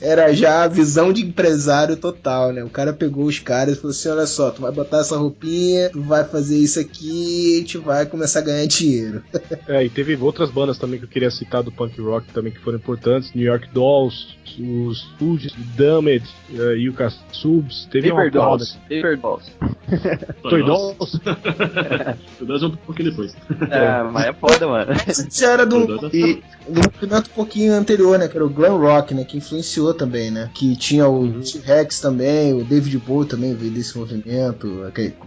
Era 0.01 0.33
já 0.33 0.65
a 0.65 0.69
visão 0.69 1.13
de 1.13 1.23
empresário 1.23 1.97
total, 1.97 2.53
né? 2.53 2.63
O 2.63 2.71
cara 2.71 2.93
pegou 2.93 3.25
os 3.25 3.39
caras 3.39 3.77
e 3.77 3.81
falou 3.81 3.91
assim: 3.91 4.09
olha 4.09 4.27
só, 4.27 4.51
tu 4.51 4.63
vai 4.63 4.73
botar 4.73 4.99
essa 4.99 5.17
roupinha, 5.17 5.91
tu 5.91 6.03
vai 6.03 6.25
fazer 6.25 6.59
isso 6.59 6.79
aqui 6.79 7.53
e 7.53 7.57
a 7.57 7.59
gente 7.59 7.79
vai 7.79 8.07
começar 8.07 8.41
a 8.41 8.43
ganhar 8.43 8.67
dinheiro. 8.67 9.23
é, 9.67 9.85
e 9.85 9.89
teve 9.91 10.17
outras 10.17 10.51
bandas 10.51 10.79
também 10.79 10.99
que 10.99 11.05
eu 11.05 11.11
queria 11.11 11.31
citar 11.31 11.63
do 11.63 11.73
punk 11.73 12.01
rock 12.01 12.33
também 12.33 12.53
que 12.53 12.61
foram 12.61 12.79
importantes: 12.79 13.33
New 13.35 13.45
York 13.45 13.69
Dolls, 13.73 14.37
os 14.59 15.03
Stooges, 15.15 15.55
Damned, 15.77 16.25
uh, 16.51 16.73
Yuka 16.73 17.11
Subs, 17.33 17.89
teve 17.91 18.11
Paper 18.11 18.25
uma 18.25 18.31
Dolls. 18.31 18.79
Paper 18.89 19.19
Dolls. 19.19 19.53
Toy 20.43 20.63
Dolls? 20.63 21.21
Toy 22.39 22.47
Dolls 22.47 22.65
é 22.65 22.69
um 22.69 22.77
pouquinho 22.77 23.11
depois. 23.11 23.35
É, 23.71 24.02
mas 24.11 24.27
é 24.27 24.33
foda, 24.33 24.67
mano. 24.67 24.93
Isso 25.09 25.45
era 25.45 25.67
do, 25.67 26.07
e, 26.13 26.43
do 26.69 26.81
movimento 26.81 27.31
um 27.31 27.35
pouquinho 27.35 27.75
anterior, 27.75 28.19
né? 28.19 28.29
Que 28.29 28.37
era 28.37 28.45
o 28.45 28.49
glam 28.49 28.79
rock, 28.79 29.15
né? 29.15 29.25
Que 29.25 29.37
influenciou 29.37 29.95
também, 29.95 30.31
né? 30.31 30.51
Que 30.55 30.77
tinha 30.77 31.07
o 31.07 31.21
uhum. 31.21 31.41
T-Rex 31.41 32.01
também, 32.01 32.53
o 32.55 32.65
David 32.65 32.99
Bowie 32.99 33.29
também 33.29 33.55
veio 33.55 33.73
desse 33.73 33.97
movimento, 33.97 34.85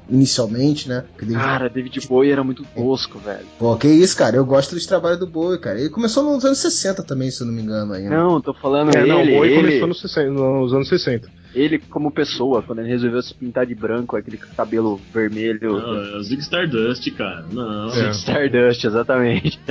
inicialmente, 0.09 0.89
né? 0.89 1.03
David 1.17 1.37
cara, 1.37 1.69
David 1.69 2.07
Bowie 2.07 2.31
era 2.31 2.43
muito 2.43 2.63
tosco, 2.75 3.19
é. 3.25 3.33
velho. 3.33 3.45
Pô, 3.59 3.75
que 3.75 3.87
isso, 3.87 4.17
cara. 4.17 4.35
Eu 4.35 4.45
gosto 4.45 4.75
dos 4.75 4.85
trabalhos 4.85 5.19
do 5.19 5.27
Bowie, 5.27 5.59
cara. 5.59 5.79
Ele 5.79 5.89
começou 5.89 6.23
nos 6.23 6.43
anos 6.43 6.57
60 6.59 7.03
também, 7.03 7.29
se 7.31 7.41
eu 7.41 7.47
não 7.47 7.53
me 7.53 7.61
engano. 7.61 7.93
Aí, 7.93 8.03
né? 8.03 8.17
Não, 8.17 8.41
tô 8.41 8.53
falando 8.53 8.95
é, 8.95 9.01
ele. 9.01 9.09
Não, 9.09 9.21
o 9.21 9.25
Bowie 9.25 9.51
ele... 9.51 9.61
começou 9.61 9.87
nos, 9.87 10.01
60, 10.01 10.31
nos 10.31 10.73
anos 10.73 10.89
60 10.89 11.44
ele 11.55 11.79
como 11.79 12.11
pessoa, 12.11 12.61
quando 12.61 12.79
ele 12.79 12.89
resolveu 12.89 13.21
se 13.21 13.33
pintar 13.33 13.65
de 13.65 13.73
branco, 13.73 14.15
aquele 14.15 14.37
cabelo 14.37 14.99
vermelho. 15.13 15.73
Não, 15.73 15.95
é 15.95 16.17
o 16.17 16.23
Zig 16.23 16.41
Stardust, 16.41 17.09
cara. 17.11 17.45
Não. 17.51 17.89
Zig 17.89 18.07
é. 18.07 18.11
Stardust, 18.11 18.83
exatamente. 18.83 19.59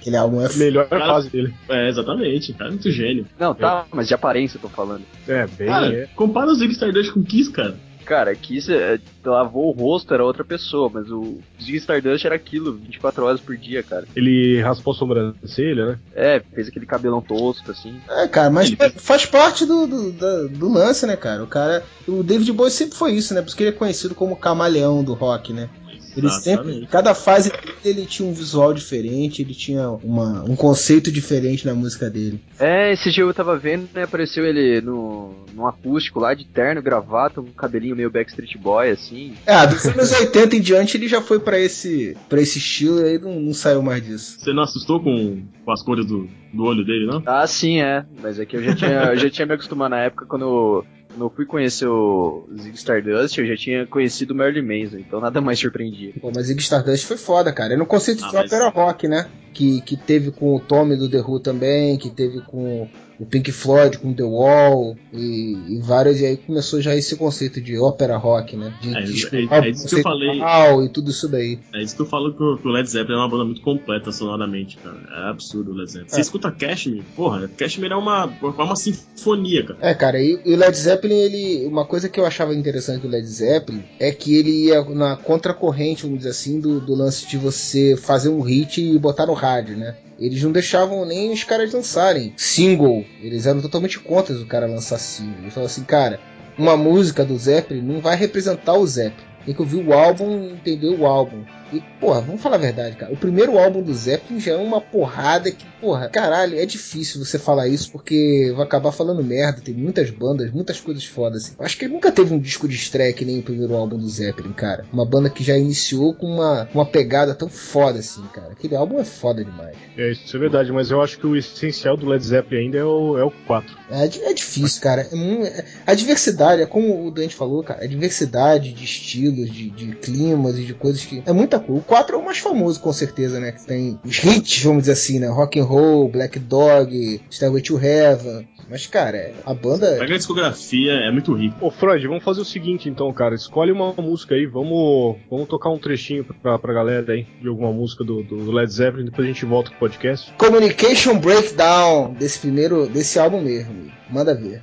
aquele 0.00 0.16
álbum 0.16 0.40
é 0.40 0.48
melhor 0.56 0.88
cara, 0.88 1.06
fase 1.06 1.30
dele. 1.30 1.54
É, 1.68 1.88
exatamente. 1.88 2.52
Cara, 2.54 2.68
é 2.68 2.72
muito 2.72 2.90
gênio. 2.90 3.26
Não, 3.38 3.54
tá, 3.54 3.86
é. 3.86 3.94
mas 3.94 4.08
de 4.08 4.14
aparência 4.14 4.56
eu 4.56 4.62
tô 4.62 4.68
falando. 4.68 5.02
É, 5.28 5.46
bem. 5.46 5.66
Cara, 5.66 5.94
é. 5.94 6.06
compara 6.16 6.50
o 6.50 6.54
Zig 6.54 6.72
Stardust 6.72 7.12
com 7.12 7.22
Kiss, 7.22 7.50
cara. 7.50 7.76
Cara, 8.04 8.34
Kiss 8.34 8.72
é, 8.72 8.98
lavou 9.24 9.68
o 9.68 9.72
rosto, 9.72 10.12
era 10.12 10.24
outra 10.24 10.44
pessoa, 10.44 10.90
mas 10.92 11.10
o 11.10 11.38
Ziggy 11.60 11.78
Stardust 11.78 12.24
era 12.24 12.34
aquilo, 12.34 12.74
24 12.74 13.24
horas 13.24 13.40
por 13.40 13.56
dia, 13.56 13.82
cara. 13.82 14.06
Ele 14.14 14.60
raspou 14.60 14.92
a 14.92 14.96
sobrancelha, 14.96 15.86
né? 15.86 15.98
É, 16.14 16.42
fez 16.54 16.68
aquele 16.68 16.86
cabelão 16.86 17.20
tosco, 17.20 17.70
assim. 17.70 18.00
É, 18.08 18.28
cara, 18.28 18.50
mas 18.50 18.68
ele... 18.68 18.90
faz 18.96 19.26
parte 19.26 19.64
do, 19.64 19.86
do, 19.86 20.12
do, 20.12 20.48
do, 20.48 20.72
lance, 20.72 21.06
né, 21.06 21.16
cara? 21.16 21.42
O 21.42 21.46
cara. 21.46 21.82
O 22.06 22.22
David 22.22 22.52
Bowie 22.52 22.70
sempre 22.70 22.96
foi 22.96 23.12
isso, 23.12 23.32
né? 23.34 23.40
Por 23.40 23.48
isso 23.48 23.56
que 23.56 23.62
ele 23.62 23.70
é 23.70 23.78
conhecido 23.78 24.14
como 24.14 24.36
camaleão 24.36 25.02
do 25.02 25.14
rock, 25.14 25.52
né? 25.52 25.68
Ele 26.16 26.28
sempre, 26.30 26.86
cada 26.90 27.14
fase 27.14 27.50
ele 27.84 28.06
tinha 28.06 28.28
um 28.28 28.32
visual 28.32 28.72
diferente, 28.72 29.42
ele 29.42 29.54
tinha 29.54 29.88
uma, 29.88 30.44
um 30.44 30.54
conceito 30.54 31.10
diferente 31.10 31.66
na 31.66 31.74
música 31.74 32.10
dele. 32.10 32.40
É, 32.58 32.92
esse 32.92 33.10
dia 33.10 33.24
eu 33.24 33.34
tava 33.34 33.56
vendo, 33.58 33.88
né, 33.94 34.02
apareceu 34.04 34.44
ele 34.44 34.80
no, 34.80 35.34
num 35.54 35.66
acústico 35.66 36.20
lá 36.20 36.34
de 36.34 36.44
terno, 36.44 36.82
gravata, 36.82 37.40
um 37.40 37.46
cabelinho 37.46 37.96
meio 37.96 38.10
Backstreet 38.10 38.56
Boy, 38.58 38.90
assim. 38.90 39.34
É, 39.46 39.66
dos 39.66 39.84
anos 39.86 40.12
80 40.20 40.56
em 40.56 40.60
diante 40.60 40.96
ele 40.96 41.08
já 41.08 41.20
foi 41.20 41.38
para 41.38 41.58
esse 41.58 42.16
para 42.28 42.40
esse 42.40 42.58
estilo 42.58 43.00
e 43.00 43.04
aí 43.04 43.18
não, 43.18 43.40
não, 43.40 43.54
saiu 43.54 43.82
mais 43.82 44.04
disso. 44.04 44.38
Você 44.38 44.52
não 44.52 44.62
assustou 44.62 45.00
com, 45.00 45.42
com 45.64 45.72
as 45.72 45.82
cores 45.82 46.06
do, 46.06 46.28
do 46.52 46.64
olho 46.64 46.84
dele, 46.84 47.06
não? 47.06 47.22
Ah, 47.26 47.46
sim, 47.46 47.80
é. 47.80 48.04
Mas 48.22 48.38
é 48.38 48.44
que 48.44 48.56
eu 48.56 48.62
já 48.62 48.74
tinha, 48.74 48.90
eu 48.90 49.16
já 49.16 49.30
tinha 49.30 49.46
me 49.46 49.54
acostumado 49.54 49.90
na 49.90 50.00
época 50.00 50.26
quando 50.26 50.84
quando 51.12 51.24
eu 51.26 51.30
fui 51.30 51.44
conhecer 51.44 51.86
o 51.86 52.48
Zig 52.58 52.74
Stardust, 52.76 53.38
eu 53.38 53.46
já 53.46 53.56
tinha 53.56 53.86
conhecido 53.86 54.32
o 54.32 54.36
Marilyn 54.36 54.62
Manson, 54.62 54.98
então 54.98 55.20
nada 55.20 55.40
mais 55.40 55.58
surpreendia. 55.58 56.14
Pô, 56.20 56.32
mas 56.34 56.46
Zig 56.46 56.60
Stardust 56.60 57.06
foi 57.06 57.16
foda, 57.16 57.52
cara. 57.52 57.74
É 57.74 57.76
no 57.76 57.86
conceito 57.86 58.24
ah, 58.24 58.28
de 58.28 58.34
mas... 58.34 58.46
ópera 58.46 58.68
rock, 58.70 59.06
né? 59.06 59.28
Que, 59.52 59.80
que 59.82 59.96
teve 59.96 60.30
com 60.30 60.56
o 60.56 60.60
Tommy 60.60 60.96
do 60.96 61.08
The 61.08 61.20
Who 61.20 61.40
também, 61.40 61.96
que 61.98 62.10
teve 62.10 62.40
com 62.40 62.88
o 63.22 63.26
Pink 63.26 63.52
Floyd 63.52 63.98
com 63.98 64.12
The 64.12 64.24
Wall 64.24 64.96
e, 65.12 65.56
e 65.68 65.80
várias, 65.80 66.20
e 66.20 66.26
aí 66.26 66.36
começou 66.36 66.80
já 66.80 66.92
esse 66.96 67.16
conceito 67.16 67.60
de 67.60 67.78
ópera 67.78 68.16
rock, 68.16 68.56
né? 68.56 68.74
De, 68.80 68.96
é, 68.96 69.00
de 69.00 69.46
é, 69.48 69.58
é, 69.58 69.70
isso 69.70 69.88
que 69.88 69.94
eu 69.94 70.02
falei. 70.02 70.40
E 70.84 70.88
tudo 70.88 71.12
isso 71.12 71.28
daí. 71.28 71.60
É 71.72 71.80
isso 71.80 71.94
que 71.94 72.02
eu 72.02 72.06
falo 72.06 72.34
que 72.34 72.42
o 72.42 72.72
Led 72.72 72.88
Zeppelin 72.88 73.16
é 73.16 73.20
uma 73.20 73.28
banda 73.28 73.44
muito 73.44 73.60
completa 73.60 74.10
sonoramente, 74.10 74.76
cara. 74.78 74.96
É 75.08 75.30
absurdo 75.30 75.70
o 75.70 75.74
Led 75.74 75.88
Zeppelin. 75.88 76.08
É. 76.10 76.14
Você 76.16 76.20
escuta 76.20 76.50
Cashmere, 76.50 77.04
porra, 77.14 77.48
Cashmere 77.56 77.92
é 77.92 77.96
uma, 77.96 78.32
é 78.42 78.62
uma 78.62 78.74
sinfonia, 78.74 79.66
cara. 79.66 79.78
É, 79.80 79.94
cara, 79.94 80.20
e, 80.20 80.40
e 80.44 80.54
o 80.54 80.56
Led 80.56 80.76
Zeppelin, 80.76 81.14
ele. 81.14 81.66
Uma 81.66 81.84
coisa 81.84 82.08
que 82.08 82.18
eu 82.18 82.26
achava 82.26 82.52
interessante 82.52 83.02
do 83.02 83.08
Led 83.08 83.26
Zeppelin 83.26 83.84
é 84.00 84.10
que 84.10 84.34
ele 84.34 84.66
ia 84.66 84.82
na 84.84 85.16
contracorrente, 85.16 86.02
vamos 86.02 86.18
dizer 86.18 86.30
assim, 86.30 86.58
do, 86.58 86.80
do 86.80 86.94
lance 86.94 87.28
de 87.28 87.36
você 87.36 87.96
fazer 87.96 88.30
um 88.30 88.40
hit 88.40 88.82
e 88.82 88.98
botar 88.98 89.26
no 89.26 89.34
né? 89.76 89.96
Eles 90.18 90.42
não 90.42 90.52
deixavam 90.52 91.04
nem 91.04 91.32
os 91.32 91.42
caras 91.44 91.72
lançarem 91.72 92.32
single. 92.36 93.04
Eles 93.20 93.46
eram 93.46 93.60
totalmente 93.60 93.98
contra 93.98 94.34
o 94.34 94.46
cara 94.46 94.66
lançar 94.66 94.98
single. 94.98 95.40
Eles 95.40 95.52
falavam 95.52 95.72
assim, 95.72 95.84
cara, 95.84 96.20
uma 96.56 96.76
música 96.76 97.24
do 97.24 97.36
Zeppelin 97.36 97.82
não 97.82 98.00
vai 98.00 98.16
representar 98.16 98.74
o 98.74 98.86
Zeppelin. 98.86 99.26
Tem 99.44 99.54
que 99.54 99.60
ouvir 99.60 99.84
o 99.84 99.92
álbum 99.92 100.44
e 100.44 100.52
entender 100.52 100.88
o 100.88 101.04
álbum. 101.04 101.44
E, 101.72 101.80
porra, 102.00 102.20
vamos 102.20 102.42
falar 102.42 102.56
a 102.56 102.60
verdade, 102.60 102.96
cara. 102.96 103.12
O 103.12 103.16
primeiro 103.16 103.58
álbum 103.58 103.82
do 103.82 103.94
Zeppelin 103.94 104.38
já 104.38 104.52
é 104.52 104.56
uma 104.56 104.80
porrada 104.80 105.50
que, 105.50 105.64
porra, 105.80 106.08
caralho, 106.08 106.58
é 106.58 106.66
difícil 106.66 107.24
você 107.24 107.38
falar 107.38 107.66
isso 107.68 107.90
porque 107.90 108.52
vai 108.54 108.64
acabar 108.64 108.92
falando 108.92 109.24
merda. 109.24 109.62
Tem 109.62 109.74
muitas 109.74 110.10
bandas, 110.10 110.50
muitas 110.50 110.80
coisas 110.80 111.04
fodas. 111.04 111.44
Assim. 111.44 111.54
Acho 111.58 111.78
que 111.78 111.88
nunca 111.88 112.12
teve 112.12 112.34
um 112.34 112.38
disco 112.38 112.68
de 112.68 112.76
estreia 112.76 113.12
que 113.12 113.24
nem 113.24 113.38
o 113.38 113.42
primeiro 113.42 113.74
álbum 113.74 113.96
do 113.96 114.08
Zeppelin, 114.08 114.52
cara. 114.52 114.84
Uma 114.92 115.06
banda 115.06 115.30
que 115.30 115.42
já 115.42 115.56
iniciou 115.56 116.14
com 116.14 116.26
uma, 116.26 116.68
uma 116.74 116.84
pegada 116.84 117.34
tão 117.34 117.48
foda 117.48 118.00
assim, 118.00 118.22
cara. 118.34 118.52
Aquele 118.52 118.76
álbum 118.76 118.98
é 119.00 119.04
foda 119.04 119.44
demais. 119.44 119.76
É, 119.96 120.12
isso 120.12 120.36
é 120.36 120.40
verdade, 120.40 120.70
mas 120.72 120.90
eu 120.90 121.00
acho 121.00 121.18
que 121.18 121.26
o 121.26 121.36
essencial 121.36 121.96
do 121.96 122.06
Led 122.06 122.24
Zeppelin 122.24 122.64
ainda 122.64 122.78
é 122.78 122.84
o, 122.84 123.18
é 123.18 123.24
o 123.24 123.30
4. 123.46 123.82
É, 123.90 124.04
é 124.04 124.32
difícil, 124.34 124.82
cara. 124.82 125.06
É, 125.10 125.46
é, 125.46 125.64
a 125.86 125.94
diversidade, 125.94 126.62
é 126.62 126.66
como 126.66 127.06
o 127.06 127.10
Dante 127.10 127.34
falou, 127.34 127.62
cara, 127.62 127.84
a 127.84 127.86
diversidade 127.86 128.72
de 128.72 128.84
estilos, 128.84 129.50
de, 129.50 129.70
de 129.70 129.96
climas 129.96 130.58
e 130.58 130.64
de 130.64 130.74
coisas 130.74 131.04
que. 131.04 131.22
É 131.26 131.32
muita 131.32 131.61
o 131.68 131.80
4 131.80 132.16
é 132.16 132.18
o 132.18 132.24
mais 132.24 132.38
famoso, 132.38 132.80
com 132.80 132.92
certeza, 132.92 133.40
né? 133.40 133.52
Que 133.52 133.64
tem 133.64 133.98
os 134.04 134.22
hits, 134.22 134.62
vamos 134.62 134.82
dizer 134.82 134.92
assim, 134.92 135.18
né? 135.18 135.28
Rock 135.28 135.58
and 135.60 135.64
Roll, 135.64 136.08
Black 136.08 136.38
Dog, 136.38 137.20
Stairway 137.30 137.62
to 137.62 137.78
Heaven. 137.78 138.48
Mas, 138.68 138.86
cara, 138.86 139.32
a 139.44 139.52
banda. 139.52 139.96
Pega 139.98 140.14
a 140.14 140.16
discografia, 140.16 140.92
é 140.92 141.10
muito 141.10 141.34
rico. 141.34 141.56
Ô, 141.60 141.70
Freud, 141.70 142.06
vamos 142.06 142.24
fazer 142.24 142.40
o 142.40 142.44
seguinte 142.44 142.88
então, 142.88 143.12
cara. 143.12 143.34
Escolhe 143.34 143.72
uma 143.72 143.92
música 143.92 144.34
aí, 144.34 144.46
vamos, 144.46 145.16
vamos 145.30 145.48
tocar 145.48 145.70
um 145.70 145.78
trechinho 145.78 146.24
pra, 146.24 146.58
pra 146.58 146.72
galera 146.72 147.12
aí 147.12 147.26
de 147.40 147.48
alguma 147.48 147.72
música 147.72 148.02
do, 148.04 148.22
do 148.22 148.50
Led 148.50 148.72
Zeppelin, 148.72 149.04
depois 149.04 149.26
a 149.26 149.30
gente 149.30 149.44
volta 149.44 149.70
com 149.70 149.76
o 149.76 149.78
podcast. 149.78 150.32
Communication 150.38 151.18
Breakdown, 151.18 152.14
desse 152.14 152.38
primeiro, 152.38 152.86
desse 152.86 153.18
álbum 153.18 153.40
mesmo. 153.40 153.90
Manda 154.10 154.34
ver. 154.34 154.62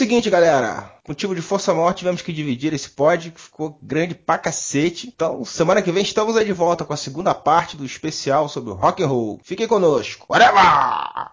Seguinte, 0.00 0.30
galera. 0.30 0.94
Motivo 1.06 1.34
de 1.34 1.42
força 1.42 1.74
maior, 1.74 1.92
tivemos 1.92 2.22
que 2.22 2.32
dividir 2.32 2.72
esse 2.72 2.88
pod, 2.88 3.30
que 3.30 3.38
ficou 3.40 3.78
grande 3.82 4.14
pra 4.14 4.38
cacete. 4.38 5.06
Então, 5.06 5.44
semana 5.44 5.82
que 5.82 5.92
vem 5.92 6.02
estamos 6.02 6.38
aí 6.38 6.46
de 6.46 6.54
volta 6.54 6.86
com 6.86 6.94
a 6.94 6.96
segunda 6.96 7.34
parte 7.34 7.76
do 7.76 7.84
especial 7.84 8.48
sobre 8.48 8.70
o 8.70 8.74
rock 8.74 9.02
and 9.02 9.08
roll. 9.08 9.40
Fiquem 9.42 9.68
conosco. 9.68 10.24
Whatever! 10.30 11.28